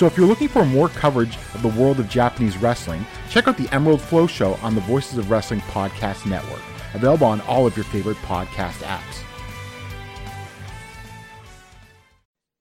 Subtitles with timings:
[0.00, 3.58] So if you're looking for more coverage of the world of Japanese wrestling, check out
[3.58, 6.62] the Emerald Flow Show on the Voices of Wrestling Podcast Network,
[6.94, 9.22] available on all of your favorite podcast apps.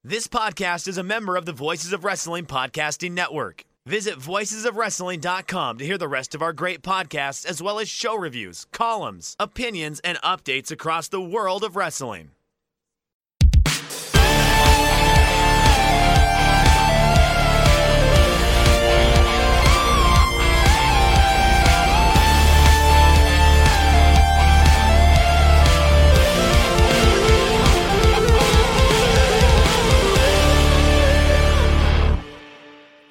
[0.03, 3.63] This podcast is a member of the Voices of Wrestling Podcasting Network.
[3.85, 8.65] Visit voicesofwrestling.com to hear the rest of our great podcasts, as well as show reviews,
[8.73, 12.31] columns, opinions, and updates across the world of wrestling.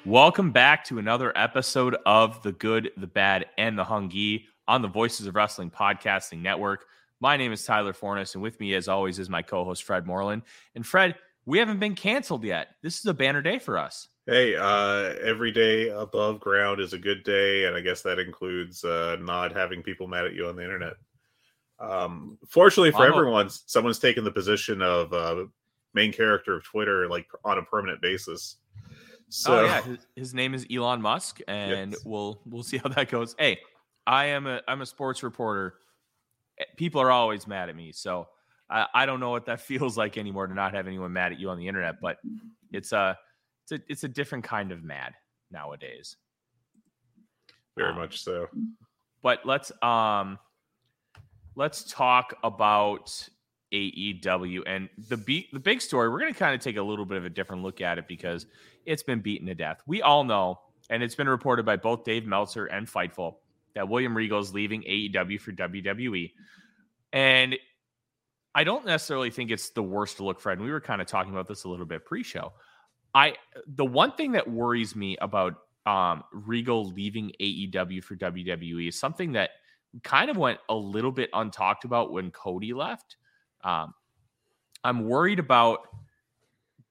[0.05, 4.87] Welcome back to another episode of The Good, the Bad, and the Hungee on the
[4.87, 6.85] Voices of Wrestling Podcasting Network.
[7.19, 10.07] My name is Tyler Forness, and with me, as always, is my co host, Fred
[10.07, 10.43] Moreland.
[10.73, 12.69] And Fred, we haven't been canceled yet.
[12.81, 14.07] This is a banner day for us.
[14.25, 18.85] Hey, uh, every day above ground is a good day, and I guess that includes
[18.85, 20.93] uh, not having people mad at you on the internet.
[21.77, 25.45] Um, fortunately for everyone, someone's taken the position of uh,
[25.93, 28.55] main character of Twitter, like on a permanent basis.
[29.29, 32.01] So oh, yeah, his, his, name is Elon Musk, and yes.
[32.03, 33.35] we'll we'll see how that goes.
[33.37, 33.59] Hey,
[34.07, 35.75] I am a I'm a sports reporter.
[36.59, 38.27] Eh, people are always mad at me, so
[38.69, 41.39] I, I don't know what that feels like anymore to not have anyone mad at
[41.39, 42.01] you on the internet.
[42.01, 42.17] But
[42.71, 43.17] it's a
[43.63, 45.13] it's a it's a different kind of mad
[45.51, 46.17] nowadays.
[47.77, 48.47] Very um, much so.
[49.21, 50.39] But let's um
[51.55, 53.29] let's talk about
[53.73, 56.09] AEW and the beat the big story.
[56.09, 58.07] We're going to kind of take a little bit of a different look at it
[58.07, 58.45] because
[58.85, 59.81] it's been beaten to death.
[59.85, 60.59] We all know,
[60.89, 63.35] and it's been reported by both Dave Meltzer and Fightful
[63.75, 66.31] that William Regal is leaving AEW for WWE.
[67.13, 67.55] And
[68.55, 70.57] I don't necessarily think it's the worst look, Fred.
[70.57, 72.51] And we were kind of talking about this a little bit pre-show.
[73.13, 73.35] I
[73.67, 79.31] the one thing that worries me about um, Regal leaving AEW for WWE is something
[79.33, 79.51] that
[80.03, 83.15] kind of went a little bit untalked about when Cody left.
[83.63, 83.93] Um,
[84.83, 85.79] I'm worried about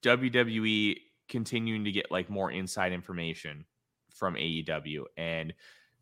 [0.03, 0.97] WWE
[1.29, 3.65] continuing to get like more inside information
[4.15, 5.53] from AEW and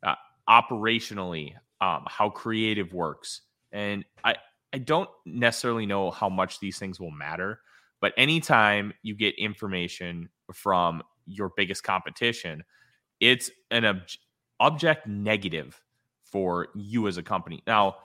[0.03, 0.15] uh,
[0.49, 3.43] operationally um, how creative works.
[3.73, 4.37] And I
[4.73, 7.61] I don't necessarily know how much these things will matter,
[8.01, 12.63] but anytime you get information from your biggest competition,
[13.21, 14.03] it's an ob-
[14.61, 15.81] object negative
[16.25, 17.63] for you as a company.
[17.67, 17.97] Now,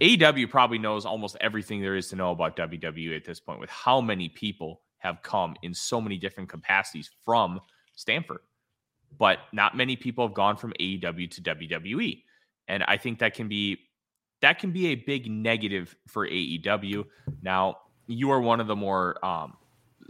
[0.00, 3.70] AEW probably knows almost everything there is to know about WWE at this point with
[3.70, 7.60] how many people have come in so many different capacities from
[7.94, 8.40] Stamford.
[9.18, 12.22] But not many people have gone from AEW to WWE.
[12.66, 13.78] And I think that can be
[14.40, 17.04] that can be a big negative for AEW.
[17.42, 19.54] Now, you are one of the more um,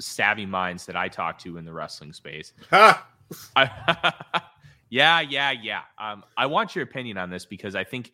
[0.00, 2.52] savvy minds that I talk to in the wrestling space.
[2.72, 2.98] I,
[4.90, 5.82] yeah, yeah, yeah.
[5.98, 8.12] Um, I want your opinion on this because I think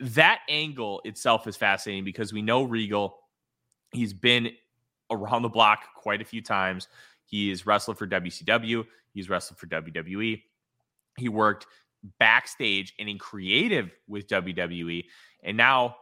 [0.00, 3.18] that angle itself is fascinating because we know Regal.
[3.92, 4.50] He's been
[5.10, 6.88] around the block quite a few times.
[7.24, 8.86] He's wrestled for WCW.
[9.12, 10.42] He's wrestled for WWE.
[11.16, 11.66] He worked
[12.18, 15.04] backstage and in creative with WWE.
[15.42, 15.96] And now,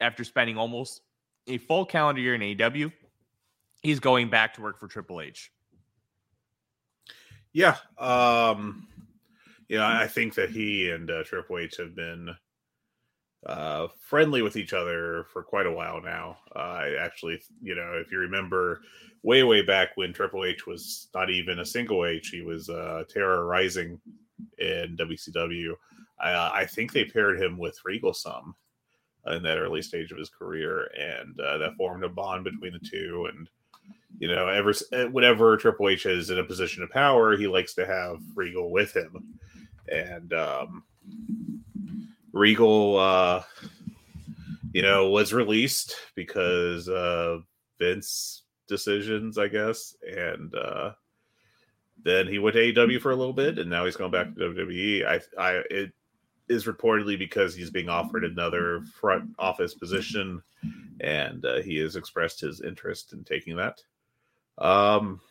[0.00, 1.00] after spending almost
[1.46, 2.92] a full calendar year in AEW,
[3.82, 5.50] he's going back to work for Triple H.
[7.52, 7.76] Yeah.
[7.98, 8.88] Um,
[9.68, 12.36] yeah, I think that he and uh, Triple H have been
[13.46, 16.38] uh, friendly with each other for quite a while now.
[16.54, 18.82] Uh, actually, you know, if you remember
[19.22, 23.04] way, way back when Triple H was not even a single H, he was uh,
[23.08, 23.98] Terra Ryzing
[24.58, 25.72] in WCW.
[26.22, 28.54] Uh, I think they paired him with Regal some
[29.26, 32.78] in that early stage of his career, and uh, that formed a bond between the
[32.78, 33.28] two.
[33.32, 33.48] And
[34.18, 37.74] you know, ever uh, whenever Triple H is in a position of power, he likes
[37.74, 39.36] to have Regal with him,
[39.88, 40.84] and um,
[42.36, 43.42] Regal, uh,
[44.72, 47.38] you know, was released because uh,
[47.78, 50.92] Vince decisions, I guess, and uh,
[52.04, 54.40] then he went to AEW for a little bit, and now he's going back to
[54.40, 55.06] WWE.
[55.06, 55.92] I, I, it
[56.48, 60.42] is reportedly because he's being offered another front office position,
[61.00, 63.80] and uh, he has expressed his interest in taking that.
[64.58, 65.22] Um,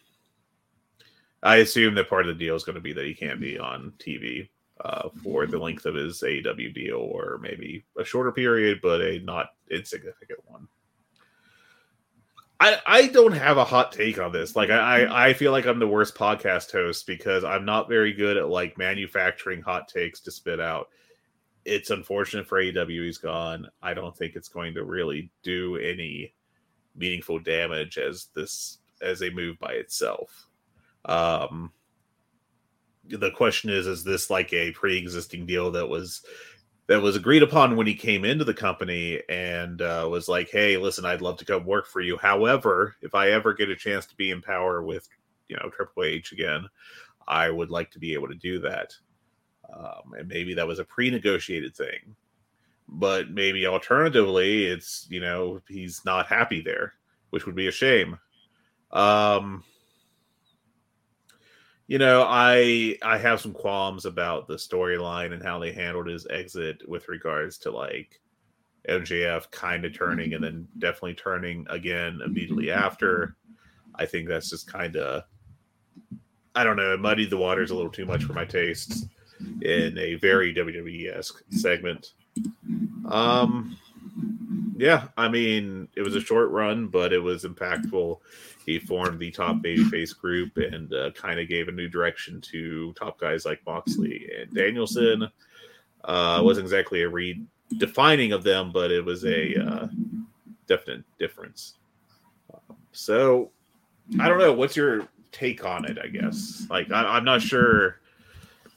[1.44, 3.60] I assume that part of the deal is going to be that he can't be
[3.60, 4.50] on TV
[4.86, 9.20] uh, for the length of his AEW deal, or maybe a shorter period, but a
[9.20, 10.68] not insignificant one.
[12.60, 14.56] I, I don't have a hot take on this.
[14.56, 18.38] Like I, I feel like I'm the worst podcast host because I'm not very good
[18.38, 20.90] at like manufacturing hot takes to spit out.
[21.66, 23.68] It's unfortunate for AEW he's gone.
[23.82, 26.34] I don't think it's going to really do any
[26.96, 30.48] meaningful damage as this as a move by itself.
[31.06, 31.72] Um
[33.10, 36.24] the question is is this like a pre-existing deal that was
[36.88, 40.78] that was agreed upon when he came into the company and uh, was like, "Hey,
[40.78, 42.18] listen, I'd love to come work for you.
[42.18, 45.08] However, if I ever get a chance to be in power with,
[45.48, 46.68] you know, Triple H again,
[47.28, 48.94] I would like to be able to do that."
[49.74, 52.16] Um, and maybe that was a pre-negotiated thing,
[52.88, 56.94] but maybe alternatively, it's you know he's not happy there,
[57.32, 58.20] which would be a shame.
[58.92, 59.64] Um,
[61.88, 66.26] you know, I I have some qualms about the storyline and how they handled his
[66.30, 68.20] exit with regards to like
[68.90, 73.36] MJF kind of turning and then definitely turning again immediately after.
[73.96, 75.24] I think that's just kind of
[76.56, 79.06] I don't know, it muddied the waters a little too much for my tastes
[79.62, 82.14] in a very WWE esque segment.
[83.10, 83.78] Um,
[84.78, 88.20] yeah, I mean, it was a short run, but it was impactful
[88.66, 92.94] he formed the top babyface group and uh, kind of gave a new direction to
[92.94, 95.30] top guys like Moxley and Danielson.
[96.04, 99.88] Uh, wasn't exactly a redefining of them, but it was a uh,
[100.68, 101.76] definite difference.
[102.92, 103.52] So
[104.20, 104.54] I don't know.
[104.54, 106.00] What's your take on it?
[106.04, 108.00] I guess like I, am not sure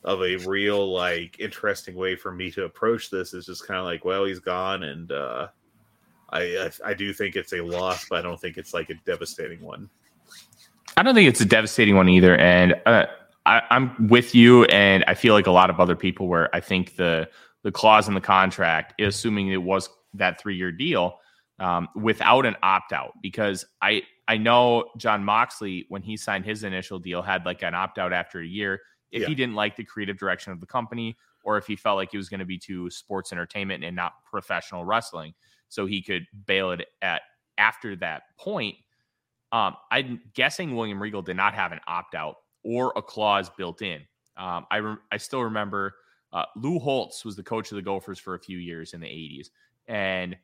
[0.09, 3.35] of a real like interesting way for me to approach this.
[3.35, 5.49] is just kind of like, well, he's gone, and uh,
[6.31, 8.95] I, I, I do think it's a loss, but I don't think it's like a
[9.05, 9.91] devastating one.
[10.97, 13.05] I don't think it's a devastating one either, and uh,
[13.45, 14.65] I, I'm with you.
[14.65, 17.29] And I feel like a lot of other people, where I think the
[17.63, 21.19] the clause in the contract, assuming it was that three year deal,
[21.59, 26.65] um, without an opt out, because I I know Jon Moxley when he signed his
[26.65, 29.29] initial deal had like an opt out after a year if yeah.
[29.29, 32.17] he didn't like the creative direction of the company or if he felt like he
[32.17, 35.35] was going to be to sports entertainment and not professional wrestling
[35.69, 37.23] so he could bail it at
[37.57, 38.77] after that point.
[39.53, 43.83] Um, I'm guessing William Regal did not have an opt out or a clause built
[43.83, 44.03] in.
[44.37, 45.95] Um, I re- I still remember
[46.33, 49.07] uh, Lou Holtz was the coach of the Gophers for a few years in the
[49.07, 49.49] 80s,
[49.87, 50.37] and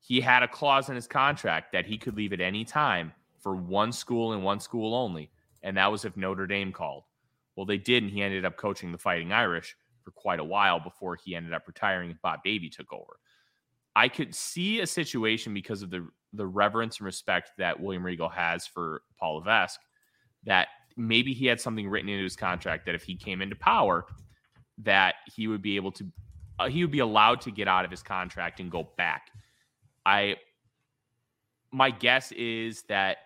[0.00, 3.54] he had a clause in his contract that he could leave at any time for
[3.54, 5.30] one school and one school only,
[5.62, 7.04] and that was if Notre Dame called.
[7.56, 10.80] Well, they did, and he ended up coaching the Fighting Irish for quite a while
[10.80, 13.18] before he ended up retiring and Bob Davie took over.
[13.94, 18.28] I could see a situation because of the the reverence and respect that William Regal
[18.28, 19.80] has for Paul Levesque
[20.44, 24.06] that maybe he had something written into his contract that if he came into power,
[24.78, 26.06] that he would be able to
[26.58, 29.30] uh, he would be allowed to get out of his contract and go back.
[30.06, 30.36] I
[31.72, 33.18] my guess is that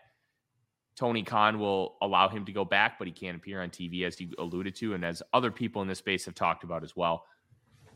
[0.97, 4.21] Tony Khan will allow him to go back, but he can't appear on TV as
[4.21, 7.25] you alluded to, and as other people in this space have talked about as well.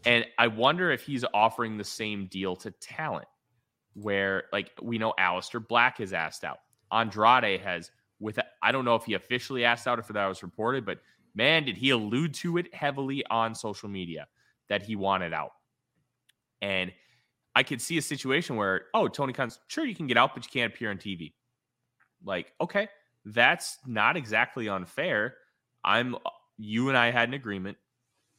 [0.04, 3.28] And I wonder if he's offering the same deal to talent,
[3.94, 6.58] where like we know Aleister Black has asked out.
[6.92, 7.90] Andrade has
[8.20, 10.98] with I don't know if he officially asked out if that was reported, but
[11.34, 14.26] man, did he allude to it heavily on social media
[14.68, 15.52] that he wanted out.
[16.60, 16.92] And
[17.54, 20.44] I could see a situation where, oh, Tony Khan's sure you can get out, but
[20.44, 21.32] you can't appear on TV.
[22.24, 22.88] Like, okay,
[23.24, 25.34] that's not exactly unfair.
[25.84, 26.16] I'm
[26.56, 27.76] you and I had an agreement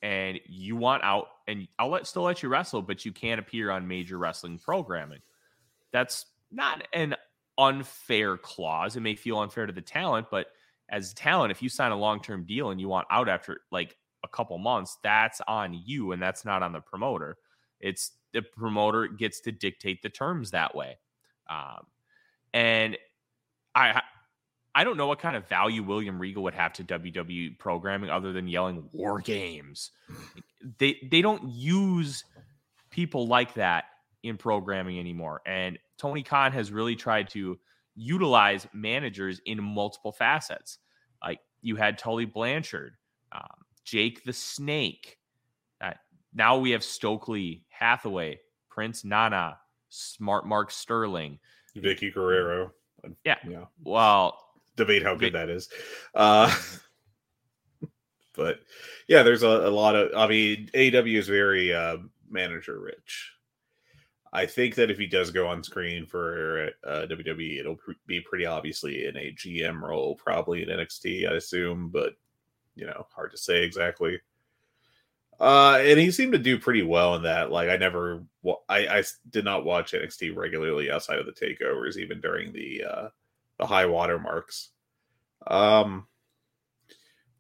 [0.02, 3.72] and you want out and I'll let still let you wrestle, but you can't appear
[3.72, 5.20] on major wrestling programming.
[5.92, 7.16] That's not an
[7.58, 8.96] unfair clause.
[8.96, 10.48] It may feel unfair to the talent, but
[10.90, 14.28] as talent, if you sign a long-term deal and you want out after like a
[14.28, 17.38] couple months, that's on you and that's not on the promoter.
[17.80, 20.98] It's the promoter gets to dictate the terms that way.
[21.50, 21.86] Um,
[22.54, 22.98] and
[23.76, 24.02] I
[24.76, 28.32] I don't know what kind of value William Regal would have to WWE programming other
[28.32, 29.92] than yelling war games.
[30.78, 32.24] They they don't use
[32.90, 33.86] people like that
[34.24, 35.42] in programming anymore.
[35.46, 37.60] And Tony Khan has really tried to
[37.96, 40.78] utilize managers in multiple facets.
[41.24, 42.96] Like you had Tully Blanchard,
[43.32, 45.18] um, Jake the Snake.
[45.82, 45.94] Uh,
[46.34, 49.58] now we have Stokely Hathaway, Prince Nana,
[49.90, 51.40] Smart Mark Sterling,
[51.76, 52.72] Vickie Guerrero.
[53.24, 53.38] Yeah.
[53.48, 53.66] Yeah.
[53.84, 54.40] Well,
[54.76, 55.70] debate how good that is.
[56.16, 56.54] Uh,
[58.36, 58.60] but
[59.08, 60.12] yeah, there's a, a, lot of.
[60.16, 61.98] I mean, AEW is very uh,
[62.30, 63.34] manager rich.
[64.32, 68.22] I think that if he does go on screen for uh, WWE, it'll pr- be
[68.22, 72.14] pretty obviously in a GM role, probably in NXT, I assume, but
[72.76, 74.20] you know, hard to say exactly.
[75.40, 77.50] Uh, and he seemed to do pretty well in that.
[77.52, 78.24] Like, I never,
[78.68, 83.08] I, I did not watch NXT regularly outside of the takeovers, even during the uh,
[83.58, 84.72] the high water marks.
[85.48, 86.08] Um,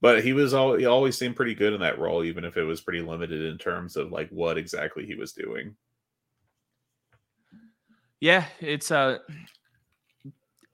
[0.01, 2.63] but he was all he always seemed pretty good in that role, even if it
[2.63, 5.75] was pretty limited in terms of like what exactly he was doing.
[8.21, 9.17] Yeah, it's uh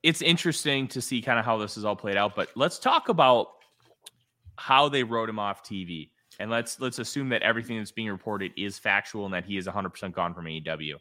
[0.03, 3.09] it's interesting to see kind of how this is all played out, but let's talk
[3.09, 3.47] about
[4.57, 6.11] how they wrote him off TV.
[6.39, 9.67] And let's let's assume that everything that's being reported is factual and that he is
[9.67, 10.95] 100% gone from AEW.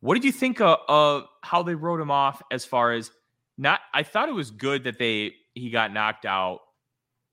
[0.00, 3.10] What did you think of, of how they wrote him off as far as
[3.56, 6.60] not I thought it was good that they he got knocked out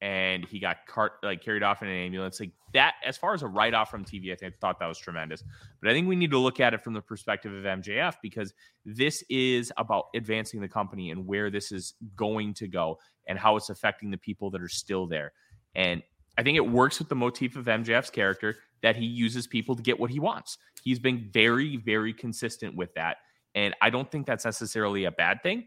[0.01, 2.39] and he got cart like carried off in an ambulance.
[2.39, 4.88] Like that, as far as a write off from TV, I think I thought that
[4.88, 5.43] was tremendous.
[5.81, 8.53] But I think we need to look at it from the perspective of MJF because
[8.83, 13.55] this is about advancing the company and where this is going to go and how
[13.55, 15.31] it's affecting the people that are still there.
[15.75, 16.03] And
[16.37, 19.81] I think it works with the motif of MJF's character that he uses people to
[19.81, 20.57] get what he wants.
[20.83, 23.17] He's been very, very consistent with that.
[23.55, 25.65] And I don't think that's necessarily a bad thing.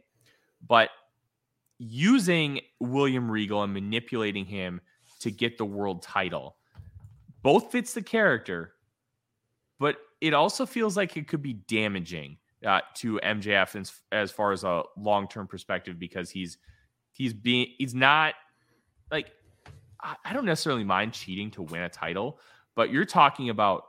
[0.67, 0.91] But
[1.79, 4.81] using William Regal and manipulating him
[5.21, 6.57] to get the world title
[7.43, 8.75] both fits the character,
[9.79, 14.53] but it also feels like it could be damaging uh, to MJF as, as far
[14.53, 16.59] as a long term perspective because he's
[17.13, 18.35] he's being he's not
[19.11, 19.31] like
[20.01, 22.39] I don't necessarily mind cheating to win a title,
[22.77, 23.85] but you're talking about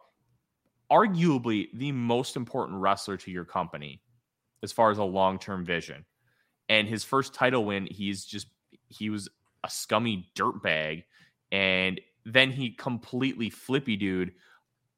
[0.91, 4.01] arguably the most important wrestler to your company
[4.63, 6.05] as far as a long term vision.
[6.67, 8.47] And his first title win, he's just
[8.87, 9.29] he was
[9.63, 11.03] a scummy dirtbag,
[11.51, 14.33] and then he completely flippy dude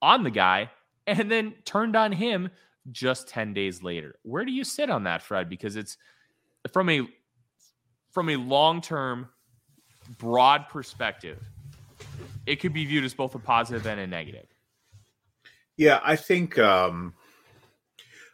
[0.01, 0.71] on the guy,
[1.07, 2.49] and then turned on him
[2.91, 4.15] just 10 days later.
[4.23, 5.49] Where do you sit on that, Fred?
[5.49, 5.97] Because it's
[6.71, 7.07] from a
[8.11, 9.29] from a long-term
[10.17, 11.39] broad perspective,
[12.45, 14.47] it could be viewed as both a positive and a negative.
[15.77, 17.13] Yeah, I think um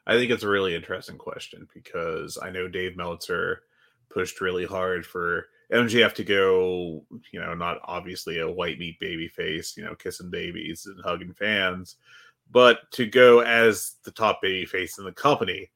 [0.05, 3.63] I think it's a really interesting question because I know Dave Meltzer
[4.09, 9.27] pushed really hard for MJF to go, you know, not obviously a white meat baby
[9.27, 11.97] face, you know, kissing babies and hugging fans,
[12.49, 15.69] but to go as the top baby face in the company.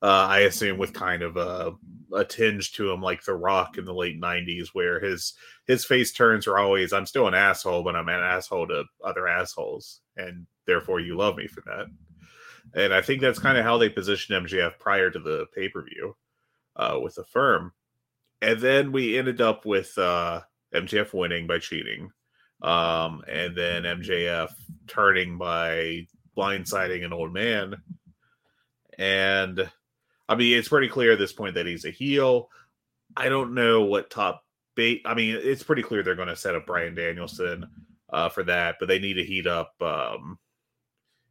[0.00, 1.72] Uh, I assume with kind of a,
[2.14, 5.34] a tinge to him, like The Rock in the late '90s, where his
[5.66, 9.26] his face turns are always "I'm still an asshole, but I'm an asshole to other
[9.26, 11.86] assholes, and therefore you love me for that."
[12.74, 15.82] And I think that's kind of how they positioned MJF prior to the pay per
[15.82, 16.16] view
[16.76, 17.72] uh, with the firm.
[18.40, 20.42] And then we ended up with uh,
[20.74, 22.10] MJF winning by cheating.
[22.62, 24.50] Um, and then MJF
[24.86, 27.76] turning by blindsiding an old man.
[28.98, 29.70] And
[30.28, 32.50] I mean, it's pretty clear at this point that he's a heel.
[33.16, 34.44] I don't know what top
[34.74, 35.02] bait.
[35.04, 37.66] I mean, it's pretty clear they're going to set up Brian Danielson
[38.10, 40.38] uh, for that, but they need to heat up um,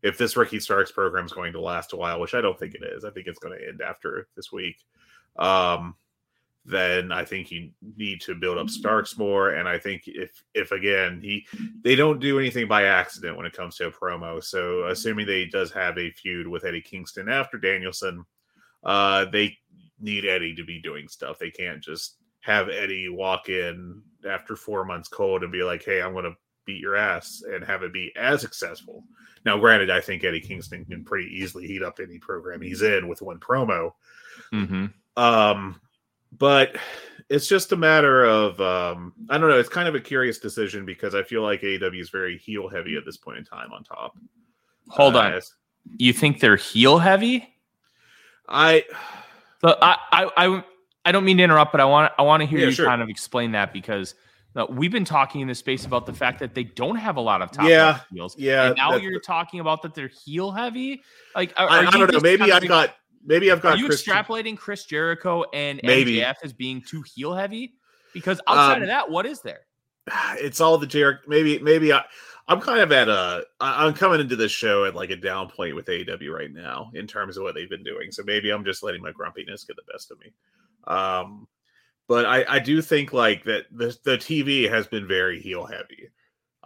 [0.01, 2.75] if this Ricky Starks program is going to last a while, which I don't think
[2.75, 4.77] it is, I think it's going to end after this week.
[5.37, 5.95] Um,
[6.67, 9.51] then I think you need to build up Starks more.
[9.51, 11.47] And I think if if again he
[11.81, 14.43] they don't do anything by accident when it comes to a promo.
[14.43, 18.25] So assuming they does have a feud with Eddie Kingston after Danielson,
[18.87, 19.55] uh, they
[19.99, 21.37] need Eddie to be doing stuff.
[21.37, 26.01] They can't just have Eddie walk in after four months cold and be like, "Hey,
[26.01, 29.03] I'm going to beat your ass," and have it be as successful.
[29.45, 33.07] Now, granted, I think Eddie Kingston can pretty easily heat up any program he's in
[33.07, 33.91] with one promo.
[34.53, 34.87] Mm-hmm.
[35.21, 35.81] Um,
[36.37, 36.77] but
[37.29, 39.59] it's just a matter of um, I don't know.
[39.59, 42.95] It's kind of a curious decision because I feel like AEW is very heel heavy
[42.95, 43.73] at this point in time.
[43.73, 44.17] On top,
[44.87, 45.41] hold uh, on.
[45.97, 47.56] You think they're heel heavy?
[48.47, 48.83] I,
[49.61, 50.63] so I, I, I,
[51.05, 52.85] I don't mean to interrupt, but I want I want to hear Yeah, you sure.
[52.85, 54.15] kind of explain that because
[54.55, 57.21] uh, we've been talking in this space about the fact that they don't have a
[57.21, 58.35] lot of top Yeah, heels.
[58.37, 61.01] yeah, and now you're talking about that they're heel heavy.
[61.35, 62.19] Like, are, I, are I don't know.
[62.19, 65.79] Maybe kind I of- got maybe I've got Are you Christian- extrapolating Chris Jericho and
[65.83, 66.17] Maybe.
[66.17, 67.73] MJF as being too heel heavy?
[68.13, 69.61] Because outside Um, of that, what is there?
[70.39, 71.21] it's all the Jericho.
[71.27, 72.03] Maybe, maybe I,
[72.47, 75.75] I'm kind of at a I'm coming into this show at like a down point
[75.75, 78.11] with AEW right now in terms of what they've been doing.
[78.11, 80.31] So maybe I'm just letting my grumpiness get the best of me.
[80.85, 81.47] Um,
[82.07, 86.09] but I, I do think like that the the TV has been very heel heavy.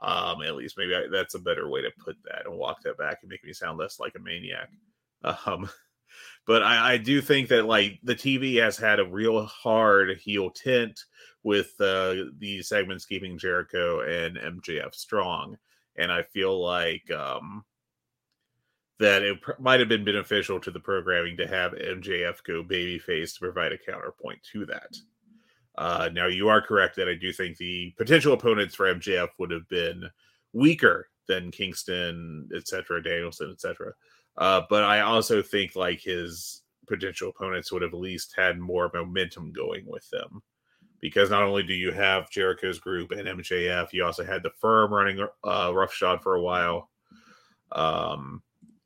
[0.02, 2.98] Um, at least maybe I, that's a better way to put that and walk that
[2.98, 4.70] back and make me sound less like a maniac.
[5.46, 5.70] Um,
[6.48, 10.50] but I, I do think that like the TV has had a real hard heel
[10.50, 11.00] tint
[11.44, 15.58] with uh, the segments keeping Jericho and MJF strong,
[15.98, 17.64] and I feel like um,
[19.00, 23.34] that it pr- might have been beneficial to the programming to have MJF go babyface
[23.34, 24.96] to provide a counterpoint to that.
[25.78, 29.52] Uh, now, you are correct that I do think the potential opponents for MJF would
[29.52, 30.04] have been
[30.54, 33.94] weaker than Kingston, etc., Danielson, etc.
[34.38, 38.92] Uh, but I also think like his potential opponents would have at least had more
[38.94, 40.42] momentum going with them
[41.02, 44.94] because not only do you have Jericho's group and MJF, you also had the firm
[44.94, 46.90] running uh, roughshod for a while.
[47.72, 48.42] Um,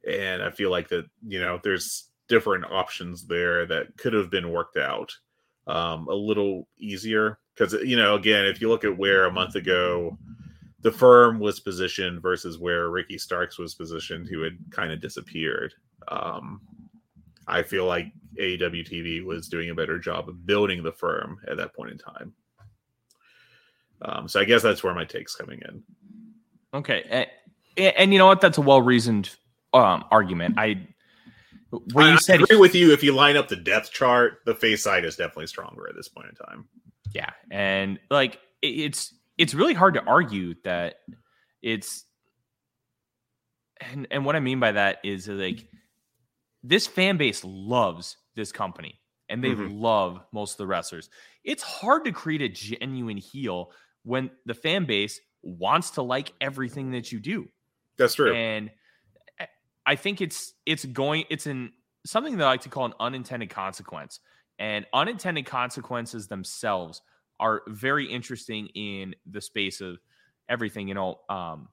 [0.08, 4.52] and I feel like that you know there's different options there that could have been
[4.52, 5.12] worked out
[5.68, 9.56] um, a little easier because you know again if you look at where a month
[9.56, 10.18] ago
[10.86, 15.74] the firm was positioned versus where Ricky Starks was positioned, who had kind of disappeared.
[16.10, 16.62] Um,
[17.48, 21.58] I feel like AEW TV was doing a better job of building the firm at
[21.58, 22.34] that point in time.
[24.02, 25.84] Um, so I guess that's where my take's coming in.
[26.74, 27.28] Okay,
[27.78, 28.42] and, and you know what?
[28.42, 29.30] That's a well reasoned
[29.74, 30.56] um, argument.
[30.58, 30.88] I
[31.94, 32.92] when you I said agree with you.
[32.92, 36.10] If you line up the depth chart, the face side is definitely stronger at this
[36.10, 36.68] point in time.
[37.14, 40.96] Yeah, and like it's it's really hard to argue that
[41.62, 42.04] it's
[43.80, 45.68] and and what I mean by that is like
[46.68, 49.76] this fan base loves this company and they mm-hmm.
[49.76, 51.10] love most of the wrestlers.
[51.44, 53.72] It's hard to create a genuine heel
[54.04, 57.48] when the fan base wants to like everything that you do.
[57.98, 58.34] That's true.
[58.34, 58.72] And
[59.86, 61.72] I think it's it's going it's in
[62.06, 64.20] something that I like to call an unintended consequence.
[64.58, 67.02] And unintended consequences themselves
[67.40, 69.98] are very interesting in the space of
[70.48, 70.88] everything.
[70.88, 71.68] You know, um,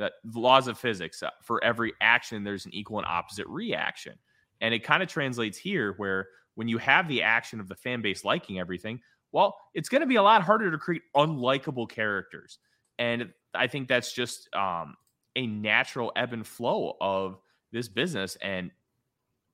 [0.00, 1.22] that laws of physics.
[1.22, 4.14] Uh, for every action, there's an equal and opposite reaction,
[4.60, 8.02] and it kind of translates here where when you have the action of the fan
[8.02, 9.00] base liking everything,
[9.32, 12.58] well, it's going to be a lot harder to create unlikable characters,
[12.98, 14.96] and I think that's just um,
[15.36, 17.38] a natural ebb and flow of
[17.72, 18.70] this business, and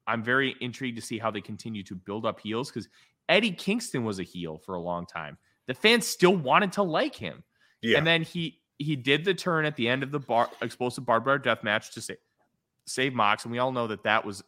[0.07, 2.89] I'm very intrigued to see how they continue to build up heels because
[3.29, 5.37] Eddie Kingston was a heel for a long time.
[5.67, 7.43] The fans still wanted to like him.
[7.83, 7.99] Yeah.
[7.99, 11.27] And then he he did the turn at the end of the bar explosive barbed
[11.27, 12.19] wire death match to save
[12.87, 14.43] save Mox, and we all know that that was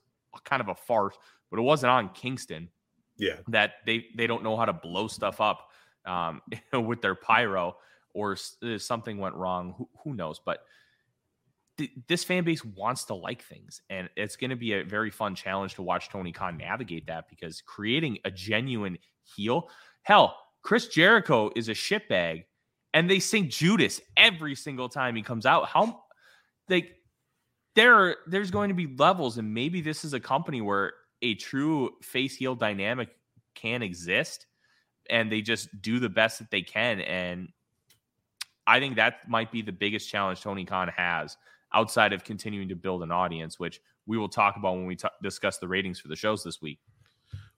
[0.45, 1.17] kind of a farce,
[1.51, 2.69] but it wasn't on Kingston.
[3.17, 5.71] Yeah, that they they don't know how to blow stuff up
[6.07, 6.41] um,
[6.73, 7.77] with their pyro,
[8.15, 9.75] or uh, something went wrong.
[9.77, 10.41] Who, who knows?
[10.45, 10.61] But
[12.09, 15.35] this fan base wants to like things, and it's going to be a very fun
[15.35, 19.69] challenge to watch Tony Khan navigate that because creating a genuine heel,
[20.03, 22.45] hell, Chris Jericho is a shitbag,
[22.95, 25.69] and they sing Judas every single time he comes out.
[25.69, 26.05] How
[26.69, 26.97] like
[27.75, 31.91] there there's going to be levels, and maybe this is a company where a true
[32.03, 33.09] face heel dynamic
[33.55, 34.47] can exist,
[35.11, 37.01] and they just do the best that they can.
[37.01, 37.49] And
[38.67, 41.37] I think that might be the biggest challenge Tony Khan has
[41.73, 45.09] outside of continuing to build an audience, which we will talk about when we t-
[45.23, 46.79] discuss the ratings for the shows this week.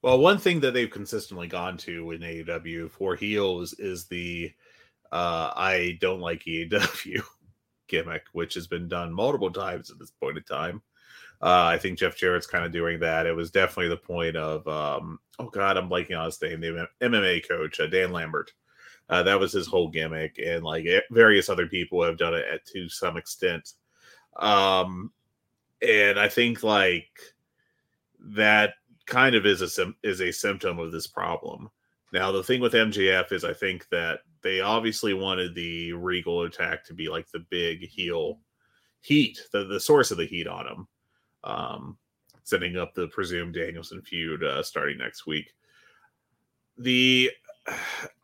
[0.01, 4.51] Well, one thing that they've consistently gone to in AEW for heels is the
[5.11, 7.21] uh, I don't like AEW
[7.87, 10.81] gimmick, which has been done multiple times at this point in time.
[11.41, 13.25] Uh, I think Jeff Jarrett's kind of doing that.
[13.25, 16.87] It was definitely the point of, um, oh God, I'm blanking on his name, the
[17.01, 18.53] MMA coach, uh, Dan Lambert.
[19.09, 22.65] Uh, that was his whole gimmick, and like various other people have done it at,
[22.65, 23.73] to some extent.
[24.37, 25.11] Um,
[25.81, 27.09] and I think like
[28.19, 31.69] that kind of is a is a symptom of this problem.
[32.13, 36.85] Now the thing with MJF is I think that they obviously wanted the Regal attack
[36.85, 38.39] to be like the big heel
[39.01, 40.87] heat, the, the source of the heat on him.
[41.43, 41.97] Um,
[42.43, 45.53] setting up the presumed Danielson feud uh, starting next week.
[46.77, 47.31] The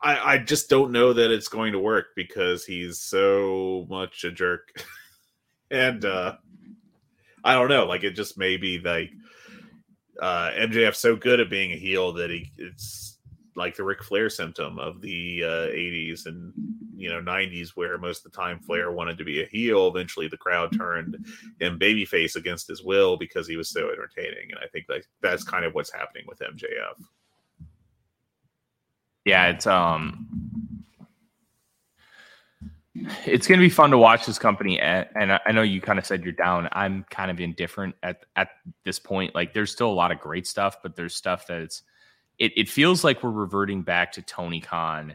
[0.00, 4.30] I, I just don't know that it's going to work because he's so much a
[4.30, 4.84] jerk.
[5.70, 6.36] and uh
[7.44, 9.10] I don't know, like it just may be like
[10.20, 13.07] uh MJF's so good at being a heel that he it's
[13.58, 16.52] like the Ric Flair symptom of the uh 80s and
[16.96, 20.28] you know 90s where most of the time Flair wanted to be a heel eventually
[20.28, 21.26] the crowd turned
[21.60, 25.44] him babyface against his will because he was so entertaining and I think like that's
[25.44, 27.04] kind of what's happening with MJF.
[29.24, 30.48] Yeah, it's um
[33.26, 36.06] it's going to be fun to watch this company, and I know you kind of
[36.06, 36.68] said you're down.
[36.72, 38.48] I'm kind of indifferent at at
[38.84, 39.34] this point.
[39.34, 41.82] Like, there's still a lot of great stuff, but there's stuff that it's
[42.38, 45.14] it, it feels like we're reverting back to Tony Khan's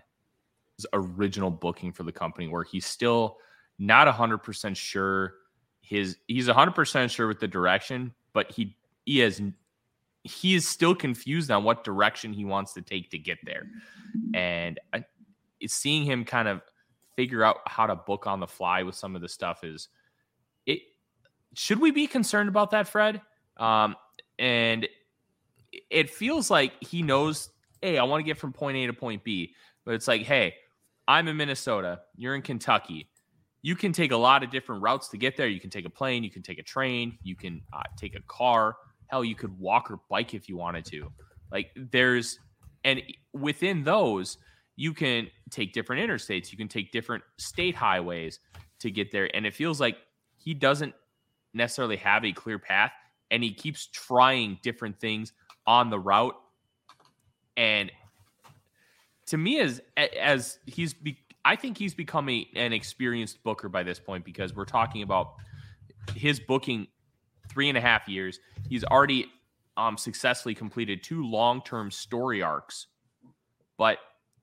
[0.91, 3.37] original booking for the company, where he's still
[3.79, 5.35] not hundred percent sure
[5.81, 9.41] his he's hundred percent sure with the direction, but he he has
[10.23, 13.67] he is still confused on what direction he wants to take to get there,
[14.33, 15.05] and I,
[15.67, 16.61] seeing him kind of
[17.15, 19.87] figure out how to book on the fly with some of the stuff is
[20.65, 20.79] it
[21.53, 23.21] should we be concerned about that, Fred?
[23.57, 23.95] Um,
[24.39, 24.87] and
[25.89, 27.49] it feels like he knows,
[27.81, 29.53] hey, I want to get from point A to point B.
[29.85, 30.55] But it's like, hey,
[31.07, 32.01] I'm in Minnesota.
[32.15, 33.09] You're in Kentucky.
[33.61, 35.47] You can take a lot of different routes to get there.
[35.47, 36.23] You can take a plane.
[36.23, 37.17] You can take a train.
[37.23, 38.75] You can uh, take a car.
[39.07, 41.11] Hell, you could walk or bike if you wanted to.
[41.51, 42.39] Like there's,
[42.83, 43.01] and
[43.33, 44.37] within those,
[44.75, 46.51] you can take different interstates.
[46.51, 48.39] You can take different state highways
[48.79, 49.33] to get there.
[49.35, 49.97] And it feels like
[50.35, 50.93] he doesn't
[51.53, 52.91] necessarily have a clear path
[53.31, 55.33] and he keeps trying different things
[55.65, 56.35] on the route.
[57.57, 57.91] And
[59.27, 63.99] to me, as as he's, be, I think he's becoming an experienced booker by this
[63.99, 65.35] point because we're talking about
[66.15, 66.87] his booking
[67.49, 68.39] three and a half years.
[68.67, 69.27] He's already
[69.77, 72.87] um, successfully completed two long term story arcs.
[73.77, 73.97] But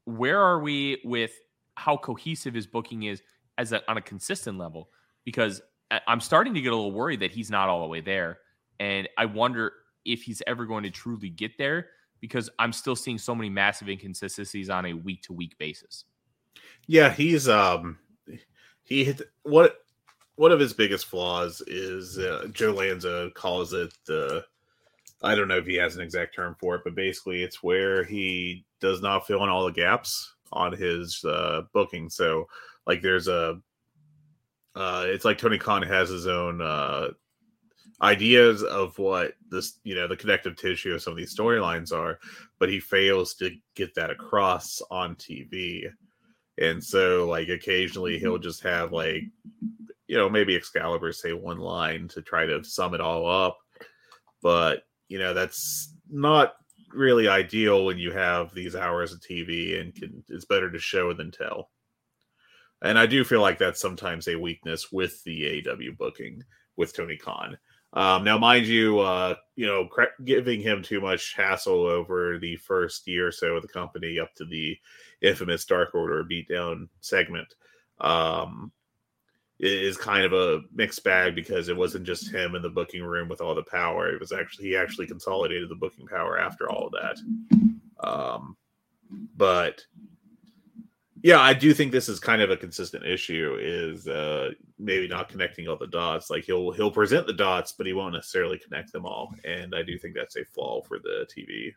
[0.05, 1.33] where are we with
[1.77, 3.23] how cohesive his booking is
[3.59, 4.91] as a, on a consistent level?
[5.25, 5.61] Because
[6.07, 8.39] I'm starting to get a little worried that he's not all the way there.
[8.79, 9.73] And I wonder
[10.05, 11.89] if he's ever going to truly get there
[12.21, 16.05] because I'm still seeing so many massive inconsistencies on a week to week basis.
[16.87, 17.99] Yeah, he's um
[18.83, 19.79] he hit what
[20.37, 24.45] one of his biggest flaws is uh, Joe Lanza calls it the
[25.23, 28.05] I don't know if he has an exact term for it, but basically it's where
[28.05, 32.09] he does not fill in all the gaps on his uh, booking.
[32.09, 32.47] So
[32.87, 33.61] like there's a
[34.75, 37.09] uh, it's like Tony Khan has his own uh,
[38.03, 42.19] ideas of what this you know the connective tissue of some of these storylines are
[42.59, 45.85] but he fails to get that across on tv
[46.61, 48.43] and so like occasionally he'll mm-hmm.
[48.43, 49.25] just have like
[50.07, 53.59] you know maybe excalibur say one line to try to sum it all up.
[54.43, 56.55] But you know that's not
[56.93, 61.13] really ideal when you have these hours of tv and can it's better to show
[61.13, 61.71] than tell.
[62.83, 66.43] And i do feel like that's sometimes a weakness with the aew booking
[66.77, 67.57] with tony khan
[67.93, 69.89] um, now, mind you, uh, you know,
[70.25, 74.35] giving him too much hassle over the first year or so of the company up
[74.37, 74.79] to the
[75.23, 77.53] infamous Dark Order beatdown segment
[78.01, 78.71] um,
[79.59, 83.29] is kind of a mixed bag because it wasn't just him in the booking room
[83.29, 84.09] with all the power.
[84.09, 87.19] It was actually he actually consolidated the booking power after all of that.
[88.07, 88.57] Um,
[89.37, 89.83] but
[91.23, 93.59] yeah, I do think this is kind of a consistent issue.
[93.61, 96.31] Is uh, maybe not connecting all the dots.
[96.31, 99.35] Like he'll he'll present the dots, but he won't necessarily connect them all.
[99.45, 101.73] And I do think that's a flaw for the TV.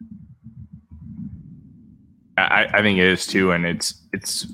[2.38, 4.47] I, I think it is too, and it's it's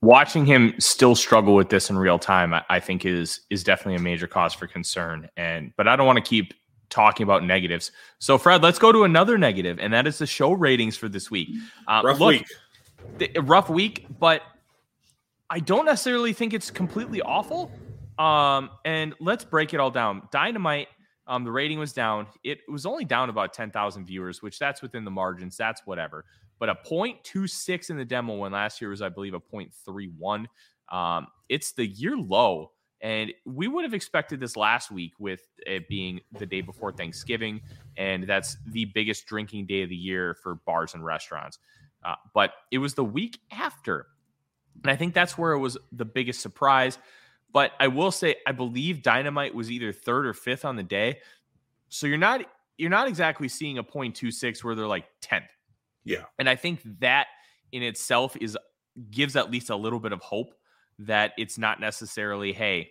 [0.00, 2.54] watching him still struggle with this in real time.
[2.54, 5.28] I, I think is is definitely a major cause for concern.
[5.36, 6.52] And but I don't want to keep
[6.90, 7.92] talking about negatives.
[8.18, 11.30] So Fred, let's go to another negative, and that is the show ratings for this
[11.30, 11.50] week.
[11.86, 12.46] Uh, Rough look, week
[13.42, 14.42] rough week, but
[15.50, 17.70] I don't necessarily think it's completely awful.
[18.18, 20.28] Um, and let's break it all down.
[20.30, 20.88] Dynamite,
[21.26, 22.26] um, the rating was down.
[22.42, 25.56] It was only down about 10,000 viewers, which that's within the margins.
[25.56, 26.24] That's whatever.
[26.58, 30.46] But a 0.26 in the demo when last year was, I believe, a 0.31.
[30.90, 32.72] Um, it's the year low.
[33.00, 37.60] And we would have expected this last week with it being the day before Thanksgiving.
[37.96, 41.60] And that's the biggest drinking day of the year for bars and restaurants.
[42.04, 44.06] Uh, but it was the week after.
[44.82, 46.98] And I think that's where it was the biggest surprise.
[47.52, 51.18] But I will say, I believe Dynamite was either third or fifth on the day.
[51.88, 52.44] So you're not
[52.76, 55.48] you're not exactly seeing a 0.26 where they're like 10th.
[56.04, 56.24] Yeah.
[56.38, 57.26] And I think that
[57.72, 58.56] in itself is
[59.10, 60.54] gives at least a little bit of hope
[61.00, 62.90] that it's not necessarily, hey,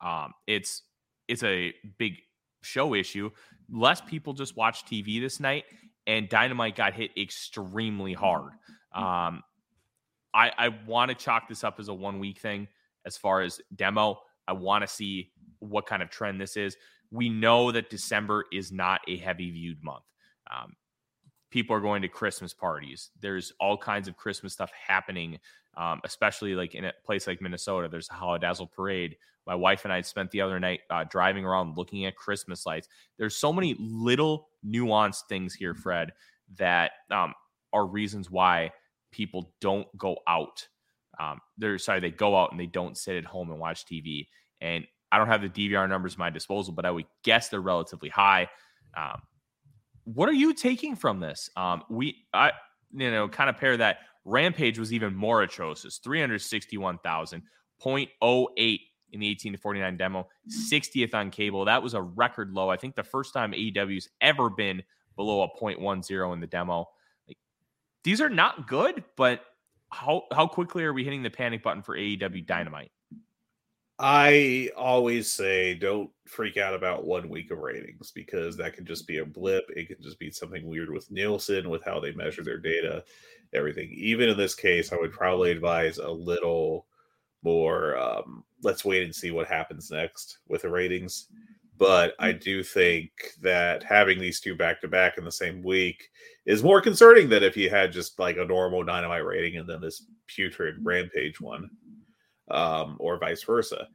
[0.00, 0.82] um, it's
[1.28, 2.14] it's a big
[2.62, 3.30] show issue.
[3.70, 5.64] Less people just watch TV this night,
[6.10, 8.52] and Dynamite got hit extremely hard.
[8.92, 9.44] Um,
[10.34, 12.66] I, I want to chalk this up as a one week thing
[13.06, 14.18] as far as demo.
[14.48, 16.76] I want to see what kind of trend this is.
[17.12, 20.02] We know that December is not a heavy viewed month.
[20.52, 20.74] Um,
[21.52, 23.10] people are going to Christmas parties.
[23.20, 25.38] There's all kinds of Christmas stuff happening,
[25.76, 27.88] um, especially like in a place like Minnesota.
[27.88, 29.16] There's a Holidazzle parade.
[29.50, 32.86] My wife and I spent the other night uh, driving around looking at Christmas lights.
[33.18, 36.12] There's so many little nuanced things here, Fred,
[36.56, 37.34] that um,
[37.72, 38.70] are reasons why
[39.10, 40.68] people don't go out.
[41.18, 44.28] Um, they're sorry, they go out and they don't sit at home and watch TV.
[44.60, 47.60] And I don't have the DVR numbers at my disposal, but I would guess they're
[47.60, 48.48] relatively high.
[48.96, 49.20] Um,
[50.04, 51.50] what are you taking from this?
[51.56, 52.52] Um, we, I,
[52.92, 53.98] you know, kind of pair that.
[54.24, 57.42] Rampage was even more atrocious 361,000,
[57.82, 58.78] 0.08
[59.12, 61.64] in the 18 to 49 demo, 60th on cable.
[61.64, 62.70] That was a record low.
[62.70, 64.82] I think the first time AEW's ever been
[65.16, 66.88] below a 0.10 in the demo.
[67.28, 67.38] Like,
[68.04, 69.42] these are not good, but
[69.90, 72.92] how how quickly are we hitting the panic button for AEW Dynamite?
[74.02, 79.06] I always say don't freak out about one week of ratings because that can just
[79.06, 79.64] be a blip.
[79.76, 83.04] It can just be something weird with Nielsen, with how they measure their data,
[83.52, 83.90] everything.
[83.92, 86.86] Even in this case, I would probably advise a little
[87.42, 87.96] more.
[87.98, 91.26] Um, let's wait and see what happens next with the ratings.
[91.78, 96.10] But I do think that having these two back to back in the same week
[96.44, 99.80] is more concerning than if you had just like a normal dynamite rating and then
[99.80, 101.70] this putrid rampage one
[102.50, 103.88] um, or vice versa.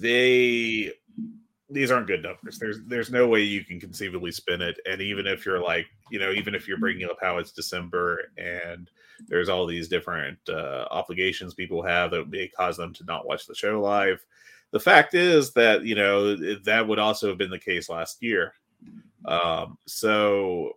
[0.00, 0.92] They
[1.70, 2.58] these aren't good numbers.
[2.58, 4.78] There's there's no way you can conceivably spin it.
[4.86, 8.30] And even if you're like, you know, even if you're bringing up how it's December
[8.38, 8.90] and
[9.26, 13.46] there's all these different uh, obligations people have that may cause them to not watch
[13.46, 14.24] the show live.
[14.70, 18.54] The fact is that you know that would also have been the case last year.
[19.26, 20.72] Um, so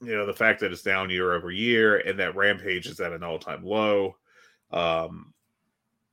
[0.00, 3.12] you know the fact that it's down year over year and that Rampage is at
[3.12, 4.16] an all time low.
[4.70, 5.34] Um,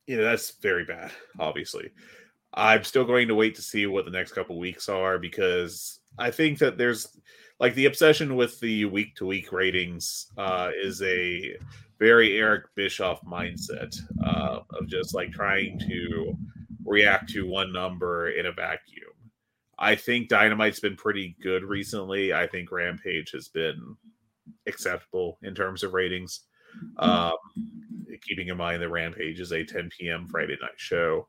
[0.06, 1.92] you know that's very bad obviously
[2.54, 6.30] i'm still going to wait to see what the next couple weeks are because i
[6.30, 7.18] think that there's
[7.58, 11.54] like the obsession with the week to week ratings uh, is a
[11.98, 16.34] very eric bischoff mindset uh, of just like trying to
[16.90, 19.12] react to one number in a vacuum.
[19.78, 22.34] I think dynamite's been pretty good recently.
[22.34, 23.96] I think rampage has been
[24.66, 26.40] acceptable in terms of ratings
[26.98, 27.32] um,
[28.22, 30.28] keeping in mind that Rampage is a 10 p.m.
[30.28, 31.28] Friday night show.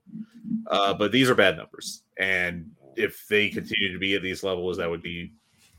[0.68, 2.04] Uh, but these are bad numbers.
[2.18, 5.34] And if they continue to be at these levels, that would be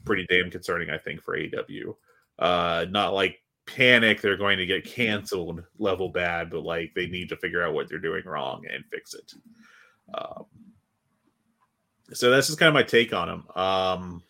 [0.04, 1.94] pretty damn concerning, I think, for AEW.
[2.38, 7.28] Uh, not like panic, they're going to get canceled level bad, but like they need
[7.28, 9.32] to figure out what they're doing wrong and fix it.
[10.14, 10.44] Um,
[12.12, 13.46] so that's just kind of my take on them.
[13.54, 14.22] Um,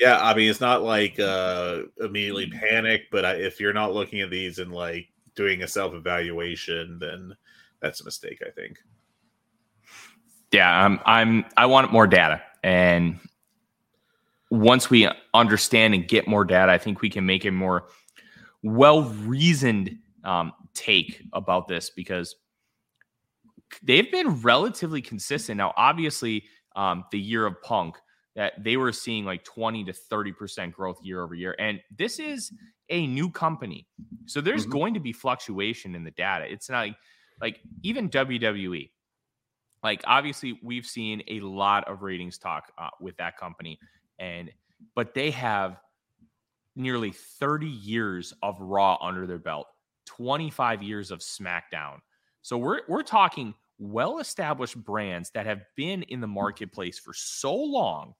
[0.00, 4.20] yeah, I mean, it's not like uh, immediately panic, but I, if you're not looking
[4.20, 7.34] at these and like doing a self evaluation, then
[7.80, 8.42] that's a mistake.
[8.46, 8.78] I think.
[10.52, 11.00] Yeah, I'm.
[11.04, 11.44] I'm.
[11.56, 13.18] I want more data, and
[14.50, 17.86] once we understand and get more data, I think we can make a more
[18.62, 22.36] well reasoned um, take about this because
[23.82, 25.58] they've been relatively consistent.
[25.58, 26.44] Now, obviously,
[26.76, 27.96] um, the year of Punk
[28.36, 31.54] that they were seeing like 20 to 30% growth year over year.
[31.58, 32.52] And this is
[32.90, 33.86] a new company.
[34.26, 34.72] So there's mm-hmm.
[34.72, 36.44] going to be fluctuation in the data.
[36.50, 36.96] It's not like,
[37.40, 38.90] like even WWE,
[39.84, 43.78] like obviously we've seen a lot of ratings talk uh, with that company
[44.18, 44.50] and
[44.96, 45.76] but they have
[46.74, 49.68] nearly 30 years of raw under their belt
[50.06, 51.98] 25 years of smackdown
[52.42, 57.54] so we're we're talking well established brands that have been in the marketplace for so
[57.54, 58.14] long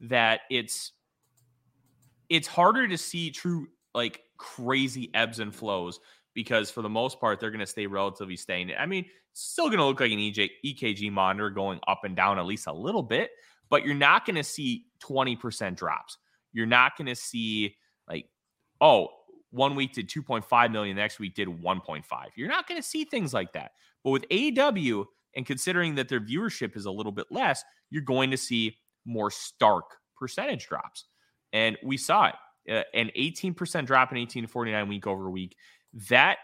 [0.00, 0.92] that it's
[2.28, 6.00] it's harder to see true like crazy ebbs and flows
[6.34, 8.70] because for the most part they're going to stay relatively staying.
[8.78, 12.38] I mean, still going to look like an EJ, EKG monitor going up and down
[12.38, 13.30] at least a little bit,
[13.68, 16.18] but you're not going to see 20% drops.
[16.52, 17.76] You're not going to see
[18.08, 18.26] like
[18.80, 19.08] oh,
[19.50, 22.02] one week did 2.5 million, next week did 1.5.
[22.36, 23.72] You're not going to see things like that.
[24.04, 25.04] But with AEW
[25.36, 29.30] and considering that their viewership is a little bit less, you're going to see more
[29.30, 29.84] stark
[30.16, 31.06] percentage drops.
[31.52, 32.34] And we saw it
[32.70, 35.56] uh, an 18% drop in 18 to 49 week over week.
[36.08, 36.38] That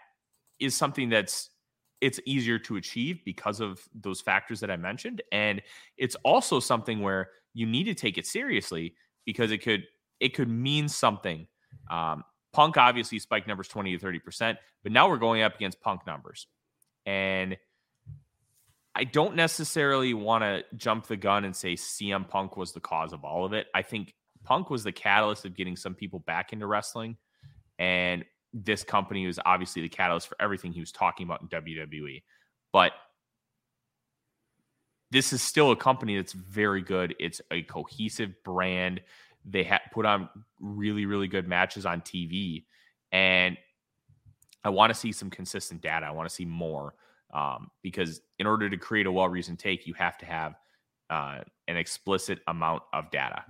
[0.58, 1.50] is something that's
[2.00, 5.22] it's easier to achieve because of those factors that I mentioned.
[5.32, 5.62] And
[5.96, 9.84] it's also something where you need to take it seriously because it could
[10.20, 11.46] it could mean something.
[11.90, 16.06] Um, Punk obviously spiked numbers 20 to 30%, but now we're going up against Punk
[16.06, 16.46] numbers.
[17.04, 17.56] And
[18.96, 23.12] I don't necessarily want to jump the gun and say CM Punk was the cause
[23.12, 23.66] of all of it.
[23.74, 27.18] I think Punk was the catalyst of getting some people back into wrestling.
[27.78, 32.22] And this company was obviously the catalyst for everything he was talking about in WWE.
[32.72, 32.92] But
[35.10, 37.14] this is still a company that's very good.
[37.20, 39.02] It's a cohesive brand.
[39.44, 42.64] They ha- put on really, really good matches on TV.
[43.12, 43.58] And
[44.64, 46.06] I want to see some consistent data.
[46.06, 46.94] I want to see more
[47.36, 50.54] um, because in order to create a well reasoned take, you have to have
[51.10, 53.44] uh, an explicit amount of data.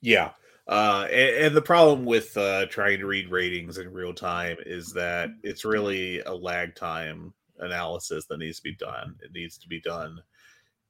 [0.00, 0.30] Yeah.
[0.66, 4.94] Uh, and, and, the problem with uh, trying to read ratings in real time is
[4.94, 9.14] that it's really a lag time analysis that needs to be done.
[9.22, 10.18] It needs to be done,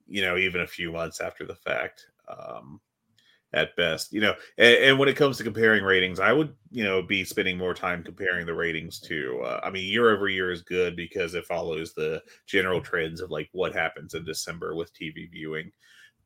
[0.07, 2.05] you know, even a few months after the fact.
[2.29, 2.79] Um,
[3.55, 4.13] at best.
[4.13, 7.23] You know, and, and, when it comes to comparing ratings, I would, you know, be
[7.23, 9.41] spending more time comparing the ratings to.
[9.41, 13.31] Uh, I mean, year over year is good because it follows the general trends of
[13.31, 15.71] like what happens in December with TV viewing.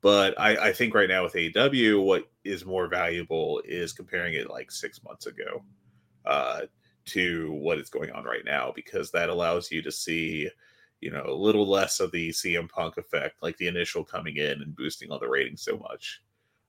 [0.01, 4.49] But I, I think right now with AEW, what is more valuable is comparing it
[4.49, 5.63] like six months ago
[6.25, 6.61] uh,
[7.05, 10.49] to what is going on right now because that allows you to see
[11.01, 14.61] you know, a little less of the CM Punk effect, like the initial coming in
[14.61, 16.21] and boosting all the ratings so much.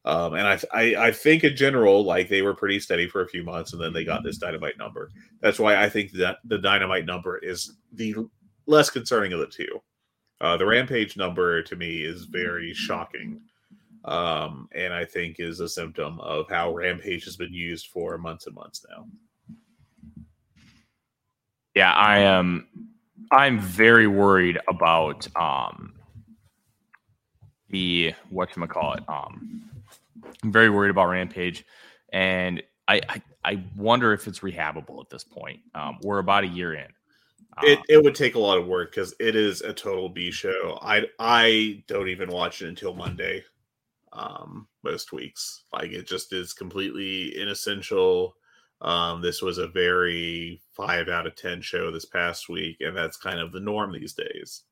[0.04, 3.28] Um, and I, I, I think in general, like they were pretty steady for a
[3.28, 5.10] few months, and then they got this dynamite number.
[5.40, 8.14] That's why I think that the dynamite number is the
[8.66, 9.80] less concerning of the two.
[10.40, 13.42] Uh, the rampage number to me is very shocking,
[14.06, 18.46] um, and I think is a symptom of how rampage has been used for months
[18.46, 19.06] and months now.
[21.74, 22.68] Yeah, I am.
[23.32, 25.94] I'm very worried about um,
[27.68, 29.04] the what can I call it?
[29.08, 29.70] Um,
[30.42, 31.64] I'm very worried about Rampage,
[32.12, 35.60] and I I, I wonder if it's rehabable at this point.
[35.74, 36.88] Um, we're about a year in.
[37.62, 40.30] It, um, it would take a lot of work because it is a total B
[40.30, 40.78] show.
[40.82, 43.44] I I don't even watch it until Monday,
[44.12, 45.64] um, most weeks.
[45.72, 48.34] Like it just is completely inessential.
[48.80, 53.16] Um, this was a very five out of ten show this past week, and that's
[53.16, 54.62] kind of the norm these days.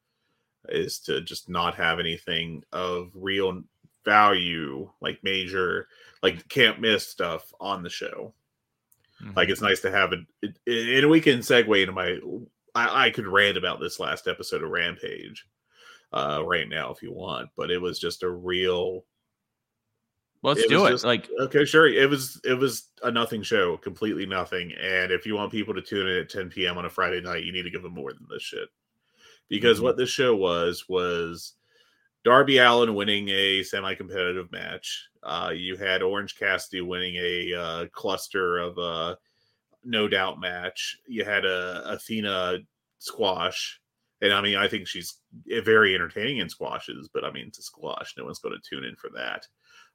[0.68, 3.62] Is to just not have anything of real
[4.05, 5.89] value, like major,
[6.23, 8.35] like can't miss stuff on the show.
[9.23, 9.37] Mm-hmm.
[9.37, 12.19] Like it's nice to have it, it, and we can segue into my.
[12.75, 15.47] I, I could rant about this last episode of Rampage
[16.13, 19.05] uh, right now if you want, but it was just a real.
[20.43, 20.91] Let's it do it.
[20.91, 21.89] Just, like okay, sure.
[21.89, 24.73] It was it was a nothing show, completely nothing.
[24.81, 26.79] And if you want people to tune in at 10 p.m.
[26.79, 28.69] on a Friday night, you need to give them more than this shit.
[29.49, 29.87] Because mm-hmm.
[29.87, 31.55] what this show was was
[32.25, 35.09] Darby Allin winning a semi-competitive match.
[35.23, 39.17] Uh, you had Orange Cassidy winning a uh, cluster of uh,
[39.85, 40.97] no doubt match.
[41.07, 42.59] You had a Athena
[42.99, 43.81] squash,
[44.21, 45.19] and I mean, I think she's
[45.65, 47.09] very entertaining in squashes.
[47.13, 49.47] But I mean, it's a squash; no one's going to tune in for that.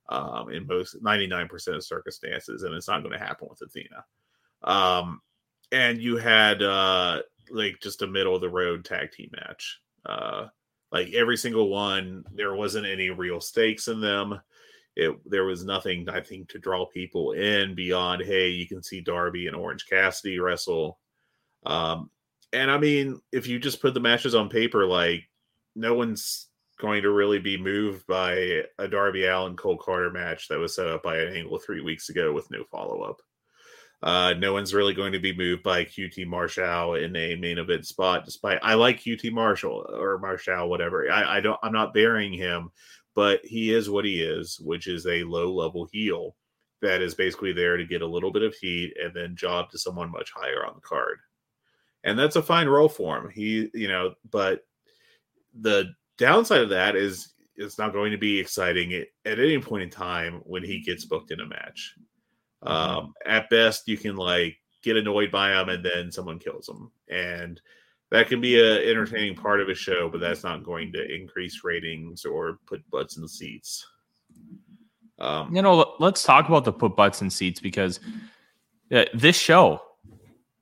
[0.10, 4.04] Um, in most 99% of circumstances, and it's not going to happen with Athena.
[4.64, 5.22] Um,
[5.72, 9.80] and you had uh, like just a middle of the road tag team match.
[10.06, 10.48] Uh,
[10.94, 14.40] like every single one there wasn't any real stakes in them.
[14.96, 19.02] It there was nothing i think to draw people in beyond hey you can see
[19.02, 21.00] darby and orange cassidy wrestle.
[21.66, 22.12] Um
[22.54, 25.24] and i mean if you just put the matches on paper like
[25.76, 26.48] no one's
[26.80, 30.88] going to really be moved by a darby allin cole karter match that was set
[30.88, 33.20] up by an angle three weeks ago with no follow-up
[34.04, 37.88] uh, no one's really going to be moved by QT Marshall in a main event
[37.88, 38.26] spot.
[38.26, 41.10] Despite I like QT Marshall or Marshall, whatever.
[41.10, 41.60] I, I don't.
[41.64, 42.70] I'm not burying him,
[43.16, 46.36] but he is what he is, which is a low level heel
[46.82, 49.80] that is basically there to get a little bit of heat and then job to
[49.80, 51.18] someone much higher on the card.
[52.04, 53.30] And that's a fine role for him.
[53.30, 54.66] He, you know, but
[55.58, 59.84] the downside of that is it's not going to be exciting at, at any point
[59.84, 61.96] in time when he gets booked in a match.
[62.66, 62.98] Mm-hmm.
[62.98, 66.92] Um, at best, you can like get annoyed by them and then someone kills them,
[67.10, 67.62] and
[68.12, 71.64] that can be an entertaining part of a show, but that's not going to increase
[71.64, 73.86] ratings or put butts in the seats.
[75.20, 78.00] Um, you know, let's talk about the put butts in seats because
[78.94, 79.82] uh, this show,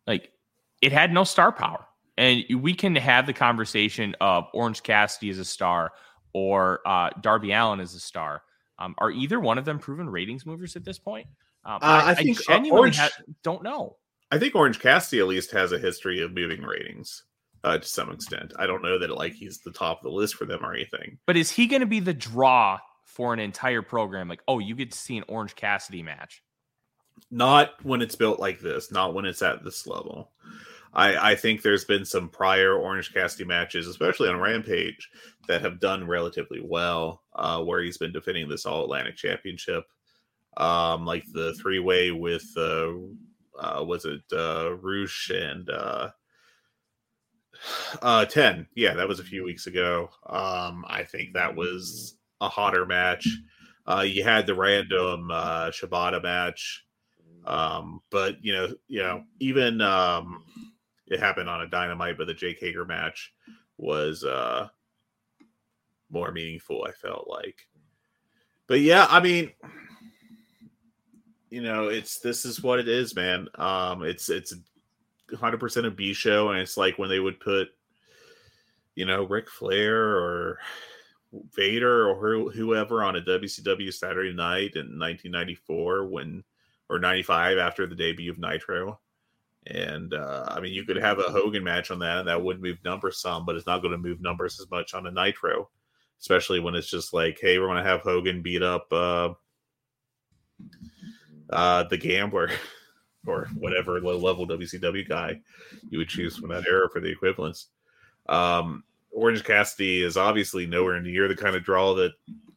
[0.07, 0.31] like,
[0.81, 1.85] it had no star power,
[2.17, 5.91] and we can have the conversation of Orange Cassidy as a star
[6.33, 8.43] or uh, Darby Allin as a star.
[8.79, 11.27] Um, are either one of them proven ratings movers at this point?
[11.63, 13.09] Um, uh, I, I, think I uh, genuinely Orange, ha-
[13.43, 13.97] don't know.
[14.31, 17.23] I think Orange Cassidy at least has a history of moving ratings
[17.63, 18.53] uh, to some extent.
[18.57, 21.19] I don't know that like he's the top of the list for them or anything.
[21.27, 24.27] But is he going to be the draw for an entire program?
[24.27, 26.41] Like, oh, you get to see an Orange Cassidy match.
[27.29, 28.91] Not when it's built like this.
[28.91, 30.31] Not when it's at this level.
[30.93, 35.09] I, I think there's been some prior Orange Cassidy matches, especially on Rampage,
[35.47, 39.85] that have done relatively well, uh, where he's been defending this All Atlantic Championship
[40.57, 42.91] um, like the three way with uh,
[43.59, 46.09] uh, was it uh, Rush and uh,
[48.01, 48.67] uh, ten?
[48.75, 50.09] Yeah, that was a few weeks ago.
[50.27, 53.27] Um, I think that was a hotter match.
[53.87, 56.85] Uh, you had the random uh, Shibata match,
[57.45, 60.43] um, but you know, you know, even um,
[61.07, 63.33] it happened on a Dynamite, but the Jake Hager match
[63.77, 64.67] was uh,
[66.09, 66.85] more meaningful.
[66.87, 67.67] I felt like,
[68.67, 69.51] but yeah, I mean
[71.51, 73.47] you know, it's this is what it is, man.
[73.55, 74.55] Um, it's it's
[75.29, 77.67] 100 percent a B show, and it's like when they would put,
[78.95, 80.59] you know, Ric Flair or
[81.53, 86.43] Vader or whoever on a WCW Saturday night in 1994 when
[86.89, 88.99] or 95 after the debut of Nitro.
[89.67, 92.61] And uh, I mean, you could have a Hogan match on that, and that would
[92.61, 95.69] move numbers some, but it's not going to move numbers as much on a Nitro,
[96.19, 99.33] especially when it's just like, hey, we're going to have Hogan beat up uh,
[101.51, 102.49] uh, the gambler
[103.27, 105.39] or whatever low level WCW guy
[105.89, 107.67] you would choose from that era for the equivalents.
[108.27, 112.13] Um, Orange Cassidy is obviously nowhere near the kind of draw that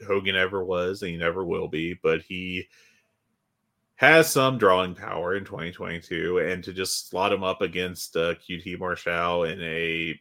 [0.07, 1.99] Hogan ever was, and he never will be.
[2.03, 2.69] But he
[3.97, 8.79] has some drawing power in 2022, and to just slot him up against uh, QT
[8.79, 10.19] Marshall in a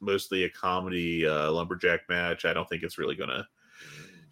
[0.00, 3.46] mostly a comedy uh, lumberjack match, I don't think it's really going to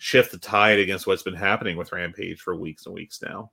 [0.03, 3.53] shift the tide against what's been happening with Rampage for weeks and weeks now.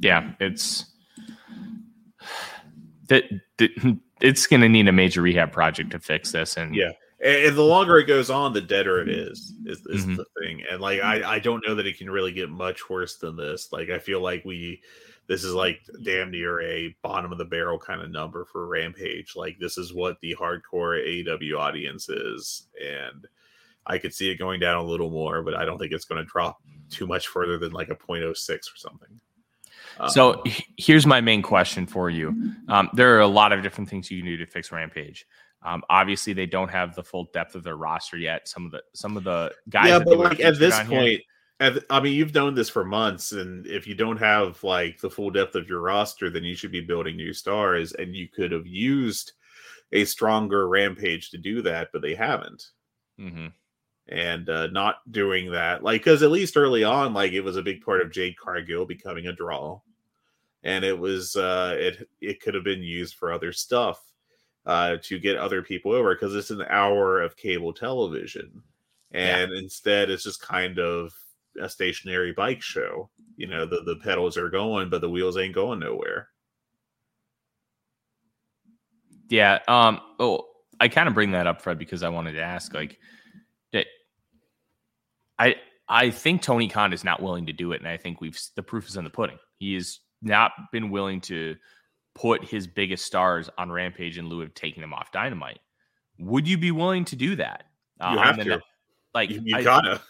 [0.00, 0.86] Yeah, it's
[3.06, 3.22] that,
[4.20, 6.56] it's going to need a major rehab project to fix this.
[6.56, 6.90] And yeah,
[7.24, 9.54] and, the longer it goes on, the deader it is.
[9.64, 10.16] Is, is mm-hmm.
[10.16, 13.18] the thing, and like I, I don't know that it can really get much worse
[13.18, 13.68] than this.
[13.70, 14.82] Like I feel like we,
[15.28, 19.36] this is like damn near a bottom of the barrel kind of number for Rampage.
[19.36, 23.28] Like this is what the hardcore AEW audience is, and
[23.86, 26.24] I could see it going down a little more, but I don't think it's going
[26.24, 26.60] to drop
[26.90, 29.20] too much further than like a 0.06 or something.
[30.08, 30.42] So um,
[30.78, 32.54] here's my main question for you.
[32.68, 35.26] Um, there are a lot of different things you can do to fix Rampage.
[35.64, 38.48] Um, obviously, they don't have the full depth of their roster yet.
[38.48, 39.88] Some of the some of the guys.
[39.88, 41.20] Yeah, but like at this point,
[41.60, 45.10] at, I mean, you've known this for months, and if you don't have like the
[45.10, 48.50] full depth of your roster, then you should be building new stars, and you could
[48.50, 49.32] have used
[49.92, 52.70] a stronger Rampage to do that, but they haven't.
[53.20, 53.48] Mm-hmm.
[54.14, 57.62] And uh, not doing that, like, because at least early on, like, it was a
[57.62, 59.80] big part of Jade Cargill becoming a draw,
[60.62, 64.12] and it was uh, it it could have been used for other stuff
[64.66, 68.62] uh, to get other people over because it's an hour of cable television.
[69.12, 69.58] And yeah.
[69.58, 71.14] instead, it's just kind of
[71.58, 73.08] a stationary bike show.
[73.36, 76.28] You know, the, the pedals are going, but the wheels ain't going nowhere.
[79.30, 79.60] Yeah.
[79.68, 80.48] Um, oh,
[80.80, 82.98] I kind of bring that up, Fred, because I wanted to ask, like,
[85.38, 85.56] I
[85.88, 88.62] I think Tony Khan is not willing to do it, and I think we've the
[88.62, 89.38] proof is in the pudding.
[89.58, 91.56] He has not been willing to
[92.14, 95.60] put his biggest stars on Rampage in lieu of taking them off Dynamite.
[96.18, 97.64] Would you be willing to do that?
[98.00, 98.60] Uh, you have to.
[99.14, 100.00] Like you, you gotta.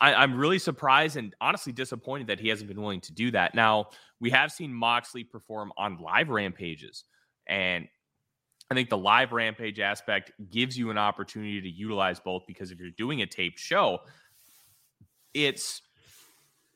[0.00, 3.54] I, I'm really surprised and honestly disappointed that he hasn't been willing to do that.
[3.54, 3.88] Now
[4.20, 7.04] we have seen Moxley perform on live rampages,
[7.46, 7.88] and
[8.70, 12.80] I think the live rampage aspect gives you an opportunity to utilize both because if
[12.80, 14.00] you're doing a taped show,
[15.34, 15.82] it's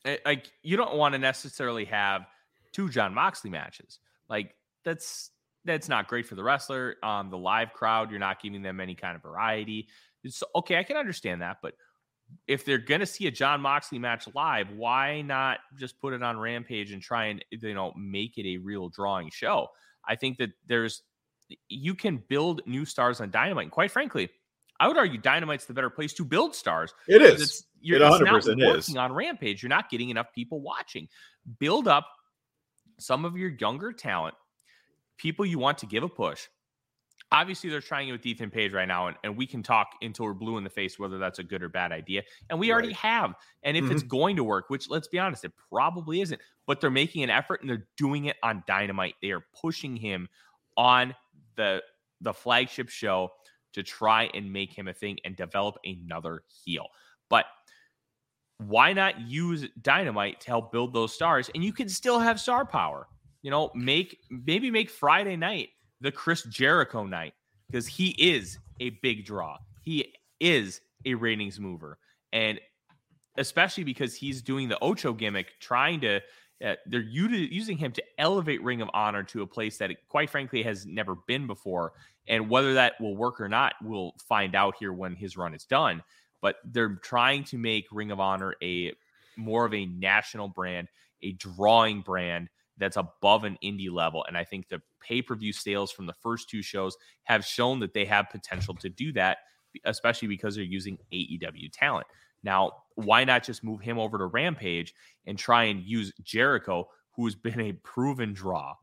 [0.04, 2.26] eh, like you don't want to necessarily have
[2.72, 4.00] two Jon Moxley matches.
[4.28, 5.30] Like that's
[5.64, 6.96] that's not great for the wrestler.
[7.02, 9.88] Um, the live crowd, you're not giving them any kind of variety.
[10.24, 11.74] It's okay, I can understand that, but
[12.46, 16.22] if they're going to see a Jon Moxley match live, why not just put it
[16.22, 19.68] on Rampage and try and you know make it a real drawing show?
[20.06, 21.02] I think that there's
[21.68, 23.64] you can build new stars on Dynamite.
[23.64, 24.30] And quite frankly,
[24.80, 26.94] I would argue Dynamite's the better place to build stars.
[27.08, 27.42] It is.
[27.42, 28.96] It's, you're, it 100% it's not working is.
[28.96, 29.62] on Rampage.
[29.62, 31.08] You're not getting enough people watching.
[31.58, 32.06] Build up
[32.98, 34.34] some of your younger talent,
[35.16, 36.46] people you want to give a push.
[37.30, 40.24] Obviously, they're trying it with Ethan Page right now, and, and we can talk until
[40.24, 42.22] we're blue in the face whether that's a good or bad idea.
[42.48, 42.74] And we right.
[42.74, 43.34] already have.
[43.64, 43.92] And if mm-hmm.
[43.92, 47.30] it's going to work, which let's be honest, it probably isn't, but they're making an
[47.30, 49.16] effort and they're doing it on Dynamite.
[49.20, 50.28] They are pushing him
[50.78, 51.14] on
[51.58, 51.82] the
[52.22, 53.30] the flagship show
[53.74, 56.86] to try and make him a thing and develop another heel.
[57.28, 57.44] But
[58.56, 61.50] why not use dynamite to help build those stars?
[61.54, 63.06] And you can still have star power.
[63.42, 65.68] You know make maybe make friday night
[66.00, 67.34] the chris jericho night
[67.68, 69.58] because he is a big draw.
[69.82, 71.98] He is a ratings mover.
[72.32, 72.60] And
[73.36, 76.20] especially because he's doing the ocho gimmick trying to
[76.64, 80.28] uh, they're using him to elevate ring of honor to a place that it, quite
[80.28, 81.92] frankly has never been before
[82.26, 85.64] and whether that will work or not we'll find out here when his run is
[85.64, 86.02] done
[86.40, 88.92] but they're trying to make Ring of Honor a
[89.36, 90.88] more of a national brand,
[91.22, 94.24] a drawing brand that's above an indie level.
[94.26, 97.80] And I think the pay per view sales from the first two shows have shown
[97.80, 99.38] that they have potential to do that,
[99.84, 102.06] especially because they're using AEW talent.
[102.42, 104.94] Now, why not just move him over to Rampage
[105.26, 108.74] and try and use Jericho, who's been a proven draw,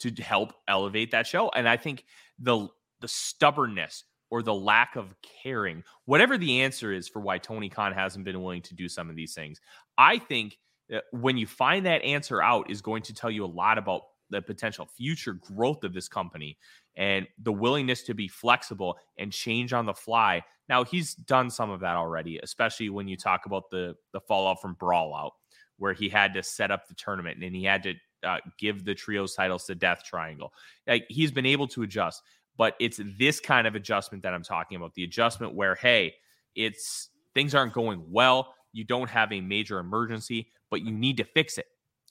[0.00, 1.50] to help elevate that show?
[1.50, 2.04] And I think
[2.38, 2.68] the
[3.00, 7.92] the stubbornness or the lack of caring, whatever the answer is for why Tony Khan
[7.92, 9.60] hasn't been willing to do some of these things,
[9.98, 10.58] I think
[10.92, 14.02] uh, when you find that answer out is going to tell you a lot about
[14.30, 16.56] the potential future growth of this company
[16.96, 20.42] and the willingness to be flexible and change on the fly.
[20.68, 24.60] Now he's done some of that already, especially when you talk about the the fallout
[24.60, 25.32] from Brawl Out,
[25.78, 28.94] where he had to set up the tournament and he had to uh, give the
[28.94, 30.52] trios titles to Death Triangle.
[30.86, 32.22] Like he's been able to adjust
[32.56, 34.94] but it's this kind of adjustment that I'm talking about.
[34.94, 36.14] The adjustment where, hey,
[36.54, 38.54] it's things aren't going well.
[38.72, 41.66] You don't have a major emergency, but you need to fix it.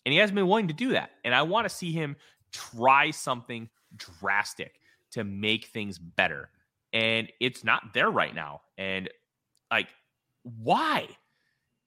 [0.05, 1.11] And he hasn't been willing to do that.
[1.23, 2.15] And I want to see him
[2.51, 4.79] try something drastic
[5.11, 6.49] to make things better.
[6.91, 8.61] And it's not there right now.
[8.77, 9.09] And
[9.71, 9.87] like,
[10.43, 11.07] why?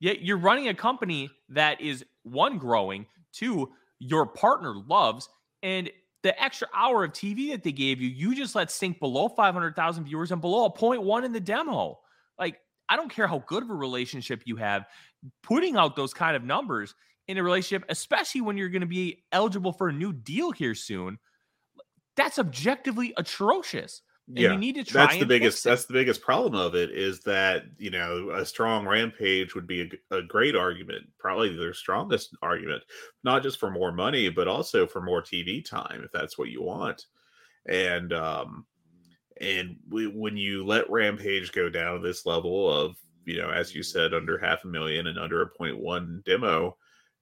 [0.00, 5.28] Yet you're running a company that is one growing, two, your partner loves,
[5.62, 5.90] and
[6.22, 10.04] the extra hour of TV that they gave you, you just let sink below 500,000
[10.04, 12.00] viewers and below a 0.1 in the demo.
[12.38, 12.58] Like,
[12.88, 14.86] I don't care how good of a relationship you have,
[15.42, 16.94] putting out those kind of numbers
[17.28, 20.74] in a relationship, especially when you're going to be eligible for a new deal here
[20.74, 21.18] soon,
[22.16, 24.02] that's objectively atrocious.
[24.28, 25.06] And yeah, you need to try.
[25.06, 25.62] That's the biggest.
[25.62, 29.88] That's the biggest problem of it is that you know a strong rampage would be
[30.10, 32.82] a, a, great argument, probably their strongest argument,
[33.22, 36.60] not just for more money, but also for more TV time if that's what you
[36.60, 37.06] want.
[37.68, 38.66] And um,
[39.40, 42.96] and we, when you let Rampage go down to this level of
[43.26, 46.76] you know, as you said, under half a million and under a point one demo,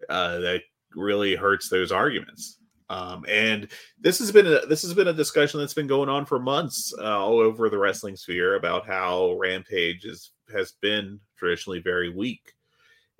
[0.09, 0.62] uh, that
[0.95, 2.59] really hurts those arguments.
[2.90, 3.68] Um, and
[3.99, 6.92] this has been a, this has been a discussion that's been going on for months
[7.01, 12.53] uh, all over the wrestling sphere about how Rampage is, has been traditionally very weak.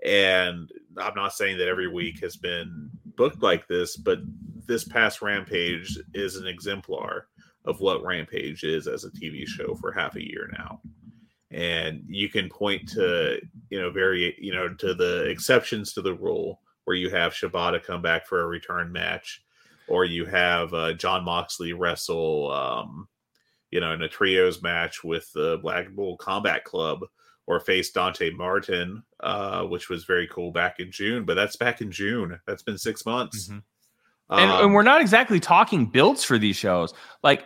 [0.05, 4.19] And I'm not saying that every week has been booked like this, but
[4.67, 7.29] this past Rampage is an exemplar
[7.65, 10.81] of what Rampage is as a TV show for half a year now.
[11.51, 16.15] And you can point to, you know, very, you know, to the exceptions to the
[16.15, 19.43] rule where you have Shibata come back for a return match
[19.87, 23.09] or you have uh, Jon Moxley wrestle, um,
[23.71, 27.01] you know, in a trios match with the Blackpool Combat Club,
[27.47, 31.25] or face Dante Martin, uh, which was very cool back in June.
[31.25, 32.41] But that's back in June.
[32.47, 33.49] That's been six months.
[33.49, 33.59] Mm-hmm.
[34.31, 36.95] And, um, and, we're not exactly talking builds for these shows.
[37.23, 37.45] Like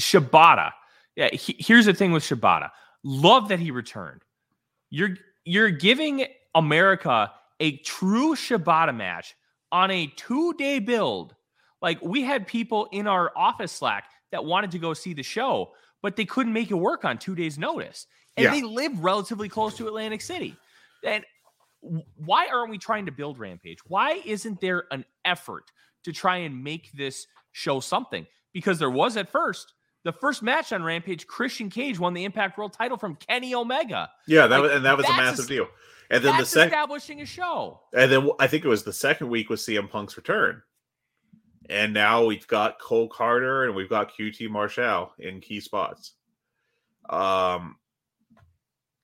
[0.00, 0.72] Shibata.
[1.14, 2.70] Yeah, he, here's the thing with Shibata.
[3.04, 4.22] Love that he returned.
[4.90, 7.30] You're you're giving America
[7.60, 9.34] a true Shibata match
[9.72, 11.34] on a two day build
[11.80, 15.72] like we had people in our office Slack that wanted to go see the show,
[16.02, 18.06] but they couldn't make it work on two days' notice.
[18.36, 18.50] And yeah.
[18.52, 20.56] they live relatively close to Atlantic City.
[21.04, 21.24] And
[22.16, 23.78] why aren't we trying to build Rampage?
[23.86, 25.64] Why isn't there an effort
[26.04, 28.26] to try and make this show something?
[28.52, 29.74] Because there was at first.
[30.04, 34.08] The first match on Rampage, Christian Cage won the Impact World title from Kenny Omega.
[34.26, 35.68] Yeah, that like, was, and that was a massive a, deal.
[36.10, 37.80] And then the second establishing a show.
[37.92, 40.62] And then I think it was the second week with CM Punk's return.
[41.68, 46.14] And now we've got Cole Karter and we've got QT Marshall in key spots.
[47.10, 47.76] Um,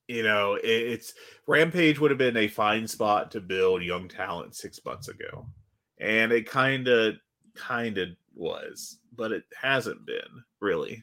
[0.09, 1.15] you know, it, it's
[1.47, 5.47] Rampage would have been a fine spot to build young talent six months ago,
[5.99, 7.15] and it kind of,
[7.55, 11.03] kind of was, but it hasn't been really.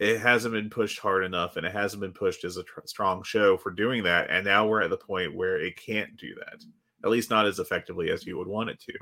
[0.00, 3.22] It hasn't been pushed hard enough, and it hasn't been pushed as a tr- strong
[3.22, 4.30] show for doing that.
[4.30, 6.64] And now we're at the point where it can't do that,
[7.04, 8.94] at least not as effectively as you would want it to.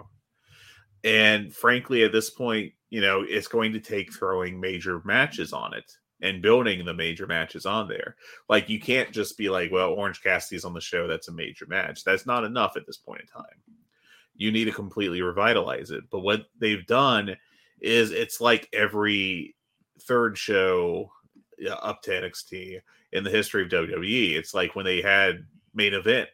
[1.05, 5.73] And frankly, at this point, you know, it's going to take throwing major matches on
[5.73, 5.91] it
[6.21, 8.17] and building the major matches on there.
[8.49, 11.07] Like you can't just be like, well, Orange Cassidy's on the show.
[11.07, 12.03] That's a major match.
[12.03, 13.63] That's not enough at this point in time.
[14.35, 16.05] You need to completely revitalize it.
[16.11, 17.37] But what they've done
[17.81, 19.55] is it's like every
[20.01, 21.11] third show
[21.83, 22.81] up to NXT
[23.13, 24.37] in the history of WWE.
[24.37, 25.45] It's like when they had
[25.75, 26.29] main event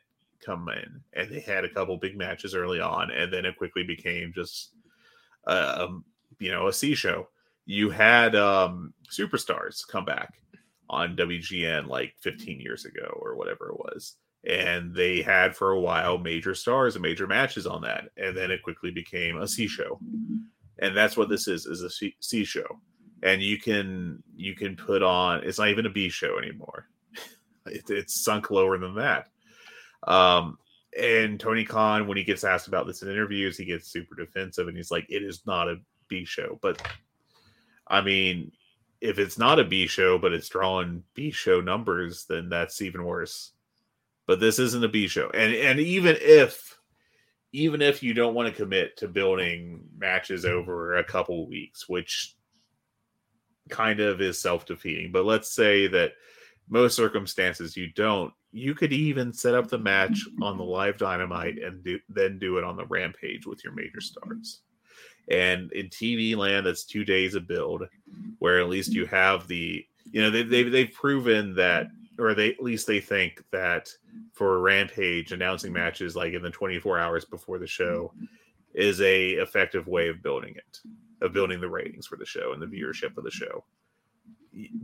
[0.44, 3.82] come in, and they had a couple big matches early on, and then it quickly
[3.82, 4.72] became just,
[5.46, 6.04] um,
[6.38, 7.28] you know, a C show.
[7.66, 10.34] You had um, superstars come back
[10.90, 15.80] on WGN like 15 years ago or whatever it was, and they had for a
[15.80, 19.66] while major stars and major matches on that, and then it quickly became a C
[19.66, 19.98] show,
[20.80, 22.80] and that's what this is is a C, C show,
[23.24, 26.86] and you can you can put on it's not even a B show anymore.
[27.66, 29.28] it, it's sunk lower than that
[30.06, 30.58] um,
[30.98, 34.68] and Tony Khan, when he gets asked about this in interviews, he gets super defensive
[34.68, 36.58] and he's like, it is not a B show.
[36.62, 36.86] But
[37.88, 38.52] I mean,
[39.00, 43.04] if it's not a B show, but it's drawing B show numbers, then that's even
[43.04, 43.52] worse.
[44.26, 45.30] But this isn't a B show.
[45.34, 46.78] And and even if
[47.52, 52.34] even if you don't want to commit to building matches over a couple weeks, which
[53.68, 56.12] kind of is self-defeating, but let's say that
[56.68, 61.58] most circumstances you don't you could even set up the match on the live dynamite
[61.60, 64.60] and do, then do it on the rampage with your major stars.
[65.28, 67.84] And in tv land that's two days of build
[68.38, 71.86] where at least you have the you know they, they've, they've proven that
[72.18, 73.88] or they at least they think that
[74.32, 78.12] for rampage announcing matches like in the 24 hours before the show
[78.74, 80.78] is a effective way of building it
[81.24, 83.64] of building the ratings for the show and the viewership of the show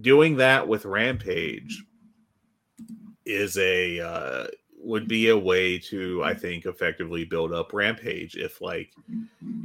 [0.00, 1.84] doing that with rampage
[3.24, 4.46] is a uh,
[4.82, 8.36] would be a way to, I think, effectively build up Rampage.
[8.36, 8.92] If like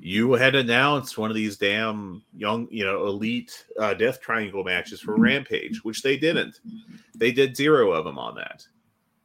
[0.02, 5.00] you had announced one of these damn young, you know, elite uh, Death Triangle matches
[5.00, 6.60] for Rampage, which they didn't.
[7.16, 8.68] They did zero of them on that.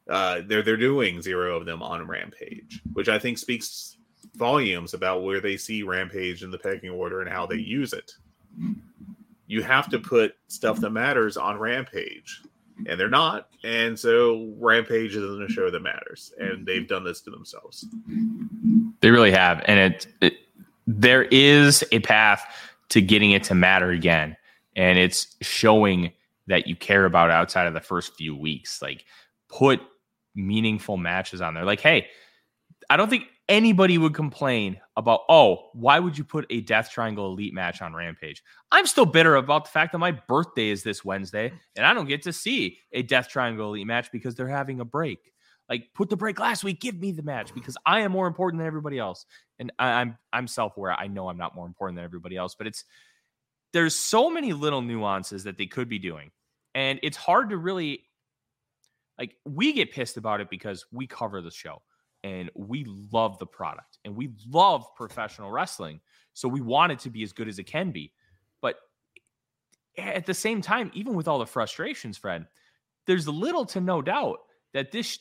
[0.08, 3.96] Uh, they're they're doing zero of them on Rampage, which I think speaks
[4.34, 8.12] volumes about where they see Rampage in the pecking order and how they use it.
[9.46, 12.42] You have to put stuff that matters on Rampage
[12.86, 13.48] and they're not.
[13.64, 17.84] And so Rampage isn't a show that matters, and they've done this to themselves.
[19.00, 20.34] They really have, and it, it
[20.86, 22.44] there is a path
[22.90, 24.36] to getting it to matter again,
[24.76, 26.12] and it's showing
[26.46, 28.82] that you care about outside of the first few weeks.
[28.82, 29.04] Like
[29.48, 29.80] put
[30.34, 31.64] meaningful matches on there.
[31.64, 32.08] Like, hey,
[32.88, 37.26] I don't think anybody would complain about, oh, why would you put a Death Triangle
[37.26, 38.42] Elite match on Rampage?
[38.70, 42.08] I'm still bitter about the fact that my birthday is this Wednesday and I don't
[42.08, 45.32] get to see a Death Triangle Elite match because they're having a break.
[45.68, 48.60] Like, put the break last week, give me the match because I am more important
[48.60, 49.26] than everybody else.
[49.58, 50.92] And I, I'm I'm self-aware.
[50.92, 52.84] I know I'm not more important than everybody else, but it's
[53.72, 56.32] there's so many little nuances that they could be doing.
[56.74, 58.04] And it's hard to really
[59.16, 61.82] like we get pissed about it because we cover the show
[62.22, 66.00] and we love the product and we love professional wrestling.
[66.32, 68.12] So we want it to be as good as it can be.
[68.60, 68.76] But
[69.96, 72.46] at the same time, even with all the frustrations, Fred,
[73.06, 74.40] there's little to no doubt
[74.72, 75.18] that this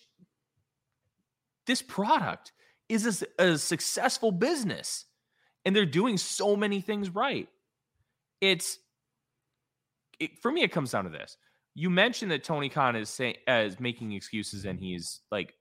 [1.66, 2.52] this product
[2.88, 5.06] is a, a successful business
[5.66, 7.48] and they're doing so many things right.
[8.42, 8.80] It's
[10.20, 11.38] it, for me, it comes down to this.
[11.76, 15.54] You mentioned that Tony Khan is saying as making excuses and he's like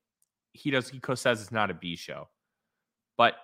[0.52, 2.28] he does he says it's not a B show,
[3.16, 3.36] but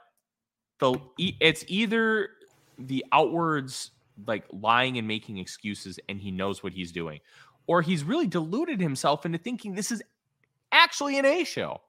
[0.79, 2.31] the it's either
[2.79, 3.91] the outwards
[4.27, 7.21] like lying and making excuses and he knows what he's doing,
[7.67, 10.03] or he's really deluded himself into thinking this is
[10.73, 11.81] actually an A show.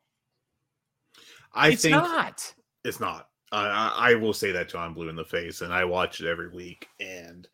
[1.54, 2.54] I think it's think not.
[2.84, 3.30] It's not.
[3.52, 6.50] I, I will say that John Blue in the face, and I watch it every
[6.50, 7.48] week, and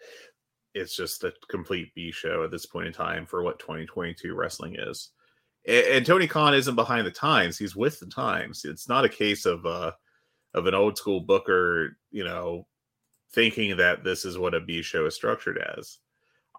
[0.74, 4.76] it's just a complete B show at this point in time for what 2022 wrestling
[4.78, 5.12] is
[5.68, 8.66] and, Tony Khan isn't behind the times; he's with the times.
[8.66, 9.92] It's not a case of uh
[10.54, 12.68] of an old school booker, you know,
[13.34, 16.00] thinking that this is what a B show is structured as.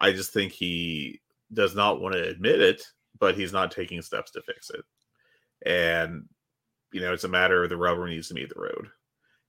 [0.01, 1.21] I just think he
[1.53, 2.83] does not want to admit it,
[3.19, 4.85] but he's not taking steps to fix it.
[5.67, 6.25] And
[6.93, 8.89] you know, it's a matter of the rubber needs to meet the road.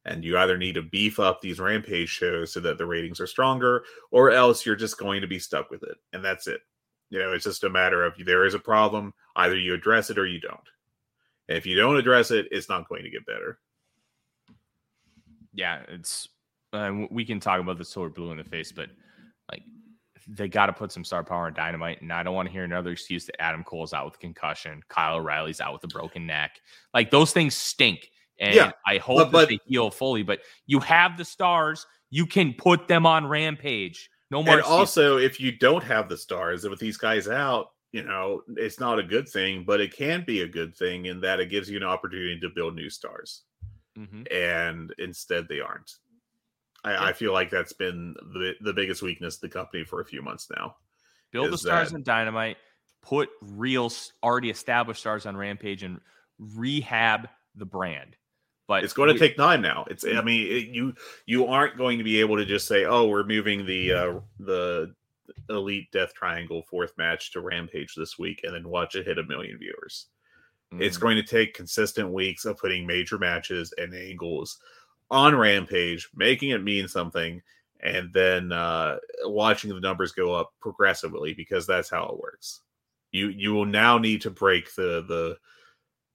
[0.06, 3.28] And you either need to beef up these rampage shows so that the ratings are
[3.28, 5.98] stronger, or else you're just going to be stuck with it.
[6.12, 6.62] And that's it.
[7.14, 10.18] You know, it's just a matter of there is a problem, either you address it
[10.18, 10.58] or you don't.
[11.48, 13.60] And if you don't address it, it's not going to get better.
[15.54, 16.28] Yeah, it's
[16.74, 18.90] uh, we can talk about till we're blue in the face, but
[19.52, 19.62] like
[20.28, 22.02] they got to put some star power in dynamite.
[22.02, 25.18] And I don't want to hear another excuse that Adam Cole's out with concussion, Kyle
[25.18, 26.62] O'Reilly's out with a broken neck.
[26.96, 28.10] Like those things stink.
[28.40, 30.24] And yeah, I hope but, but, that they heal fully.
[30.24, 34.10] But you have the stars, you can put them on Rampage.
[34.34, 34.56] No more.
[34.56, 38.80] And also, if you don't have the stars, with these guys out, you know, it's
[38.80, 41.70] not a good thing, but it can be a good thing in that it gives
[41.70, 43.44] you an opportunity to build new stars.
[43.96, 44.24] Mm-hmm.
[44.34, 45.98] And instead, they aren't.
[46.84, 47.04] I, yeah.
[47.04, 50.24] I, feel like that's been the, the biggest weakness of the company for a few
[50.24, 50.78] months now.
[51.32, 52.58] Build the stars that, in Dynamite,
[53.04, 53.92] put real,
[54.24, 56.02] already established stars on Rampage, and
[56.40, 58.16] rehab the brand.
[58.80, 59.86] But it's going to take time now.
[59.90, 60.94] It's I mean it, you
[61.26, 64.94] you aren't going to be able to just say oh we're moving the uh, the
[65.50, 69.24] elite death triangle fourth match to Rampage this week and then watch it hit a
[69.24, 70.08] million viewers.
[70.74, 70.84] Mm-hmm.
[70.84, 74.60] It's going to take consistent weeks of putting major matches and angles
[75.12, 77.42] on Rampage, making it mean something,
[77.82, 82.62] and then uh, watching the numbers go up progressively because that's how it works.
[83.12, 85.38] You you will now need to break the the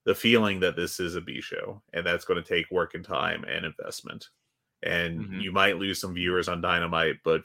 [0.08, 3.04] the feeling that this is a B show, and that's going to take work and
[3.04, 4.30] time and investment.
[4.82, 5.40] And mm-hmm.
[5.40, 7.42] you might lose some viewers on Dynamite, but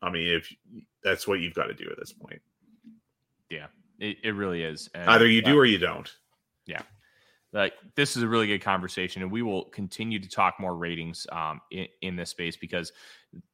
[0.00, 0.48] I mean, if
[1.02, 2.40] that's what you've got to do at this point.
[3.50, 3.66] Yeah,
[3.98, 4.88] it, it really is.
[4.94, 6.08] And, Either you do or you don't.
[6.66, 6.82] Yeah.
[7.52, 11.26] Like this is a really good conversation, and we will continue to talk more ratings
[11.32, 12.92] um, in, in this space because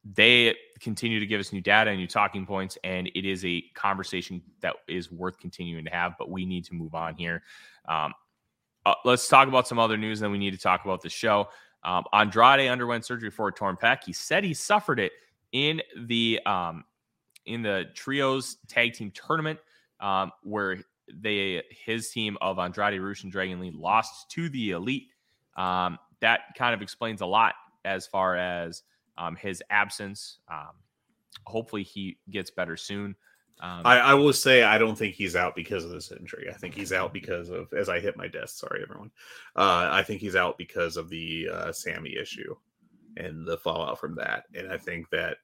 [0.05, 3.63] they continue to give us new data and new talking points, and it is a
[3.73, 6.13] conversation that is worth continuing to have.
[6.19, 7.41] But we need to move on here.
[7.89, 8.13] Um,
[8.85, 10.19] uh, let's talk about some other news.
[10.19, 11.49] Then we need to talk about the show.
[11.83, 14.03] Um, Andrade underwent surgery for a torn pec.
[14.05, 15.13] He said he suffered it
[15.51, 16.85] in the um,
[17.45, 19.59] in the trios tag team tournament
[19.99, 20.79] um, where
[21.13, 25.07] they his team of Andrade, Rush, and Dragon Lee lost to the Elite.
[25.57, 28.83] Um, that kind of explains a lot as far as
[29.17, 30.39] um, his absence.
[30.49, 30.71] Um,
[31.45, 33.15] hopefully, he gets better soon.
[33.59, 36.49] Um, I, I, will say I don't think he's out because of this injury.
[36.49, 38.57] I think he's out because of as I hit my desk.
[38.57, 39.11] Sorry, everyone.
[39.55, 42.55] Uh, I think he's out because of the uh, Sammy issue
[43.17, 44.45] and the fallout from that.
[44.55, 45.37] And I think that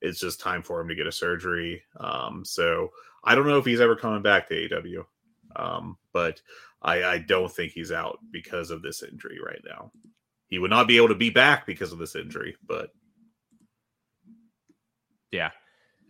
[0.00, 1.82] it's just time for him to get a surgery.
[1.98, 2.90] Um, so
[3.24, 5.04] I don't know if he's ever coming back to AEW,
[5.56, 6.40] um, but
[6.82, 9.90] I, I don't think he's out because of this injury right now.
[10.46, 12.90] He would not be able to be back because of this injury, but
[15.30, 15.50] yeah.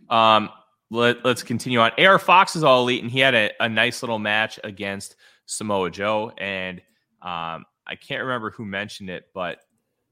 [0.08, 0.50] Um,
[0.90, 1.92] let, us continue on.
[1.98, 5.16] AR Fox is all elite, and he had a, a nice little match against
[5.46, 6.32] Samoa Joe.
[6.38, 6.80] And
[7.22, 9.60] um, I can't remember who mentioned it, but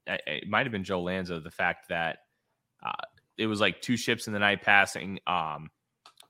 [0.06, 1.40] it might have been Joe Lanza.
[1.40, 2.18] The fact that
[2.84, 2.92] uh,
[3.38, 5.70] it was like two ships in the night passing, um,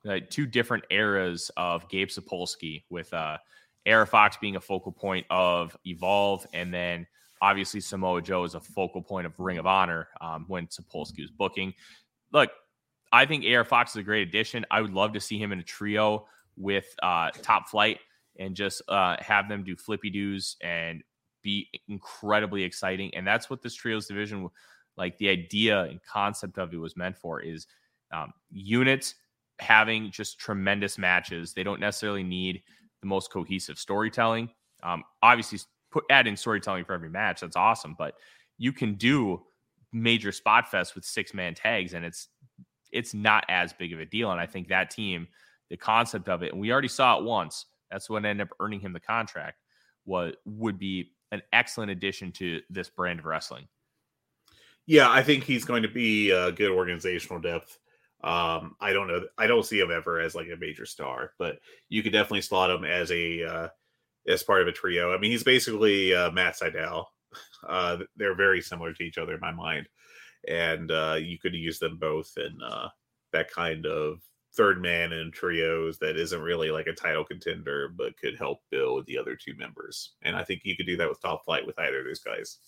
[0.05, 3.39] like two different eras of Gabe Sapolsky, with uh,
[3.87, 7.07] AR Fox being a focal point of Evolve, and then
[7.43, 11.31] obviously Samoa Joe is a focal point of Ring of Honor um, when Sapolsky was
[11.31, 11.75] booking.
[12.33, 12.51] Look,
[13.13, 14.65] I think AR Fox is a great addition.
[14.71, 16.27] I would love to see him in a trio
[16.57, 17.99] with uh, Top Flight
[18.39, 21.03] and just uh, have them do flippy doos and
[21.43, 23.15] be incredibly exciting.
[23.15, 24.49] And that's what this trios division,
[24.97, 27.67] like the idea and concept of it was meant for, is
[28.13, 29.15] um, units
[29.59, 31.53] having just tremendous matches.
[31.53, 32.63] They don't necessarily need
[33.01, 34.51] the most cohesive storytelling.
[34.83, 37.41] Um, obviously, put add in storytelling for every match.
[37.41, 38.15] That's awesome, but
[38.59, 39.43] you can do
[39.93, 42.29] major spot fest with six man tags, and it's
[42.97, 44.31] it's not as big of a deal.
[44.31, 45.29] And I think that team,
[45.71, 47.67] the concept of it, and we already saw it once.
[47.91, 49.59] That's what ended up earning him the contract.
[50.05, 53.67] What would be an excellent addition to this brand of wrestling.
[54.87, 57.79] Yeah, I think he's going to be a good organizational depth.
[58.23, 59.27] Um, I don't know.
[59.37, 62.71] I don't see him ever as like a major star, but you could definitely slot
[62.71, 63.69] him as a uh,
[64.29, 65.13] as part of a trio.
[65.13, 67.05] I mean, he's basically uh, Matt Sydal.
[67.67, 69.89] Uh, they're very similar to each other in my mind
[70.49, 72.89] and uh, you could use them both in uh,
[73.33, 74.21] that kind of
[74.57, 79.05] third man in trios that isn't really like a title contender, but could help build
[79.07, 80.15] the other two members.
[80.23, 82.59] And I think you could do that with Top Flight with either of those guys.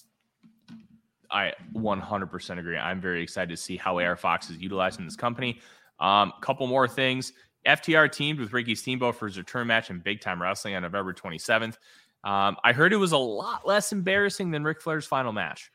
[1.31, 2.76] I 100% agree.
[2.76, 5.61] I'm very excited to see how AR Fox is utilizing this company.
[6.01, 7.33] Um, couple more things.
[7.66, 11.12] FTR teamed with Ricky Steamboat for his return match in Big Time Wrestling on November
[11.12, 11.76] 27th.
[12.24, 15.70] Um, I heard it was a lot less embarrassing than Ric Flair's final match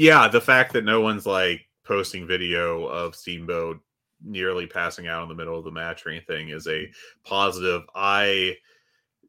[0.00, 3.78] yeah, the fact that no one's like posting video of Steamboat
[4.24, 6.90] nearly passing out in the middle of the match or anything is a
[7.22, 7.82] positive.
[7.94, 8.56] I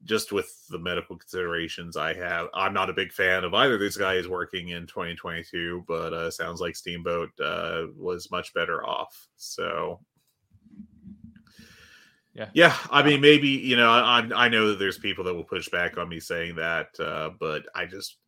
[0.05, 3.81] just with the medical considerations I have, I'm not a big fan of either of
[3.81, 9.27] these guys working in 2022, but uh, sounds like Steamboat uh, was much better off.
[9.35, 9.99] So,
[12.33, 12.77] yeah, yeah.
[12.89, 15.97] I mean, maybe you know, I I know that there's people that will push back
[15.97, 18.20] on me saying that, uh, but I just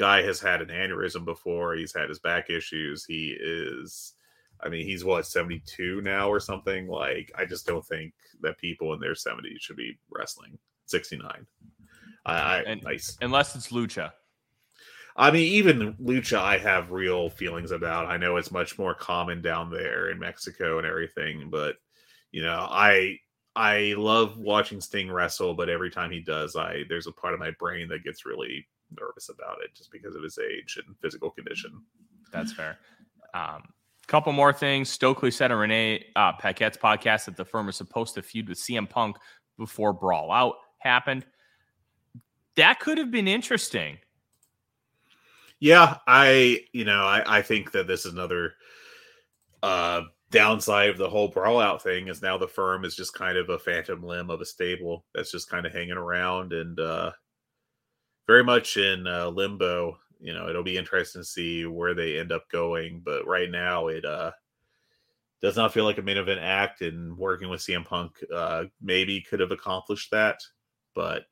[0.00, 1.74] guy has had an aneurysm before.
[1.74, 3.04] He's had his back issues.
[3.04, 4.14] He is,
[4.58, 6.88] I mean, he's what, 72 now or something?
[6.88, 11.46] Like, I just don't think that people in their 70s should be wrestling 69.
[12.24, 13.18] I, I and, nice.
[13.20, 14.12] Unless it's Lucha.
[15.16, 18.06] I mean, even Lucha, I have real feelings about.
[18.06, 21.76] I know it's much more common down there in Mexico and everything, but
[22.32, 23.18] you know, I
[23.54, 27.40] I love watching Sting wrestle, but every time he does, I there's a part of
[27.40, 28.66] my brain that gets really
[28.98, 31.82] nervous about it just because of his age and physical condition.
[32.32, 32.78] That's fair.
[33.34, 33.62] Um,
[34.06, 34.88] couple more things.
[34.88, 38.58] Stokely said on Renee uh, Paquette's podcast that the firm is supposed to feud with
[38.58, 39.16] CM Punk
[39.56, 41.24] before Brawl Out happened.
[42.56, 43.98] That could have been interesting.
[45.60, 48.54] Yeah, I you know I I think that this is another
[49.62, 53.36] uh downside of the whole brawl out thing is now the firm is just kind
[53.36, 57.10] of a phantom limb of a stable that's just kind of hanging around and uh
[58.30, 59.98] very much in uh, limbo.
[60.20, 63.02] You know, it'll be interesting to see where they end up going.
[63.04, 64.30] But right now, it uh,
[65.42, 66.80] does not feel like a main event act.
[66.80, 70.38] And working with CM Punk uh, maybe could have accomplished that,
[70.94, 71.24] but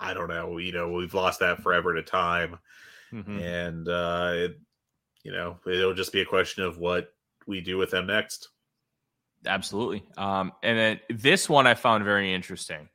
[0.00, 0.56] I don't know.
[0.56, 2.58] You know, we've lost that forever at a time,
[3.12, 3.38] mm-hmm.
[3.38, 4.58] and uh, it,
[5.24, 7.12] you know, it'll just be a question of what
[7.46, 8.48] we do with them next.
[9.44, 10.04] Absolutely.
[10.16, 12.88] Um, and then this one I found very interesting.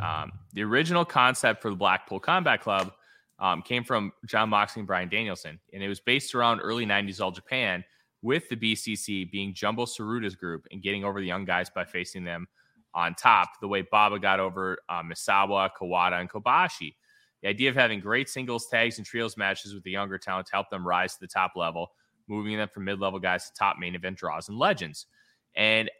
[0.00, 2.92] Um, the original concept for the Blackpool Combat Club
[3.38, 7.20] um, came from Jon Moxley and Bryan Danielson, and it was based around early 90s
[7.20, 7.84] All Japan,
[8.22, 12.24] with the BCC being Jumbo Tsuruta's group and getting over the young guys by facing
[12.24, 12.48] them
[12.94, 16.94] on top, the way Baba got over uh, Misawa, Kawada, and Kobashi.
[17.42, 20.52] The idea of having great singles, tags, and trios matches with the younger talent to
[20.52, 21.92] help them rise to the top level,
[22.26, 25.06] moving them from mid level guys to top main event draws and legends.
[25.54, 25.90] And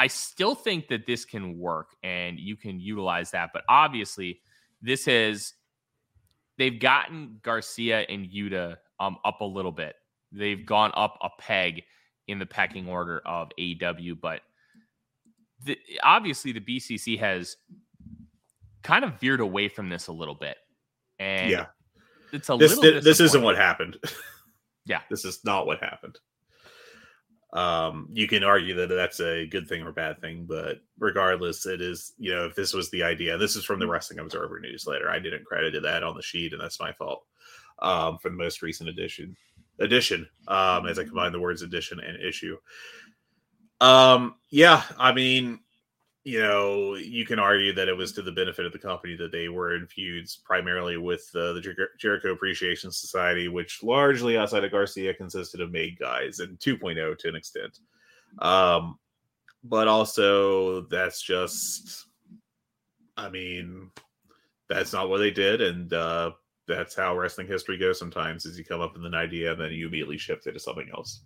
[0.00, 3.50] I still think that this can work and you can utilize that.
[3.52, 4.40] But obviously,
[4.80, 5.52] this has
[6.56, 9.96] they've gotten Garcia and Yuta um, up a little bit.
[10.32, 11.82] They've gone up a peg
[12.28, 14.40] in the pecking order of AW, but
[15.64, 17.58] the, obviously the BCC has
[18.82, 20.56] kind of veered away from this a little bit,
[21.18, 21.66] and yeah,
[22.32, 23.02] it's a this little.
[23.02, 23.98] this isn't what happened.
[24.86, 25.02] Yeah.
[25.08, 26.18] this is not what happened.
[27.52, 31.80] Um, you can argue that that's a good thing or bad thing, but regardless, it
[31.80, 32.12] is.
[32.18, 35.10] You know, if this was the idea, this is from the Wrestling Observer newsletter.
[35.10, 37.24] I didn't credit that on the sheet, and that's my fault.
[37.80, 39.36] Um, for the most recent edition,
[39.78, 42.56] edition, um, as I combine the words edition and issue.
[43.80, 45.60] Um, yeah, I mean,
[46.24, 49.32] you know, you can argue that it was to the benefit of the company that
[49.32, 54.64] they were in feuds primarily with uh, the Jer- Jericho Appreciation Society, which largely outside
[54.64, 57.78] of Garcia consisted of made guys and 2.0 to an extent.
[58.38, 58.98] Um,
[59.64, 62.06] but also, that's just,
[63.16, 63.90] I mean,
[64.68, 65.62] that's not what they did.
[65.62, 66.32] And uh,
[66.68, 69.72] that's how wrestling history goes sometimes is you come up with an idea and then
[69.72, 71.22] you immediately shift it to something else.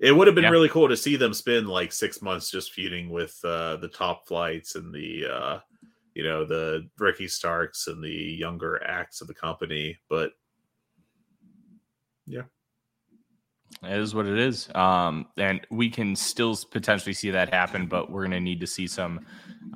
[0.00, 0.50] It would have been Yeah.
[0.50, 4.26] really cool to see them spend like six months just feuding with uh, the top
[4.26, 5.60] flights and the, uh,
[6.14, 9.98] you know, the Ricky Starks and the younger acts of the company.
[10.08, 10.32] But
[12.26, 12.42] yeah,
[13.82, 14.68] It is what it is.
[14.74, 18.66] Um, and we can still potentially see that happen, but we're going to need to
[18.66, 19.24] see some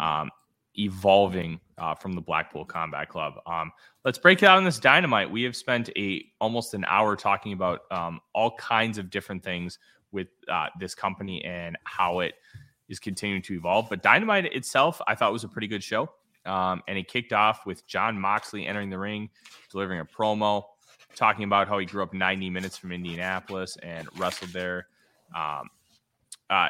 [0.01, 0.31] um,
[0.79, 3.35] evolving uh, from the Blackpool Combat Club.
[3.47, 3.71] Um,
[4.05, 5.31] let's break it out on this dynamite.
[5.31, 9.79] We have spent a almost an hour talking about um, all kinds of different things
[10.13, 12.35] with uh, this company and how it
[12.89, 13.89] is continuing to evolve.
[13.89, 16.11] But dynamite itself, I thought was a pretty good show.
[16.47, 19.29] Um, and it kicked off with Jon Moxley entering the ring,
[19.71, 20.65] delivering a promo
[21.15, 24.87] talking about how he grew up 90 minutes from Indianapolis and wrestled there.
[25.35, 25.69] Um,
[26.49, 26.69] uh,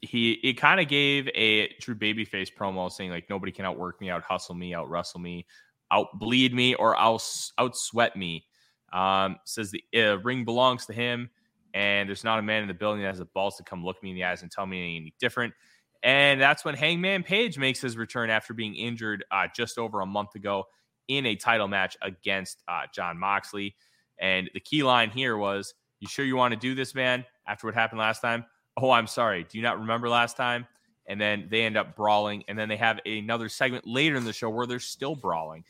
[0.00, 4.10] he it kind of gave a true babyface promo saying like nobody can outwork me,
[4.10, 5.46] out hustle me, out wrestle me,
[5.92, 7.22] out bleed me, or out
[7.58, 8.44] out sweat me.
[8.92, 11.30] Um, says the uh, ring belongs to him,
[11.74, 14.02] and there's not a man in the building that has the balls to come look
[14.02, 15.54] me in the eyes and tell me any different.
[16.02, 20.06] And that's when Hangman Page makes his return after being injured uh, just over a
[20.06, 20.64] month ago
[21.08, 23.76] in a title match against uh, Jon Moxley.
[24.18, 27.24] And the key line here was, "You sure you want to do this, man?
[27.46, 28.44] After what happened last time?
[28.76, 29.44] Oh, I'm sorry.
[29.48, 30.66] Do you not remember last time?"
[31.06, 34.32] And then they end up brawling, and then they have another segment later in the
[34.32, 35.64] show where they're still brawling.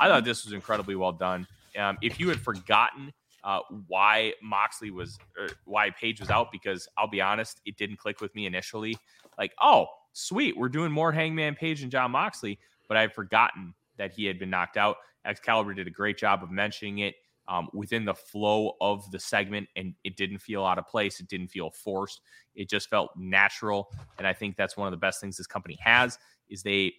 [0.00, 1.46] I thought this was incredibly well done.
[1.76, 3.12] Um, if you had forgotten
[3.46, 7.96] uh, why Moxley was, or why Page was out, because I'll be honest, it didn't
[7.96, 8.98] click with me initially.
[9.38, 14.12] Like, oh, sweet, we're doing more Hangman Page and John Moxley, but I'd forgotten that
[14.12, 14.96] he had been knocked out.
[15.24, 17.14] Excalibur did a great job of mentioning it
[17.46, 21.20] um, within the flow of the segment, and it didn't feel out of place.
[21.20, 22.22] It didn't feel forced.
[22.56, 25.78] It just felt natural, and I think that's one of the best things this company
[25.80, 26.18] has
[26.48, 26.92] is they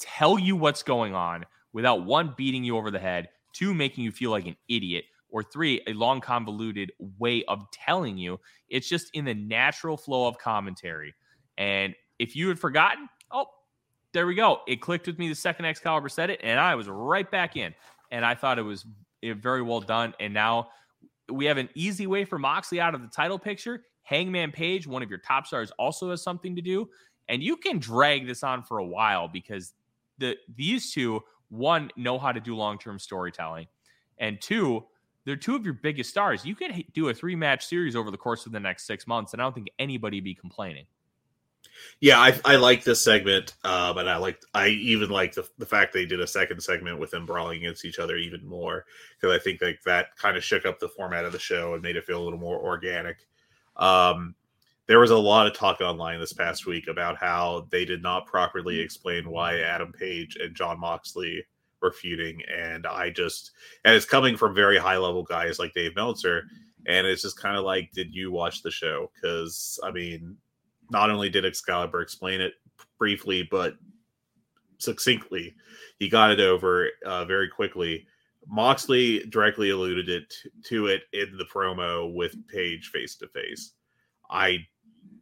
[0.00, 4.10] tell you what's going on without one beating you over the head, two making you
[4.10, 8.38] feel like an idiot, or three a long convoluted way of telling you.
[8.68, 11.14] It's just in the natural flow of commentary.
[11.58, 13.46] And if you had forgotten, oh,
[14.12, 14.60] there we go.
[14.68, 17.74] It clicked with me the second Excalibur said it, and I was right back in.
[18.10, 18.84] And I thought it was
[19.22, 20.14] eh, very well done.
[20.20, 20.68] And now
[21.30, 23.82] we have an easy way for Moxley out of the title picture.
[24.02, 26.88] Hangman Page, one of your top stars, also has something to do.
[27.28, 29.72] And you can drag this on for a while because
[30.18, 33.66] the these two, one, know how to do long-term storytelling.
[34.18, 34.84] And two,
[35.24, 36.44] they're two of your biggest stars.
[36.44, 39.40] You could do a three-match series over the course of the next six months, and
[39.40, 40.86] I don't think anybody be complaining.
[42.00, 45.66] Yeah, I, I like this segment, um, and I like I even like the the
[45.66, 49.34] fact they did a second segment with them brawling against each other even more because
[49.34, 51.96] I think like that kind of shook up the format of the show and made
[51.96, 53.26] it feel a little more organic.
[53.76, 54.34] Um,
[54.86, 58.26] there was a lot of talk online this past week about how they did not
[58.26, 61.44] properly explain why Adam Page and Jon Moxley
[61.82, 63.50] were feuding, and I just
[63.84, 66.44] and it's coming from very high level guys like Dave Meltzer,
[66.86, 69.10] and it's just kind of like, did you watch the show?
[69.14, 70.36] Because I mean,
[70.90, 72.54] not only did Excalibur explain it
[72.98, 73.74] briefly, but
[74.78, 75.54] succinctly,
[75.98, 78.06] he got it over uh, very quickly.
[78.48, 83.72] Moxley directly alluded it to it in the promo with Page face to face.
[84.30, 84.66] I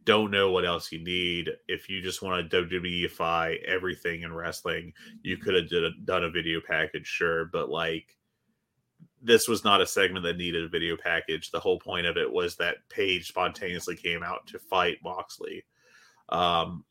[0.03, 1.49] don't know what else you need.
[1.67, 4.93] If you just want to WWEify everything in wrestling,
[5.23, 8.17] you could have a, done a video package, sure, but like
[9.21, 11.51] this was not a segment that needed a video package.
[11.51, 15.63] The whole point of it was that Page spontaneously came out to fight Moxley.
[16.29, 16.83] Um,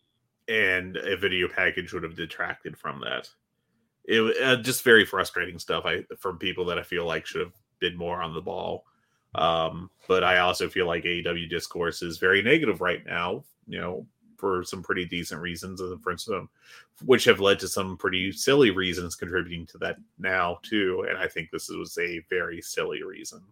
[0.49, 3.29] and a video package would have detracted from that.
[4.05, 7.43] It was uh, just very frustrating stuff I from people that I feel like should
[7.43, 8.85] have been more on the ball.
[9.35, 14.07] Um, but I also feel like AEW discourse is very negative right now, you know,
[14.37, 16.49] for some pretty decent reasons, and for some,
[17.05, 21.07] which have led to some pretty silly reasons contributing to that now too.
[21.09, 23.43] And I think this was a very silly reason.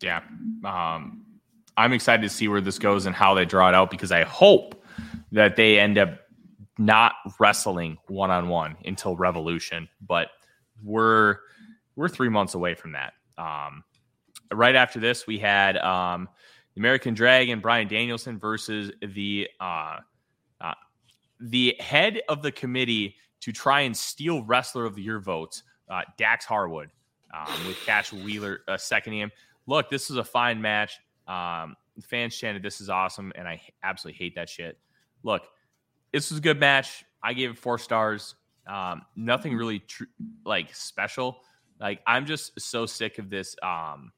[0.00, 0.22] Yeah.
[0.64, 1.24] Um,
[1.76, 4.24] I'm excited to see where this goes and how they draw it out because I
[4.24, 4.82] hope
[5.32, 6.20] that they end up
[6.78, 9.88] not wrestling one on one until Revolution.
[10.06, 10.28] But
[10.82, 11.38] we're
[11.96, 13.14] we're three months away from that.
[13.38, 13.84] Um,
[14.52, 16.28] right after this, we had um,
[16.74, 19.98] the American Dragon, Bryan Danielson versus the uh,
[20.60, 20.74] uh,
[21.40, 26.02] the head of the committee to try and steal Wrestler of the Year votes, uh,
[26.16, 26.90] Dax Harwood,
[27.34, 29.30] um, with Cash Wheeler uh, seconding him.
[29.66, 30.98] Look, this is a fine match.
[31.26, 34.78] Um, fans chanted, "This is awesome," and I absolutely hate that shit.
[35.22, 35.42] Look,
[36.12, 37.04] this was a good match.
[37.22, 38.34] I gave it four stars.
[38.66, 40.04] Um, nothing really tr-
[40.44, 41.42] like special.
[41.80, 44.12] Like I'm just so sick of this um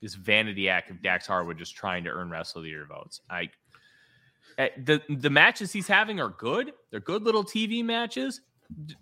[0.00, 3.20] this vanity act of Dax Harwood just trying to earn Wrestle of the Year votes.
[3.28, 3.50] I
[4.58, 6.72] eh, the the matches he's having are good.
[6.90, 8.40] They're good little TV matches.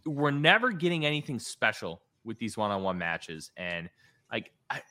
[0.04, 3.88] We're never getting anything special with these one-on-one matches, and
[4.32, 4.82] like I,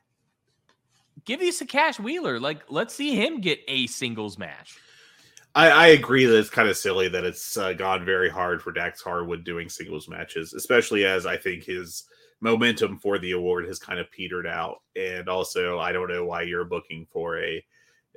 [1.26, 2.39] give these to Cash Wheeler.
[2.39, 4.78] Like let's see him get a singles match.
[5.55, 8.72] I, I agree that it's kind of silly that it's uh, gone very hard for
[8.72, 12.03] Dax Harwood doing singles matches, especially as I think his
[12.40, 14.78] momentum for the award has kind of petered out.
[14.96, 17.64] And also, I don't know why you're booking for a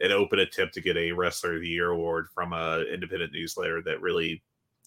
[0.03, 3.83] an open attempt to get a wrestler of the year award from a independent newsletter
[3.83, 4.43] that really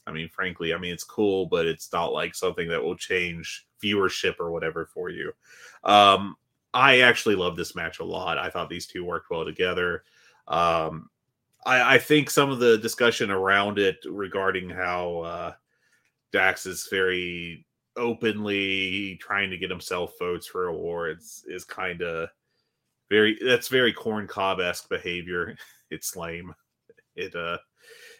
[0.06, 3.68] I mean, frankly, I mean it's cool, but it's not like something that will change
[3.82, 5.32] viewership or whatever for you.
[5.84, 6.36] Um,
[6.74, 8.38] I actually love this match a lot.
[8.38, 10.04] I thought these two worked well together.
[10.48, 11.10] Um,
[11.66, 15.54] I, I, think some of the discussion around it regarding how uh,
[16.34, 17.66] Dax is very
[17.96, 22.30] openly trying to get himself votes for awards is kind of
[23.10, 25.56] very that's very corn cob esque behavior.
[25.92, 26.56] It's lame.
[27.16, 27.60] It uh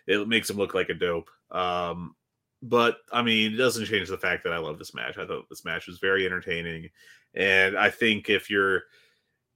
[0.06, 1.28] it makes him look like a dope.
[1.50, 2.14] Um
[2.62, 5.18] but I mean, it doesn't change the fact that I love this match.
[5.18, 6.90] I thought this match was very entertaining,
[7.34, 8.84] and I think if you're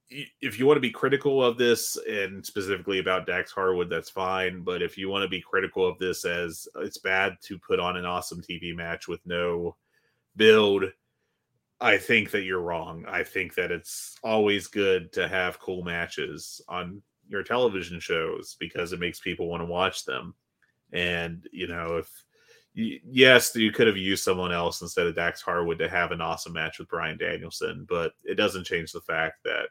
[0.10, 4.62] if you want to be critical of this and specifically about Dax Harwood, that's fine.
[4.64, 7.98] But if you want to be critical of this as it's bad to put on
[7.98, 9.76] an awesome TV match with no
[10.38, 10.86] build,
[11.80, 13.06] I think that you're wrong.
[13.08, 18.94] I think that it's always good to have cool matches on your television shows because
[18.94, 20.34] it makes people want to watch them.
[20.94, 22.10] And, you know, if
[22.74, 26.54] yes, you could have used someone else instead of Dax Harwood to have an awesome
[26.54, 29.70] match with Bryan Danielson, but it doesn't change the fact that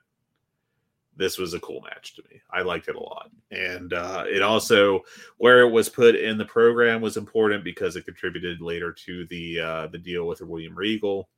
[1.16, 2.40] this was a cool match to me.
[2.50, 3.30] I liked it a lot.
[3.50, 5.00] And uh, it also
[5.38, 9.60] where it was put in the program was important because it contributed later to the
[9.60, 11.28] uh, the deal with William Regal,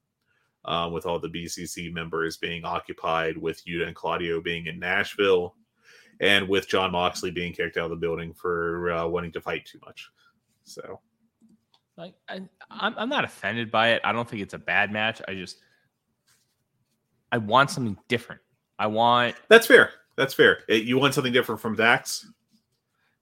[0.64, 5.54] um, with all the BCC members being occupied, with Yuta and Claudio being in Nashville,
[6.20, 9.64] and with Jon Moxley being kicked out of the building for uh, wanting to fight
[9.64, 10.10] too much.
[10.64, 11.00] So,
[11.96, 14.02] like, I, I'm I'm not offended by it.
[14.02, 15.22] I don't think it's a bad match.
[15.28, 15.58] I just
[17.30, 18.40] I want something different.
[18.78, 19.36] I want.
[19.48, 19.90] That's fair.
[20.16, 20.60] That's fair.
[20.68, 22.26] Eh, you want something different from Dax?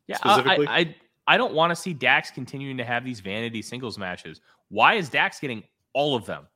[0.06, 0.66] Yeah, specifically?
[0.66, 0.96] I, I,
[1.26, 4.40] I don't want to see Dax continuing to have these vanity singles matches.
[4.68, 6.46] Why is Dax getting all of them?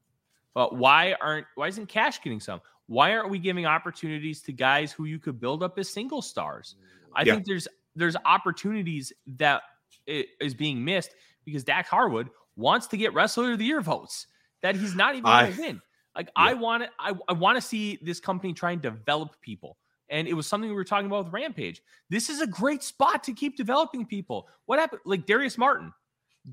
[0.55, 2.61] But why aren't why isn't Cash getting some?
[2.86, 6.74] Why aren't we giving opportunities to guys who you could build up as single stars?
[7.14, 7.34] I yeah.
[7.34, 9.62] think there's there's opportunities that
[10.07, 14.26] is being missed because Dax Harwood wants to get Wrestler of the Year votes
[14.62, 15.82] that he's not even going to win.
[16.17, 16.33] Like yeah.
[16.37, 19.77] I want to, I, I want to see this company try and develop people.
[20.09, 21.83] And it was something we were talking about with Rampage.
[22.09, 24.49] This is a great spot to keep developing people.
[24.67, 25.03] What happened?
[25.05, 25.93] Like Darius Martin.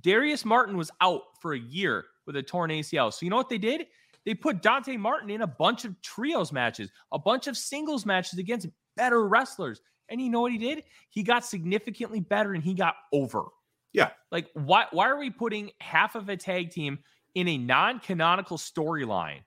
[0.02, 3.12] Darius Martin was out for a year with a torn ACL.
[3.12, 3.88] So you know what they did?
[4.26, 8.38] They put Dante Martin in a bunch of trios matches, a bunch of singles matches
[8.38, 9.82] against better wrestlers.
[10.10, 10.84] And you know what he did?
[11.10, 13.46] He got significantly better and he got over.
[13.94, 14.10] Yeah.
[14.32, 17.00] Like why why are we putting half of a tag team
[17.36, 19.40] in a non-canonical storyline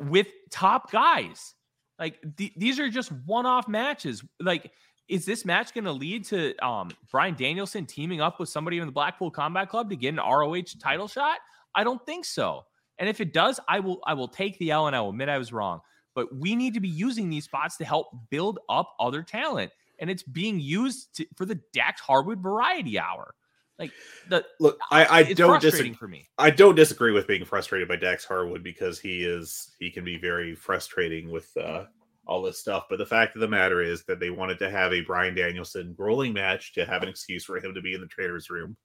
[0.00, 1.54] with top guys.
[1.98, 4.24] Like th- these are just one-off matches.
[4.40, 4.72] Like,
[5.08, 8.86] is this match going to lead to um, Bryan Danielson teaming up with somebody in
[8.86, 11.38] the Blackpool Combat Club to get an ROH title shot?
[11.74, 12.64] I don't think so.
[12.98, 15.28] And if it does, I will I will take the L and I will admit
[15.28, 15.80] I was wrong.
[16.14, 19.72] But we need to be using these spots to help build up other talent.
[19.98, 23.34] And it's being used to, for the Dax Harwood Variety Hour.
[23.82, 23.92] Like
[24.28, 25.92] the look, I, I don't disagree.
[25.94, 29.90] For me, I don't disagree with being frustrated by Dax Harwood because he is he
[29.90, 31.86] can be very frustrating with uh,
[32.26, 32.84] all this stuff.
[32.88, 35.96] But the fact of the matter is that they wanted to have a Bryan Danielson
[35.98, 38.76] rolling match to have an excuse for him to be in the trader's room,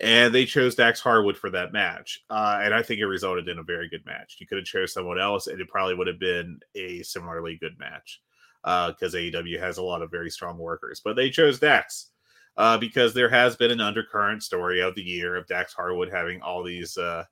[0.00, 2.24] and they chose Dax Harwood for that match.
[2.30, 4.38] Uh, and I think it resulted in a very good match.
[4.40, 7.78] You could have chose someone else, and it probably would have been a similarly good
[7.78, 8.22] match
[8.64, 11.02] because uh, AEW has a lot of very strong workers.
[11.04, 12.12] But they chose Dax
[12.58, 16.42] uh, because there has been an undercurrent story of the year of Dax Harwood having
[16.42, 17.24] all these, uh,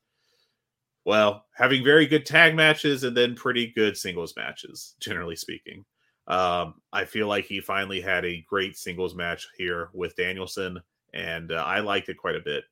[1.04, 5.84] well, having very good tag matches and then pretty good singles matches, generally speaking.
[6.28, 10.80] Um, I feel like he finally had a great singles match here with Danielson,
[11.12, 12.64] and uh, I liked it quite a bit.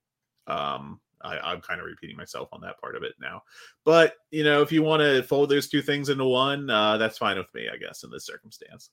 [0.47, 3.43] Um, I, am kind of repeating myself on that part of it now,
[3.85, 7.19] but you know, if you want to fold those two things into one, uh, that's
[7.19, 8.91] fine with me, I guess, in this circumstance.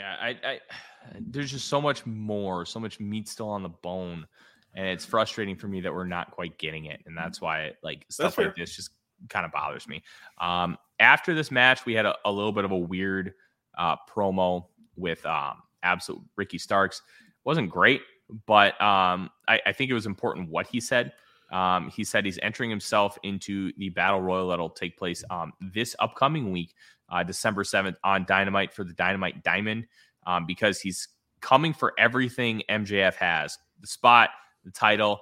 [0.00, 0.60] Yeah, I, I,
[1.20, 4.26] there's just so much more, so much meat still on the bone,
[4.74, 8.06] and it's frustrating for me that we're not quite getting it, and that's why like
[8.08, 8.90] stuff like this just
[9.28, 10.02] kind of bothers me.
[10.40, 13.34] Um, after this match, we had a, a little bit of a weird
[13.76, 17.02] uh, promo with um, absolute Ricky Starks.
[17.44, 18.00] wasn't great,
[18.46, 21.12] but um, I, I, think it was important what he said.
[21.52, 25.96] Um, he said he's entering himself into the battle royal that'll take place um, this
[25.98, 26.74] upcoming week,
[27.10, 29.86] uh, December 7th, on Dynamite for the Dynamite Diamond,
[30.26, 31.08] um, because he's
[31.40, 34.30] coming for everything MJF has the spot,
[34.64, 35.20] the title,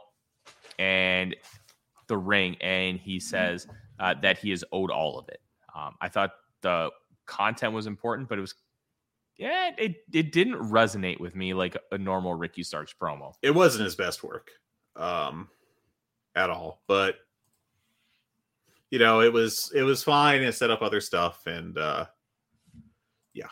[0.78, 1.34] and
[2.08, 2.56] the ring.
[2.60, 3.66] And he says
[3.98, 5.40] uh, that he is owed all of it.
[5.74, 6.32] Um, I thought
[6.62, 6.90] the
[7.26, 8.54] content was important, but it was
[9.36, 13.34] yeah, it it didn't resonate with me like a normal Ricky Starks promo.
[13.40, 14.50] It wasn't his best work,
[14.96, 15.48] um,
[16.34, 16.82] at all.
[16.88, 17.14] But
[18.90, 20.42] you know, it was it was fine.
[20.42, 22.06] and set up other stuff, and uh,
[23.34, 23.48] yeah,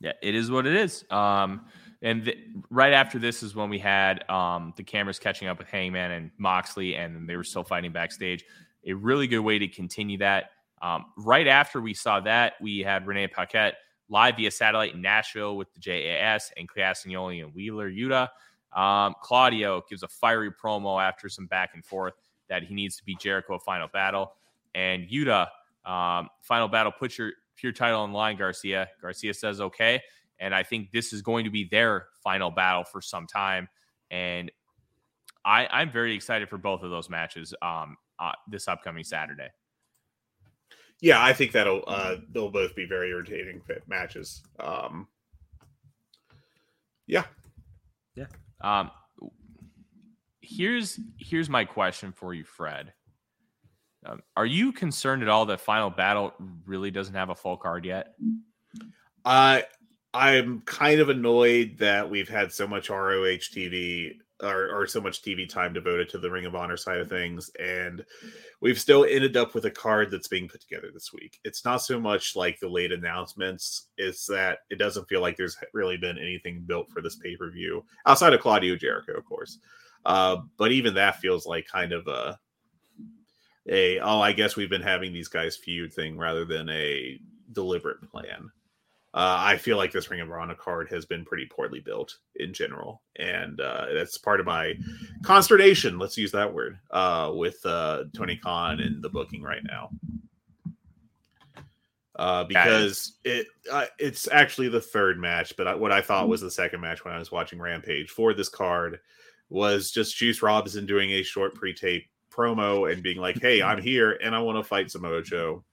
[0.00, 1.04] yeah, it is what it is.
[1.10, 1.66] Um,
[2.02, 2.38] and th-
[2.70, 6.30] right after this is when we had um the cameras catching up with Hangman and
[6.38, 8.44] Moxley, and they were still fighting backstage.
[8.86, 10.50] A really good way to continue that.
[10.80, 13.74] Um, right after we saw that, we had Renee Paquette
[14.08, 18.28] live via satellite in Nashville with the JAS and Castagnoli and Wheeler Yuta.
[18.78, 22.14] Um, Claudio gives a fiery promo after some back and forth
[22.48, 24.32] that he needs to beat Jericho final battle.
[24.74, 25.48] And Yuta,
[25.84, 28.88] um, final battle, put your pure title on line, Garcia.
[29.00, 30.02] Garcia says okay.
[30.38, 33.68] And I think this is going to be their final battle for some time.
[34.10, 34.50] And
[35.44, 39.48] I, I'm very excited for both of those matches um, uh, this upcoming Saturday
[41.00, 44.42] yeah, I think that'll uh they'll both be very irritating matches.
[44.58, 45.08] Um
[47.06, 47.24] yeah.
[48.14, 48.26] Yeah.
[48.60, 48.90] Um
[50.46, 52.92] here's here's my question for you, Fred.
[54.04, 56.32] Um, are you concerned at all that Final Battle
[56.64, 58.14] really doesn't have a full card yet?
[59.24, 59.64] I
[60.14, 65.22] I'm kind of annoyed that we've had so much ROH TV or, or so much
[65.22, 68.04] TV time devoted to the Ring of Honor side of things, and
[68.60, 71.38] we've still ended up with a card that's being put together this week.
[71.44, 75.56] It's not so much like the late announcements; it's that it doesn't feel like there's
[75.72, 79.58] really been anything built for this pay per view outside of Claudio Jericho, of course.
[80.06, 82.38] Uh, but even that feels like kind of a
[83.68, 87.18] a oh, I guess we've been having these guys feud thing rather than a
[87.52, 88.50] deliberate plan
[89.16, 92.52] uh, I feel like this Ring of Honor card has been pretty poorly built in
[92.52, 94.74] general, and uh, that's part of my
[95.22, 95.98] consternation.
[95.98, 99.88] Let's use that word uh, with uh, Tony Khan and the booking right now,
[102.16, 106.50] uh, because it uh, it's actually the third match, but what I thought was the
[106.50, 109.00] second match when I was watching Rampage for this card
[109.48, 114.18] was just Juice Robinson doing a short pre-tape promo and being like, "Hey, I'm here
[114.22, 115.64] and I want to fight Samoa Joe."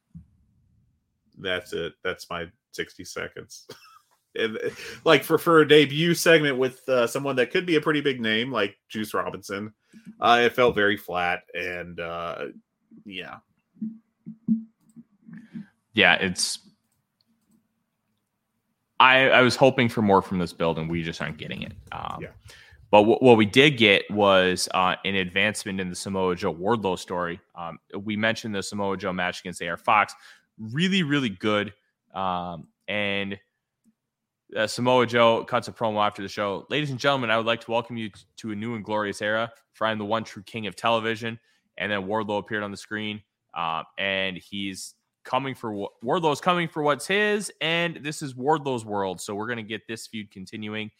[1.38, 1.94] That's it.
[2.04, 3.68] That's my 60 seconds.
[4.36, 4.58] and
[5.06, 8.22] like for for a debut segment with uh, someone that could be a pretty big
[8.22, 9.74] name like Juice Robinson,
[10.20, 12.46] uh, it felt very flat and uh,
[13.06, 13.38] yeah,
[15.94, 16.60] yeah, it's.
[19.00, 21.74] I I was hoping for more from this build, and we just aren't getting it.
[21.92, 22.30] Um, yeah.
[22.94, 27.00] But w- what we did get was uh, an advancement in the Samoa Joe Wardlow
[27.00, 27.39] story.
[27.56, 30.14] Um, we mentioned the Samoa Joe match against AR Fox.
[30.60, 31.74] Really, really good.
[32.14, 33.39] Um, and
[34.56, 36.68] uh, Samoa Joe cuts a promo after the show.
[36.70, 39.52] Ladies and gentlemen, I would like to welcome you to a new and glorious era,
[39.72, 41.40] for I am the one true king of television.
[41.80, 43.24] And then Wardlow appeared on the screen,
[43.57, 44.94] um, and he's
[45.24, 49.20] coming for what Wardlow's coming for what's his, and this is Wardlow's world.
[49.20, 50.91] So we're gonna get this feud continuing,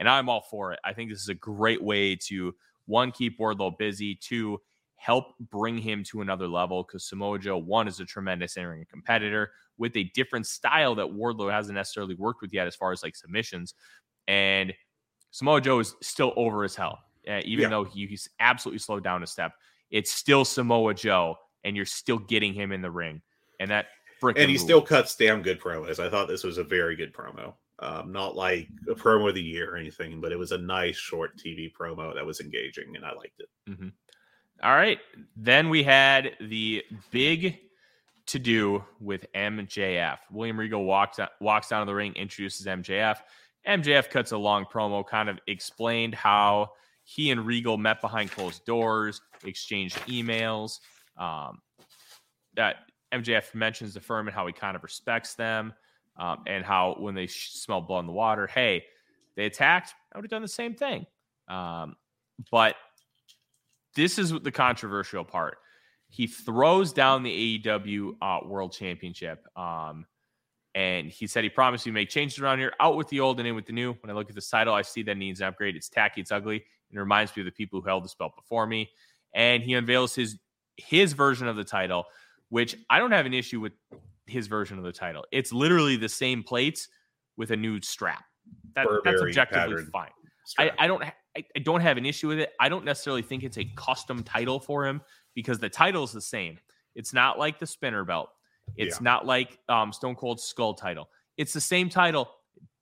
[0.00, 0.80] and I'm all for it.
[0.82, 2.54] I think this is a great way to
[2.86, 4.60] one keep Wardlow busy, two
[4.96, 9.52] help bring him to another level because Samoa Joe, one, is a tremendous in competitor
[9.78, 13.14] with a different style that Wardlow hasn't necessarily worked with yet as far as like
[13.14, 13.74] submissions.
[14.26, 14.74] And
[15.30, 16.98] Samoa Joe is still over as hell,
[17.28, 17.68] uh, even yeah.
[17.68, 19.52] though he, he's absolutely slowed down a step.
[19.90, 23.22] It's still Samoa Joe, and you're still getting him in the ring.
[23.58, 23.86] And that
[24.22, 25.98] and he still cuts damn good promos.
[25.98, 27.54] I thought this was a very good promo.
[27.82, 30.96] Um, not like a promo of the year or anything, but it was a nice
[30.96, 33.48] short TV promo that was engaging, and I liked it.
[33.70, 33.88] Mm-hmm.
[34.62, 34.98] All right.
[35.34, 37.58] Then we had the big
[38.26, 40.18] to do with MJF.
[40.30, 43.16] William Regal walks walks down to the ring, introduces MJF.
[43.66, 46.72] MJF cuts a long promo, kind of explained how
[47.04, 50.78] he and Regal met behind closed doors, exchanged emails.
[51.16, 51.60] Um,
[52.54, 52.76] that
[53.12, 55.72] MJF mentions the firm and how he kind of respects them.
[56.20, 58.84] Um, and how when they sh- smelled blood in the water, hey,
[59.36, 59.94] they attacked.
[60.12, 61.06] I would have done the same thing.
[61.48, 61.96] Um,
[62.50, 62.76] but
[63.96, 65.58] this is the controversial part.
[66.08, 69.46] He throws down the AEW uh, World Championship.
[69.56, 70.06] Um,
[70.74, 73.48] and he said he promised to make changes around here, out with the old and
[73.48, 73.94] in with the new.
[73.94, 75.74] When I look at this title, I see that needs an upgrade.
[75.74, 78.36] It's tacky, it's ugly, and it reminds me of the people who held this belt
[78.36, 78.90] before me.
[79.34, 80.38] And he unveils his
[80.76, 82.04] his version of the title,
[82.48, 83.72] which I don't have an issue with
[84.30, 85.24] his version of the title.
[85.32, 86.88] It's literally the same plates
[87.36, 88.24] with a new strap.
[88.74, 90.10] That, that's objectively fine.
[90.58, 92.52] I, I, don't I, I don't have an issue with it.
[92.58, 95.00] I don't necessarily think it's a custom title for him
[95.34, 96.58] because the title is the same.
[96.94, 98.30] It's not like the spinner belt.
[98.76, 99.04] It's yeah.
[99.04, 101.08] not like um, Stone Cold Skull title.
[101.36, 102.30] It's the same title,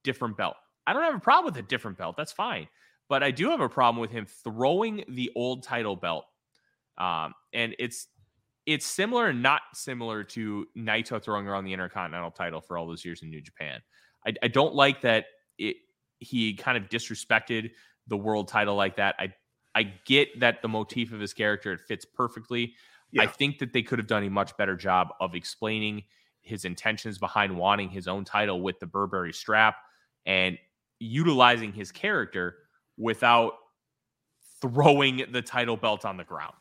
[0.04, 0.56] different belt.
[0.86, 2.16] I don't have a problem with a different belt.
[2.16, 2.68] That's fine.
[3.08, 6.26] But I do have a problem with him throwing the old title belt.
[6.98, 8.08] Um, and it's
[8.68, 13.02] it's similar and not similar to Naito throwing around the Intercontinental title for all those
[13.02, 13.80] years in New Japan.
[14.26, 15.24] I, I don't like that
[15.56, 15.76] it
[16.18, 17.70] he kind of disrespected
[18.08, 19.14] the world title like that.
[19.18, 19.32] I
[19.74, 22.74] I get that the motif of his character it fits perfectly.
[23.10, 23.22] Yeah.
[23.22, 26.02] I think that they could have done a much better job of explaining
[26.42, 29.76] his intentions behind wanting his own title with the Burberry strap
[30.26, 30.58] and
[30.98, 32.56] utilizing his character
[32.98, 33.54] without
[34.60, 36.52] throwing the title belt on the ground.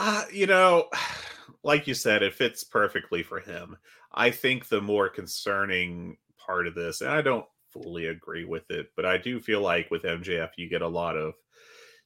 [0.00, 0.88] Uh, you know,
[1.64, 3.76] like you said, it fits perfectly for him.
[4.14, 8.86] I think the more concerning part of this, and I don't fully agree with it,
[8.96, 11.34] but I do feel like with MJF, you get a lot of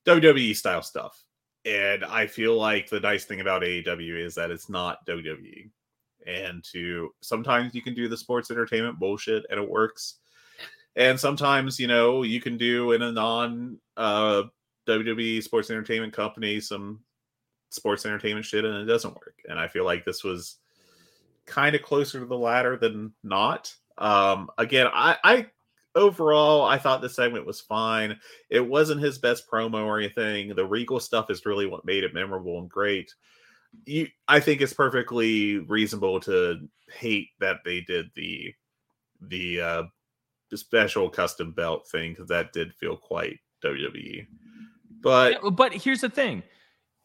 [0.06, 1.22] WWE style stuff.
[1.64, 5.70] And I feel like the nice thing about AEW is that it's not WWE.
[6.26, 10.16] And to sometimes you can do the sports entertainment bullshit and it works.
[10.96, 14.44] And sometimes, you know, you can do in a non uh
[14.88, 17.00] WWE sports entertainment company some
[17.72, 19.40] sports entertainment shit and it doesn't work.
[19.48, 20.56] And I feel like this was
[21.46, 23.74] kind of closer to the latter than not.
[23.98, 25.46] Um again, I I
[25.94, 28.18] overall, I thought the segment was fine.
[28.50, 30.54] It wasn't his best promo or anything.
[30.54, 33.14] The Regal stuff is really what made it memorable and great.
[33.86, 38.54] You, I think it's perfectly reasonable to hate that they did the
[39.20, 39.82] the uh,
[40.54, 44.26] special custom belt thing because that did feel quite WWE.
[45.00, 46.42] But but here's the thing: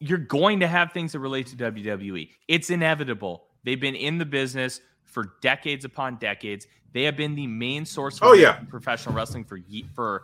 [0.00, 2.30] you're going to have things that relate to WWE.
[2.46, 3.44] It's inevitable.
[3.64, 6.66] They've been in the business for decades upon decades.
[6.92, 8.60] They have been the main source of oh, yeah.
[8.68, 9.58] professional wrestling for
[9.94, 10.22] for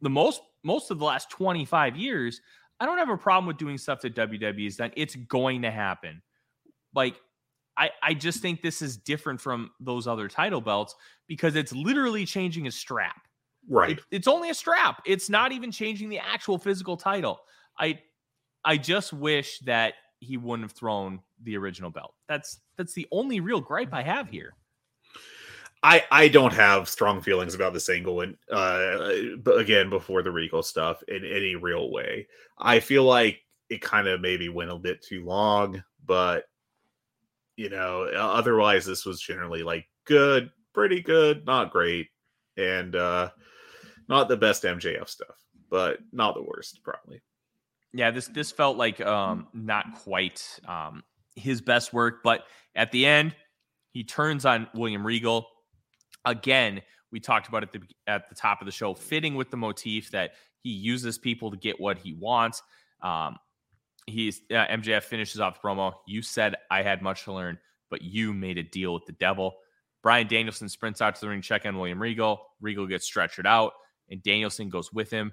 [0.00, 2.40] the most most of the last 25 years.
[2.78, 4.92] I don't have a problem with doing stuff that WWE has done.
[4.96, 6.22] It's going to happen.
[6.94, 7.16] Like
[7.76, 10.94] I I just think this is different from those other title belts
[11.26, 13.26] because it's literally changing a strap.
[13.68, 13.98] Right.
[13.98, 15.02] It, it's only a strap.
[15.06, 17.40] It's not even changing the actual physical title.
[17.78, 18.00] I
[18.64, 22.14] I just wish that he wouldn't have thrown the original belt.
[22.28, 24.54] That's that's the only real gripe I have here.
[25.82, 30.30] I I don't have strong feelings about this angle, and uh, but again, before the
[30.30, 32.28] Regal stuff in any real way,
[32.58, 36.44] I feel like it kind of maybe went a bit too long, but
[37.56, 42.08] you know, otherwise this was generally like good, pretty good, not great,
[42.56, 43.30] and uh
[44.08, 45.36] not the best MJF stuff,
[45.70, 47.20] but not the worst, probably.
[47.94, 51.02] Yeah, this this felt like um not quite um
[51.34, 52.44] his best work, but
[52.74, 53.34] at the end,
[53.92, 55.46] he turns on William Regal
[56.24, 59.56] again, we talked about at the at the top of the show, fitting with the
[59.56, 60.32] motif that
[60.62, 62.62] he uses people to get what he wants.
[63.02, 63.36] Um,
[64.06, 65.94] he's uh, MJF finishes off the promo.
[66.06, 67.58] You said I had much to learn,
[67.90, 69.54] but you made a deal with the devil.
[70.02, 72.44] Bryan Danielson sprints out to the ring, check on William Regal.
[72.60, 73.72] Regal gets stretchered out,
[74.10, 75.32] and Danielson goes with him.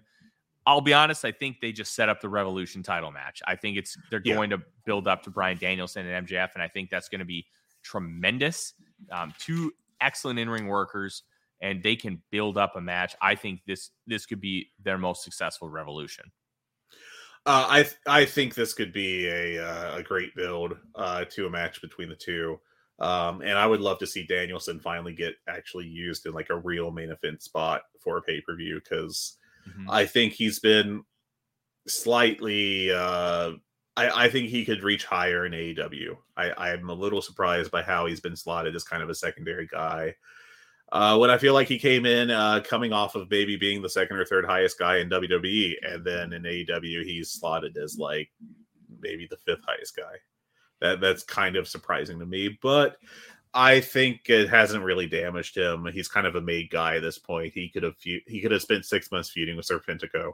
[0.69, 3.41] I'll be honest, I think they just set up the Revolution title match.
[3.47, 4.35] I think it's they're yeah.
[4.35, 7.25] going to build up to Bryan Danielson and MJF, and I think that's going to
[7.25, 7.47] be
[7.81, 8.73] tremendous.
[9.11, 11.23] Um, two excellent in ring workers,
[11.59, 13.15] and they can build up a match.
[13.19, 16.25] I think this this could be their most successful revolution.
[17.47, 21.47] Uh, I th- I think this could be a uh, a great build uh, to
[21.47, 22.59] a match between the two,
[22.99, 26.59] um, and I would love to see Danielson finally get actually used in like a
[26.59, 29.89] real main event spot for a pay per view because mm-hmm.
[29.89, 31.03] I think he's been
[31.87, 33.51] slightly uh,
[33.99, 36.15] I, I, think he could reach higher in AEW.
[36.37, 39.67] I, am a little surprised by how he's been slotted as kind of a secondary
[39.67, 40.15] guy.
[40.91, 43.89] Uh, when I feel like he came in uh, coming off of maybe being the
[43.89, 48.29] second or third highest guy in WWE, and then in AEW he's slotted as like
[49.01, 50.15] maybe the fifth highest guy.
[50.79, 52.97] That that's kind of surprising to me, but
[53.53, 55.87] I think it hasn't really damaged him.
[55.91, 57.53] He's kind of a made guy at this point.
[57.53, 60.33] He could have he could have spent six months feuding with Serpentico,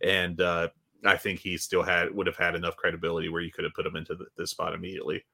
[0.00, 0.68] and uh,
[1.04, 3.86] I think he still had would have had enough credibility where you could have put
[3.86, 5.24] him into the, this spot immediately.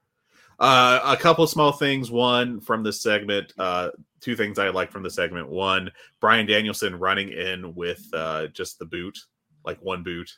[0.59, 2.11] Uh, a couple small things.
[2.11, 3.53] One from the segment.
[3.57, 5.47] Uh, two things I like from the segment.
[5.49, 9.17] One, Bryan Danielson running in with uh, just the boot,
[9.63, 10.29] like one boot.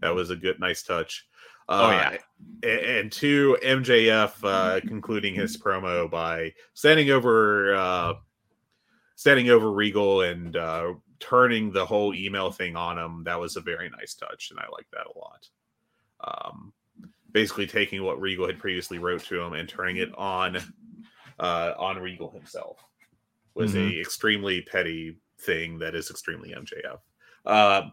[0.00, 1.26] That was a good, nice touch.
[1.70, 2.18] Uh, Oh, yeah.
[2.64, 8.14] a- And two, MJF uh, concluding his promo by standing over, uh,
[9.16, 13.22] standing over Regal and uh, turning the whole email thing on him.
[13.24, 15.48] That was a very nice touch, and I like that a lot.
[16.22, 16.72] Um,
[17.32, 20.58] basically taking what Regal had previously wrote to him and turning it on
[21.38, 22.82] uh, on Regal himself
[23.54, 26.98] was a extremely petty thing that is extremely MJF.
[27.46, 27.90] Uh,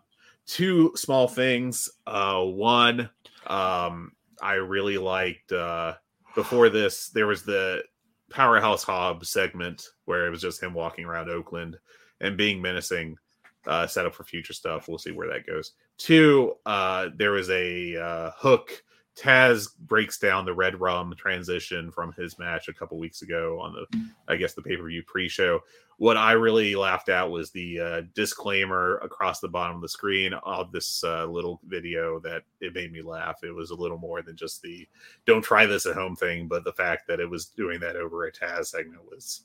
[0.47, 1.89] two small things.
[2.07, 3.09] Uh, one,
[3.45, 5.95] um, I really liked uh,
[6.35, 7.09] before this.
[7.09, 7.83] There was the
[8.29, 11.77] Powerhouse Hobbs segment where it was just him walking around Oakland
[12.21, 13.17] and being menacing.
[13.65, 14.87] Uh, set up for future stuff.
[14.87, 15.73] We'll see where that goes.
[15.97, 18.81] Two, uh, there was a uh, hook.
[19.17, 23.73] Taz breaks down the red rum transition from his match a couple weeks ago on
[23.73, 25.61] the, I guess, the pay per view pre show.
[25.97, 30.33] What I really laughed at was the uh, disclaimer across the bottom of the screen
[30.33, 33.43] of this uh, little video that it made me laugh.
[33.43, 34.87] It was a little more than just the
[35.25, 38.25] "don't try this at home" thing, but the fact that it was doing that over
[38.25, 39.41] a Taz segment was,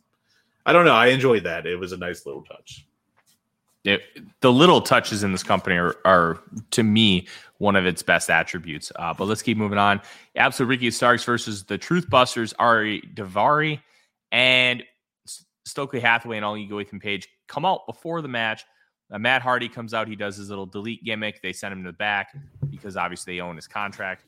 [0.66, 1.66] I don't know, I enjoyed that.
[1.66, 2.86] It was a nice little touch.
[3.84, 4.02] It,
[4.40, 6.40] the little touches in this company are, are
[6.70, 7.26] to me
[7.58, 8.92] one of its best attributes.
[8.96, 10.00] Uh, but let's keep moving on.
[10.36, 13.80] Absolute Ricky Starks versus the Truth Busters, Ari Daivari,
[14.30, 14.82] and
[15.64, 18.64] Stokely Hathaway and All Ego Ethan Page come out before the match.
[19.12, 20.08] Uh, Matt Hardy comes out.
[20.08, 21.42] He does his little delete gimmick.
[21.42, 22.34] They send him to the back
[22.70, 24.24] because obviously they own his contract.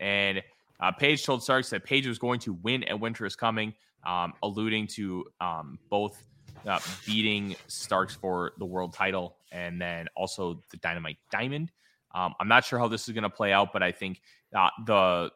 [0.00, 0.42] And
[0.80, 3.74] uh, Page told Starks that Page was going to win at Winter is Coming,
[4.06, 6.22] um, alluding to um, both
[6.66, 11.70] uh, beating Starks for the world title and then also the Dynamite Diamond.
[12.14, 14.20] Um, I'm not sure how this is going to play out, but I think
[14.56, 15.30] uh, the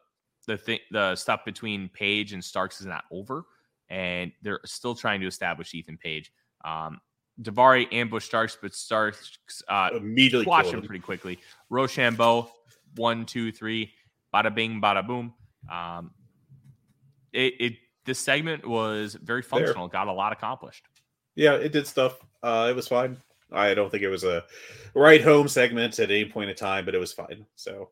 [0.47, 3.45] the thing the stuff between Page and Starks is not over,
[3.89, 6.31] and they're still trying to establish Ethan Page.
[6.65, 6.99] Um,
[7.41, 9.37] Daivari ambushed Starks, but Starks
[9.67, 10.85] uh, Immediately squashed him him.
[10.85, 11.39] pretty quickly.
[11.71, 12.49] Roshambo,
[12.95, 13.91] one, two, three,
[14.33, 15.33] bada bing, bada boom.
[15.71, 16.11] Um,
[17.31, 17.73] it, it
[18.05, 20.85] this segment was very functional, got a lot accomplished.
[21.35, 22.19] Yeah, it did stuff.
[22.41, 23.17] Uh, it was fine.
[23.51, 24.43] I don't think it was a
[24.95, 27.45] write home segment at any point in time, but it was fine.
[27.55, 27.89] So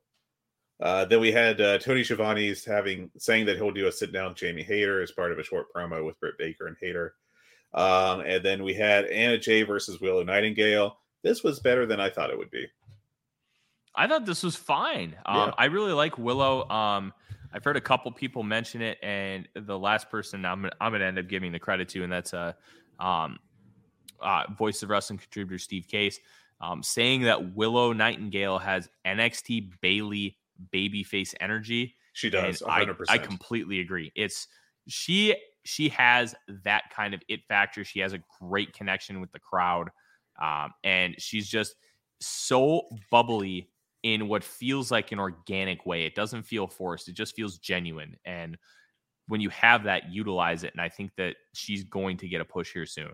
[0.82, 4.30] uh, then we had uh, Tony Schiavone's having saying that he'll do a sit down
[4.30, 7.14] with Jamie Hayter as part of a short promo with Britt Baker and Hayter.
[7.74, 10.98] Um, and then we had Anna Jay versus Willow Nightingale.
[11.24, 12.68] This was better than I thought it would be.
[13.96, 15.16] I thought this was fine.
[15.26, 15.54] Um, Yeah.
[15.58, 16.68] I really like Willow.
[16.70, 17.14] Um,
[17.54, 21.20] I've heard a couple people mention it, and the last person I'm I'm gonna end
[21.20, 22.56] up giving the credit to, and that's a
[23.02, 23.40] um,
[24.22, 26.19] uh, voice of wrestling contributor Steve Case,
[26.61, 30.38] um, saying that Willow Nightingale has NXT Bayley
[30.73, 31.95] babyface energy.
[32.14, 33.06] She does, I, 100%.
[33.10, 34.11] I completely agree.
[34.15, 34.48] It's
[34.88, 37.84] she she has that kind of it factor.
[37.84, 39.90] She has a great connection with the crowd,
[40.41, 41.76] um, and she's just
[42.19, 43.69] so bubbly
[44.03, 46.06] in what feels like an organic way.
[46.06, 47.07] It doesn't feel forced.
[47.07, 48.15] It just feels genuine.
[48.26, 48.57] And
[49.27, 50.73] when you have that, utilize it.
[50.73, 53.11] And I think that she's going to get a push here soon.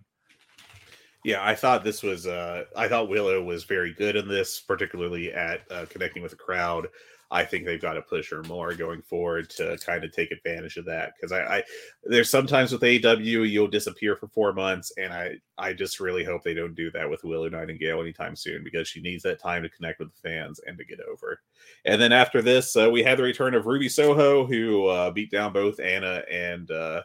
[1.24, 2.26] Yeah, I thought this was.
[2.26, 6.38] Uh, I thought Willow was very good in this, particularly at uh, connecting with the
[6.38, 6.88] crowd.
[7.30, 10.78] I think they've got to push her more going forward to kind of take advantage
[10.78, 11.64] of that because I, I
[12.04, 16.44] there's sometimes with AW you'll disappear for four months, and I I just really hope
[16.44, 19.70] they don't do that with Willow Nightingale anytime soon because she needs that time to
[19.70, 21.42] connect with the fans and to get over.
[21.84, 25.32] And then after this, uh, we had the return of Ruby Soho, who uh, beat
[25.32, 27.02] down both Anna and uh,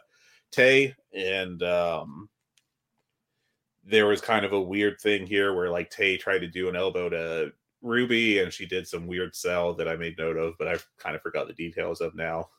[0.51, 2.29] Tay, and um,
[3.83, 6.77] there was kind of a weird thing here where like Tay tried to do an
[6.77, 7.51] elbow to
[7.83, 11.15] Ruby and she did some weird sell that I made note of, but I kind
[11.15, 12.49] of forgot the details of now.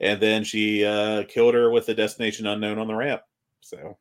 [0.00, 3.22] And then she uh, killed her with the destination unknown on the ramp.
[3.60, 3.98] So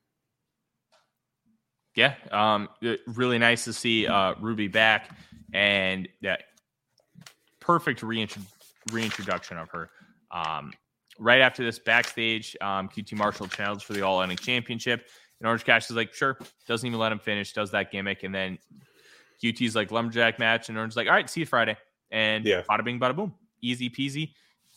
[1.95, 2.69] Yeah, um,
[3.06, 5.15] really nice to see uh, Ruby back,
[5.53, 6.45] and that
[7.60, 8.45] perfect reintro-
[8.91, 9.90] reintroduction of her.
[10.31, 10.73] Um,
[11.19, 15.07] right after this, backstage, um, QT Marshall challenged for the All Ending Championship,
[15.40, 16.38] and Orange Cassidy's like, sure,
[16.68, 18.57] doesn't even let him finish, does that gimmick, and then
[19.44, 21.76] QT's like lumberjack match, and Orange's like, all right, see you Friday,
[22.11, 22.61] and Yeah.
[22.70, 24.32] bada bing, bada boom, easy peasy.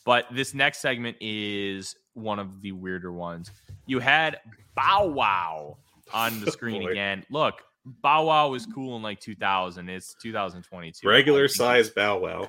[0.04, 3.50] But this next segment is one of the weirder ones.
[3.86, 4.40] You had
[4.74, 5.78] Bow Wow
[6.12, 7.24] on the screen again.
[7.30, 9.88] Look, Bow Wow was cool in like 2000.
[9.88, 11.08] It's 2022.
[11.08, 12.48] Regular size Bow Wow.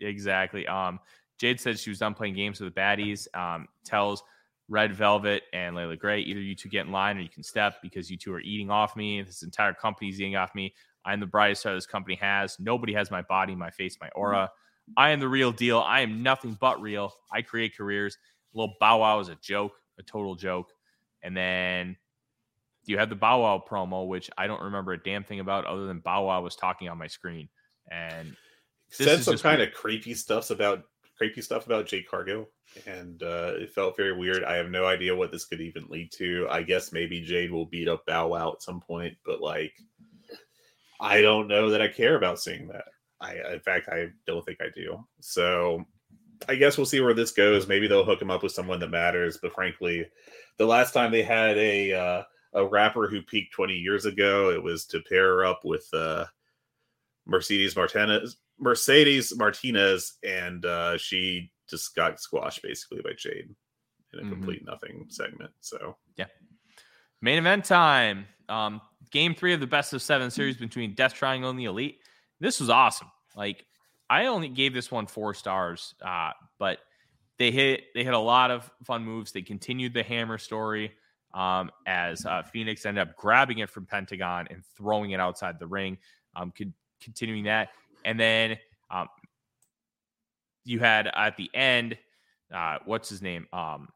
[0.00, 0.66] Exactly.
[0.66, 1.00] Um,
[1.38, 3.26] Jade said she was done playing games with the baddies.
[3.34, 4.22] Um, tells
[4.68, 7.76] Red Velvet and Leila Grey, either you two get in line or you can step
[7.82, 9.22] because you two are eating off me.
[9.22, 10.74] This entire company is eating off me.
[11.04, 12.58] I'm the brightest star this company has.
[12.58, 14.50] Nobody has my body, my face, my aura.
[14.96, 15.80] I am the real deal.
[15.80, 17.12] I am nothing but real.
[17.32, 18.18] I create careers.
[18.54, 20.72] A little Bow Wow is a joke, a total joke.
[21.22, 21.96] And then
[22.84, 25.86] you have the Bow Wow promo, which I don't remember a damn thing about other
[25.86, 27.48] than Bow Wow was talking on my screen.
[27.90, 28.36] And
[28.90, 29.70] said some kind weird.
[29.70, 30.84] of creepy stuff about
[31.16, 32.48] creepy stuff about Jade Cargill,
[32.86, 34.44] and uh, it felt very weird.
[34.44, 36.46] I have no idea what this could even lead to.
[36.50, 39.72] I guess maybe Jade will beat up Bow Wow at some point, but like,
[41.00, 42.86] I don't know that I care about seeing that.
[43.20, 45.04] I, in fact, I don't think I do.
[45.20, 45.84] So,
[46.48, 47.66] I guess we'll see where this goes.
[47.66, 49.38] Maybe they'll hook him up with someone that matters.
[49.40, 50.06] But frankly,
[50.58, 52.22] the last time they had a uh,
[52.52, 56.24] a rapper who peaked 20 years ago, it was to pair her up with uh,
[57.26, 63.54] Mercedes Martinez, Mercedes Martinez, and uh, she just got squashed basically by Jade
[64.12, 64.30] in a mm-hmm.
[64.32, 65.50] complete nothing segment.
[65.60, 66.26] So yeah,
[67.20, 68.26] main event time.
[68.48, 68.80] Um,
[69.10, 71.98] game three of the best of seven series between Death Triangle and the Elite.
[72.40, 73.10] This was awesome.
[73.34, 73.66] Like
[74.08, 76.78] I only gave this one four stars, uh, but
[77.38, 79.32] they hit they hit a lot of fun moves.
[79.32, 80.92] They continued the hammer story
[81.34, 85.66] um, as uh, Phoenix ended up grabbing it from Pentagon and throwing it outside the
[85.66, 85.98] ring.
[86.34, 87.70] Um, could continuing that.
[88.06, 88.56] And then
[88.88, 89.08] um,
[90.64, 91.98] you had at the end,
[92.54, 93.46] uh, what's his name?
[93.52, 93.88] Um,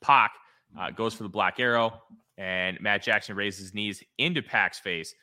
[0.00, 0.32] Pac
[0.78, 2.00] uh, goes for the black arrow,
[2.38, 5.14] and Matt Jackson raises his knees into Pac's face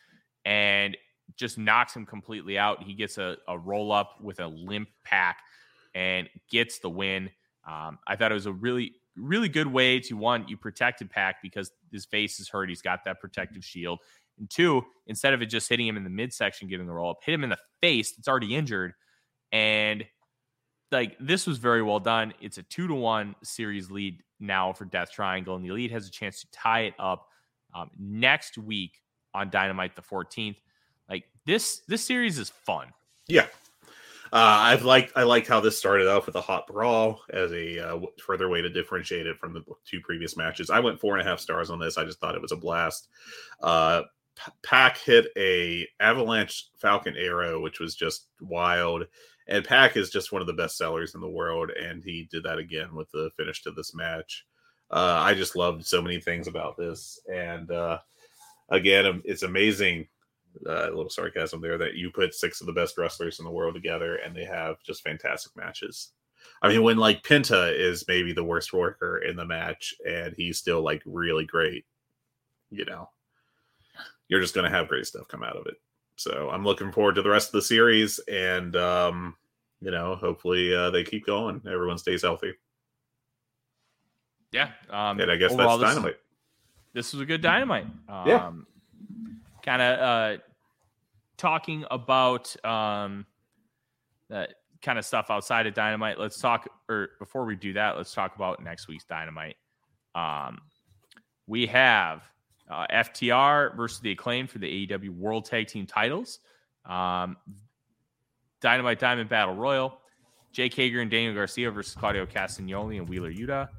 [0.46, 0.96] and
[1.38, 2.84] just knocks him completely out.
[2.84, 5.38] He gets a, a roll up with a limp Pac
[5.96, 7.30] and gets the win.
[7.68, 11.38] Um, I thought it was a really, really good way to one, you protected Pac
[11.42, 12.68] because his face is hurt.
[12.68, 14.00] He's got that protective shield.
[14.40, 17.18] And two, instead of it just hitting him in the midsection, giving the roll up,
[17.24, 18.14] hit him in the face.
[18.18, 18.94] It's already injured.
[19.52, 20.06] And
[20.92, 22.34] like this was very well done.
[22.42, 26.08] It's a two to one series lead now for Death Triangle, and the Elite has
[26.08, 27.28] a chance to tie it up
[27.76, 29.02] um, next week
[29.34, 30.58] on Dynamite the 14th.
[31.10, 32.88] Like this, this series is fun.
[33.28, 33.46] Yeah,
[34.32, 37.80] uh, I've liked I liked how this started off with a hot brawl as a
[37.80, 40.70] uh, further way to differentiate it from the two previous matches.
[40.70, 41.98] I went four and a half stars on this.
[41.98, 43.08] I just thought it was a blast.
[43.62, 44.04] Uh,
[44.64, 49.06] Pac hit a avalanche Falcon arrow, which was just wild.
[49.48, 52.44] And Pac is just one of the best sellers in the world, and he did
[52.44, 54.46] that again with the finish to this match.
[54.92, 58.00] Uh, I just loved so many things about this, and uh,
[58.70, 60.08] again, um, it's amazing.
[60.66, 63.52] Uh, a little sarcasm there that you put six of the best wrestlers in the
[63.52, 66.12] world together, and they have just fantastic matches.
[66.62, 70.58] I mean, when like Penta is maybe the worst worker in the match, and he's
[70.58, 71.86] still like really great,
[72.72, 73.10] you know
[74.30, 75.76] you're just going to have great stuff come out of it.
[76.16, 79.36] So I'm looking forward to the rest of the series, and um,
[79.82, 81.62] you know, hopefully uh, they keep going.
[81.70, 82.54] Everyone stays healthy.
[84.52, 86.18] Yeah, um, and I guess that's dynamite.
[86.94, 87.86] This, this was a good dynamite.
[88.08, 88.52] Um, yeah,
[89.64, 90.42] kind of uh,
[91.38, 93.26] talking about um,
[94.30, 96.20] that kind of stuff outside of dynamite.
[96.20, 99.56] Let's talk, or before we do that, let's talk about next week's dynamite.
[100.16, 100.60] Um,
[101.48, 102.24] we have
[102.70, 106.40] uh, FTR versus the Acclaim for the AEW World Tag Team titles.
[106.86, 107.38] Um,
[108.62, 110.00] Dynamite Diamond Battle Royal.
[110.52, 113.70] Jake Hager and Daniel Garcia versus Claudio Castagnoli and Wheeler Yuta.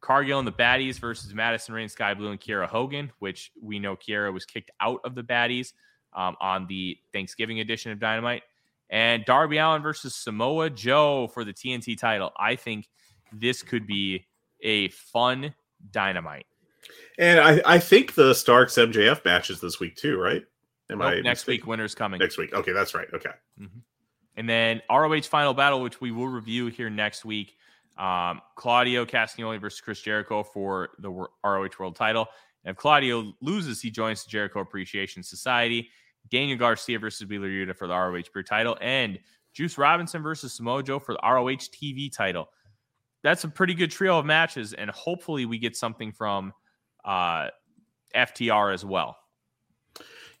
[0.00, 3.96] Cargill and the Baddies versus Madison Rayne, Skye Blue, and Kiera Hogan, which we know
[3.96, 5.72] Kiera was kicked out of the Baddies
[6.14, 8.42] um, on the Thanksgiving edition of Dynamite.
[8.88, 12.32] And Darby Allin versus Samoa Joe for the TNT title.
[12.38, 12.88] I think
[13.32, 14.26] this could be
[14.62, 15.54] a fun
[15.92, 16.46] Dynamite.
[17.18, 20.42] And I, I think the Starks MJF matches this week too, right?
[20.90, 21.52] Am nope, I next mistaken?
[21.52, 21.66] week?
[21.66, 22.52] Winter's coming next week.
[22.52, 23.08] Okay, that's right.
[23.12, 23.30] Okay.
[23.60, 23.78] Mm-hmm.
[24.36, 27.56] And then ROH Final Battle, which we will review here next week.
[27.98, 32.26] Um, Claudio Castagnoli versus Chris Jericho for the ROH World Title.
[32.64, 35.90] And if Claudio loses, he joins the Jericho Appreciation Society.
[36.28, 39.18] Daniel Garcia versus Wheeler Yuta for the ROH Pure title, and
[39.52, 42.50] Juice Robinson versus Samoa Joe for the ROH TV title.
[43.22, 46.52] That's a pretty good trio of matches, and hopefully we get something from
[47.04, 47.48] uh,
[48.14, 49.16] FTR as well.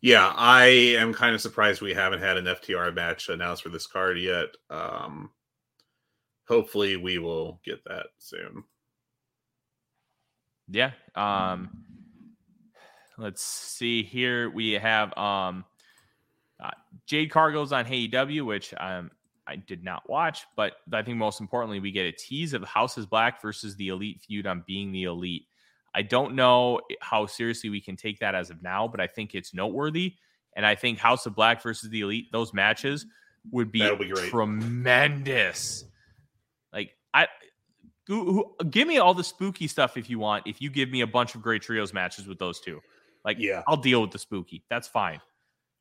[0.02, 0.64] Yeah, I
[0.98, 4.48] am kind of surprised we haven't had an FTR match announced for this card yet.
[4.70, 5.30] Um,
[6.48, 8.64] hopefully, we will get that soon.
[10.68, 10.92] Yeah.
[11.14, 11.70] Um,
[13.18, 14.48] let's see here.
[14.48, 15.64] We have um,
[16.62, 16.70] uh,
[17.06, 19.10] Jade Cargo's on AEW, which um,
[19.46, 22.96] I did not watch, but I think most importantly, we get a tease of House
[22.96, 25.46] is Black versus the Elite feud on being the Elite.
[25.94, 29.34] I don't know how seriously we can take that as of now, but I think
[29.34, 30.14] it's noteworthy.
[30.54, 33.06] And I think House of Black versus the Elite, those matches
[33.50, 35.84] would be, be tremendous.
[36.72, 37.28] Like I
[38.06, 40.46] who, who, give me all the spooky stuff if you want.
[40.46, 42.80] If you give me a bunch of great trios matches with those two,
[43.24, 44.64] like yeah, I'll deal with the spooky.
[44.68, 45.20] That's fine.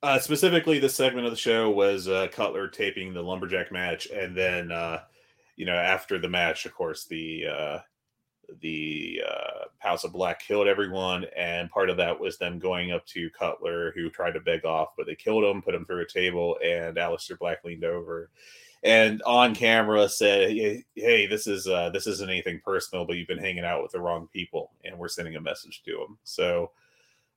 [0.02, 4.38] Uh, specifically, this segment of the show was uh, Cutler taping the lumberjack match, and
[4.38, 5.02] then uh,
[5.56, 7.80] you know after the match, of course, the uh,
[8.61, 9.48] the uh,
[9.80, 13.91] House of Black killed everyone, and part of that was them going up to Cutler,
[13.95, 16.97] who tried to beg off, but they killed him, put him through a table, and
[16.97, 18.30] Aleister Black leaned over
[18.84, 20.51] and on camera said,
[20.95, 23.99] "Hey, this is uh, this isn't anything personal, but you've been hanging out with the
[23.99, 26.72] wrong people, and we're sending a message to them." So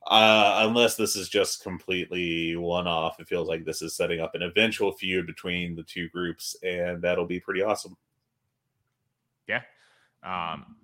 [0.07, 4.35] uh, unless this is just completely one off, it feels like this is setting up
[4.35, 7.97] an eventual feud between the two groups, and that'll be pretty awesome.
[9.49, 9.63] Yeah.
[10.23, 10.77] Um,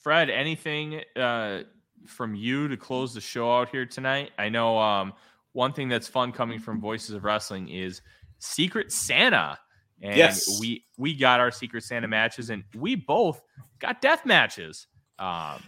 [0.00, 1.60] Fred, anything uh,
[2.06, 4.30] from you to close the show out here tonight?
[4.38, 5.12] I know um,
[5.52, 8.00] one thing that's fun coming from Voices of Wrestling is
[8.38, 9.58] Secret Santa.
[10.02, 10.58] And yes.
[10.58, 13.42] we we got our Secret Santa matches, and we both
[13.80, 14.86] got death matches.
[15.18, 15.62] Um,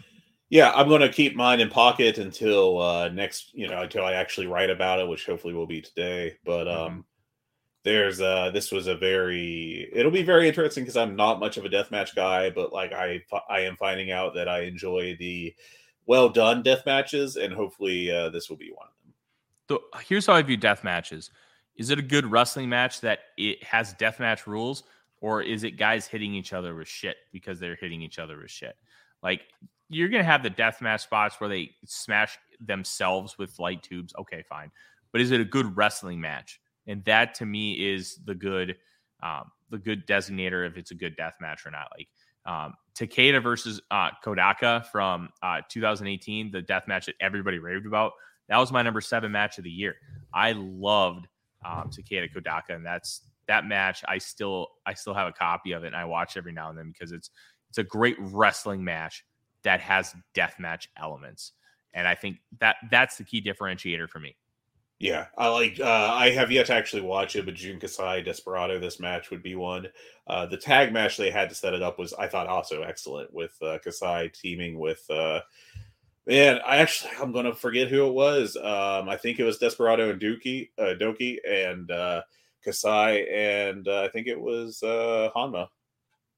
[0.48, 4.14] yeah, I'm going to keep mine in pocket until uh, next, you know, until I
[4.14, 6.36] actually write about it, which hopefully will be today.
[6.44, 7.00] But um, mm-hmm.
[7.84, 11.64] There's uh, this was a very, it'll be very interesting because I'm not much of
[11.64, 15.54] a deathmatch guy, but like I, I am finding out that I enjoy the
[16.06, 19.14] well done death matches, and hopefully uh, this will be one of them.
[19.94, 21.30] So here's how I view death matches:
[21.76, 24.84] Is it a good wrestling match that it has death match rules,
[25.20, 28.50] or is it guys hitting each other with shit because they're hitting each other with
[28.50, 28.76] shit?
[29.24, 29.42] Like
[29.88, 34.14] you're gonna have the death match spots where they smash themselves with light tubes.
[34.18, 34.70] Okay, fine.
[35.10, 36.60] But is it a good wrestling match?
[36.86, 38.76] And that to me is the good
[39.22, 41.88] um, the good designator if it's a good death match or not.
[41.96, 42.08] Like
[42.44, 48.12] um, Takeda versus uh, Kodaka from uh, 2018, the death match that everybody raved about.
[48.48, 49.94] That was my number seven match of the year.
[50.34, 51.26] I loved
[51.64, 54.02] um, Takeda Kodaka, and that's that match.
[54.06, 56.78] I still I still have a copy of it, and I watch every now and
[56.78, 57.30] then because it's
[57.68, 59.24] it's a great wrestling match
[59.62, 61.52] that has death match elements.
[61.94, 64.36] And I think that that's the key differentiator for me.
[65.02, 65.80] Yeah, I like.
[65.80, 69.42] Uh, I have yet to actually watch it, but Jun Kasai Desperado, this match would
[69.42, 69.88] be one.
[70.28, 73.34] Uh, the tag match they had to set it up was, I thought, also excellent
[73.34, 75.04] with uh, Kasai teaming with.
[75.10, 75.40] Uh,
[76.24, 78.54] man, I actually I'm gonna forget who it was.
[78.54, 82.22] Um, I think it was Desperado and Dookie, uh, Doki, and uh,
[82.64, 85.66] Kasai, and uh, I think it was uh, Honma.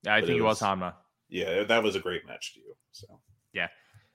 [0.05, 0.95] Yeah, I but think it was, was Honma.
[1.29, 2.75] Yeah, that was a great match too.
[2.93, 3.21] So.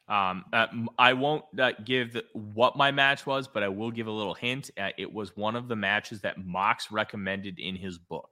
[0.09, 0.65] Um, uh,
[0.97, 4.71] I won't uh, give what my match was, but I will give a little hint.
[4.75, 8.29] Uh, it was one of the matches that Mox recommended in his book.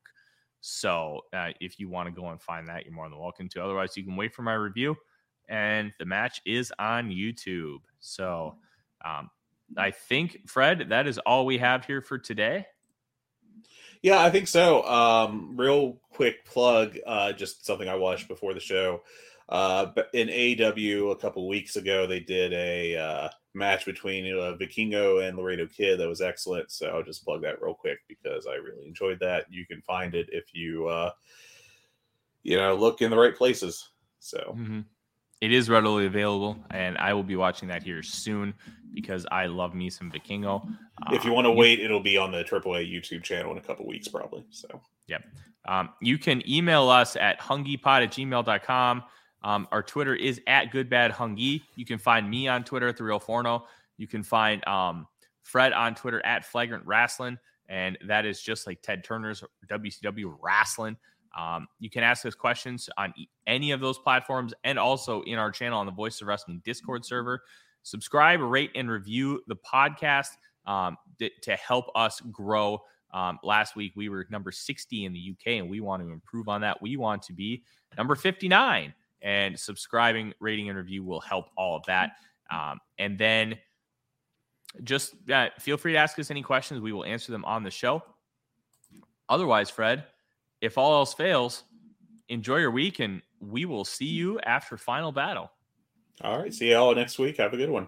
[0.59, 3.63] So uh, if you want to go and find that, you're more than welcome to.
[3.63, 4.97] Otherwise, you can wait for my review.
[5.47, 7.81] And the match is on YouTube.
[7.99, 8.55] So
[9.05, 9.29] um,
[9.77, 12.65] I think, Fred, that is all we have here for today.
[14.01, 14.83] Yeah, I think so.
[14.83, 19.03] Um, real quick plug, uh, just something I watched before the show.
[19.49, 25.27] Uh, in AEW a couple weeks ago, they did a uh, match between uh, Vikingo
[25.27, 26.71] and Laredo Kid that was excellent.
[26.71, 29.45] So I'll just plug that real quick because I really enjoyed that.
[29.49, 31.11] You can find it if you, uh,
[32.43, 33.89] you know, look in the right places.
[34.19, 34.37] So.
[34.57, 34.81] Mm-hmm.
[35.39, 38.55] It is readily available, and I will be watching that here soon
[38.95, 40.67] because I love me some Vikingo.
[41.11, 43.85] If you want to wait, it'll be on the AAA YouTube channel in a couple
[43.85, 44.45] weeks, probably.
[44.49, 45.23] So, yep.
[45.67, 49.03] Um, you can email us at hungipod at gmail.com.
[49.43, 51.61] Um, our Twitter is at goodbadhungy.
[51.75, 53.65] You can find me on Twitter at the real Forno.
[53.97, 55.07] You can find um,
[55.43, 57.37] Fred on Twitter at flagrant wrestling,
[57.69, 60.97] and that is just like Ted Turner's WCW wrestling.
[61.37, 63.13] Um, you can ask us questions on
[63.45, 67.05] any of those platforms and also in our channel on the Voice of Wrestling Discord
[67.05, 67.43] server.
[67.83, 70.29] Subscribe, rate, and review the podcast
[70.65, 72.81] um, to help us grow.
[73.13, 76.49] Um, last week we were number 60 in the UK, and we want to improve
[76.49, 76.81] on that.
[76.81, 77.63] We want to be
[77.97, 82.11] number 59 and subscribing, rating, and review will help all of that.
[82.51, 83.57] Um, and then
[84.83, 86.81] just uh, feel free to ask us any questions.
[86.81, 88.03] We will answer them on the show.
[89.29, 90.05] Otherwise, Fred,
[90.61, 91.63] if all else fails,
[92.29, 95.51] enjoy your week and we will see you after final battle.
[96.21, 96.53] All right.
[96.53, 97.37] See you all next week.
[97.37, 97.87] Have a good one.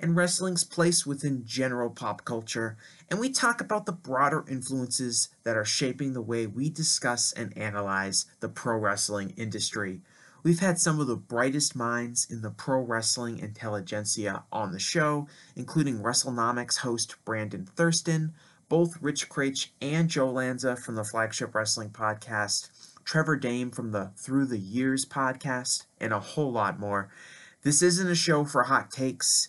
[0.00, 2.76] and wrestling's place within general pop culture,
[3.10, 7.56] and we talk about the broader influences that are shaping the way we discuss and
[7.56, 10.00] analyze the pro wrestling industry.
[10.42, 15.26] We've had some of the brightest minds in the pro wrestling intelligentsia on the show,
[15.56, 18.32] including WrestleNomics host Brandon Thurston,
[18.68, 22.70] both Rich Kraetsch and Joe Lanza from the Flagship Wrestling Podcast,
[23.04, 27.08] Trevor Dame from the Through the Years podcast, and a whole lot more.
[27.62, 29.48] This isn't a show for hot takes.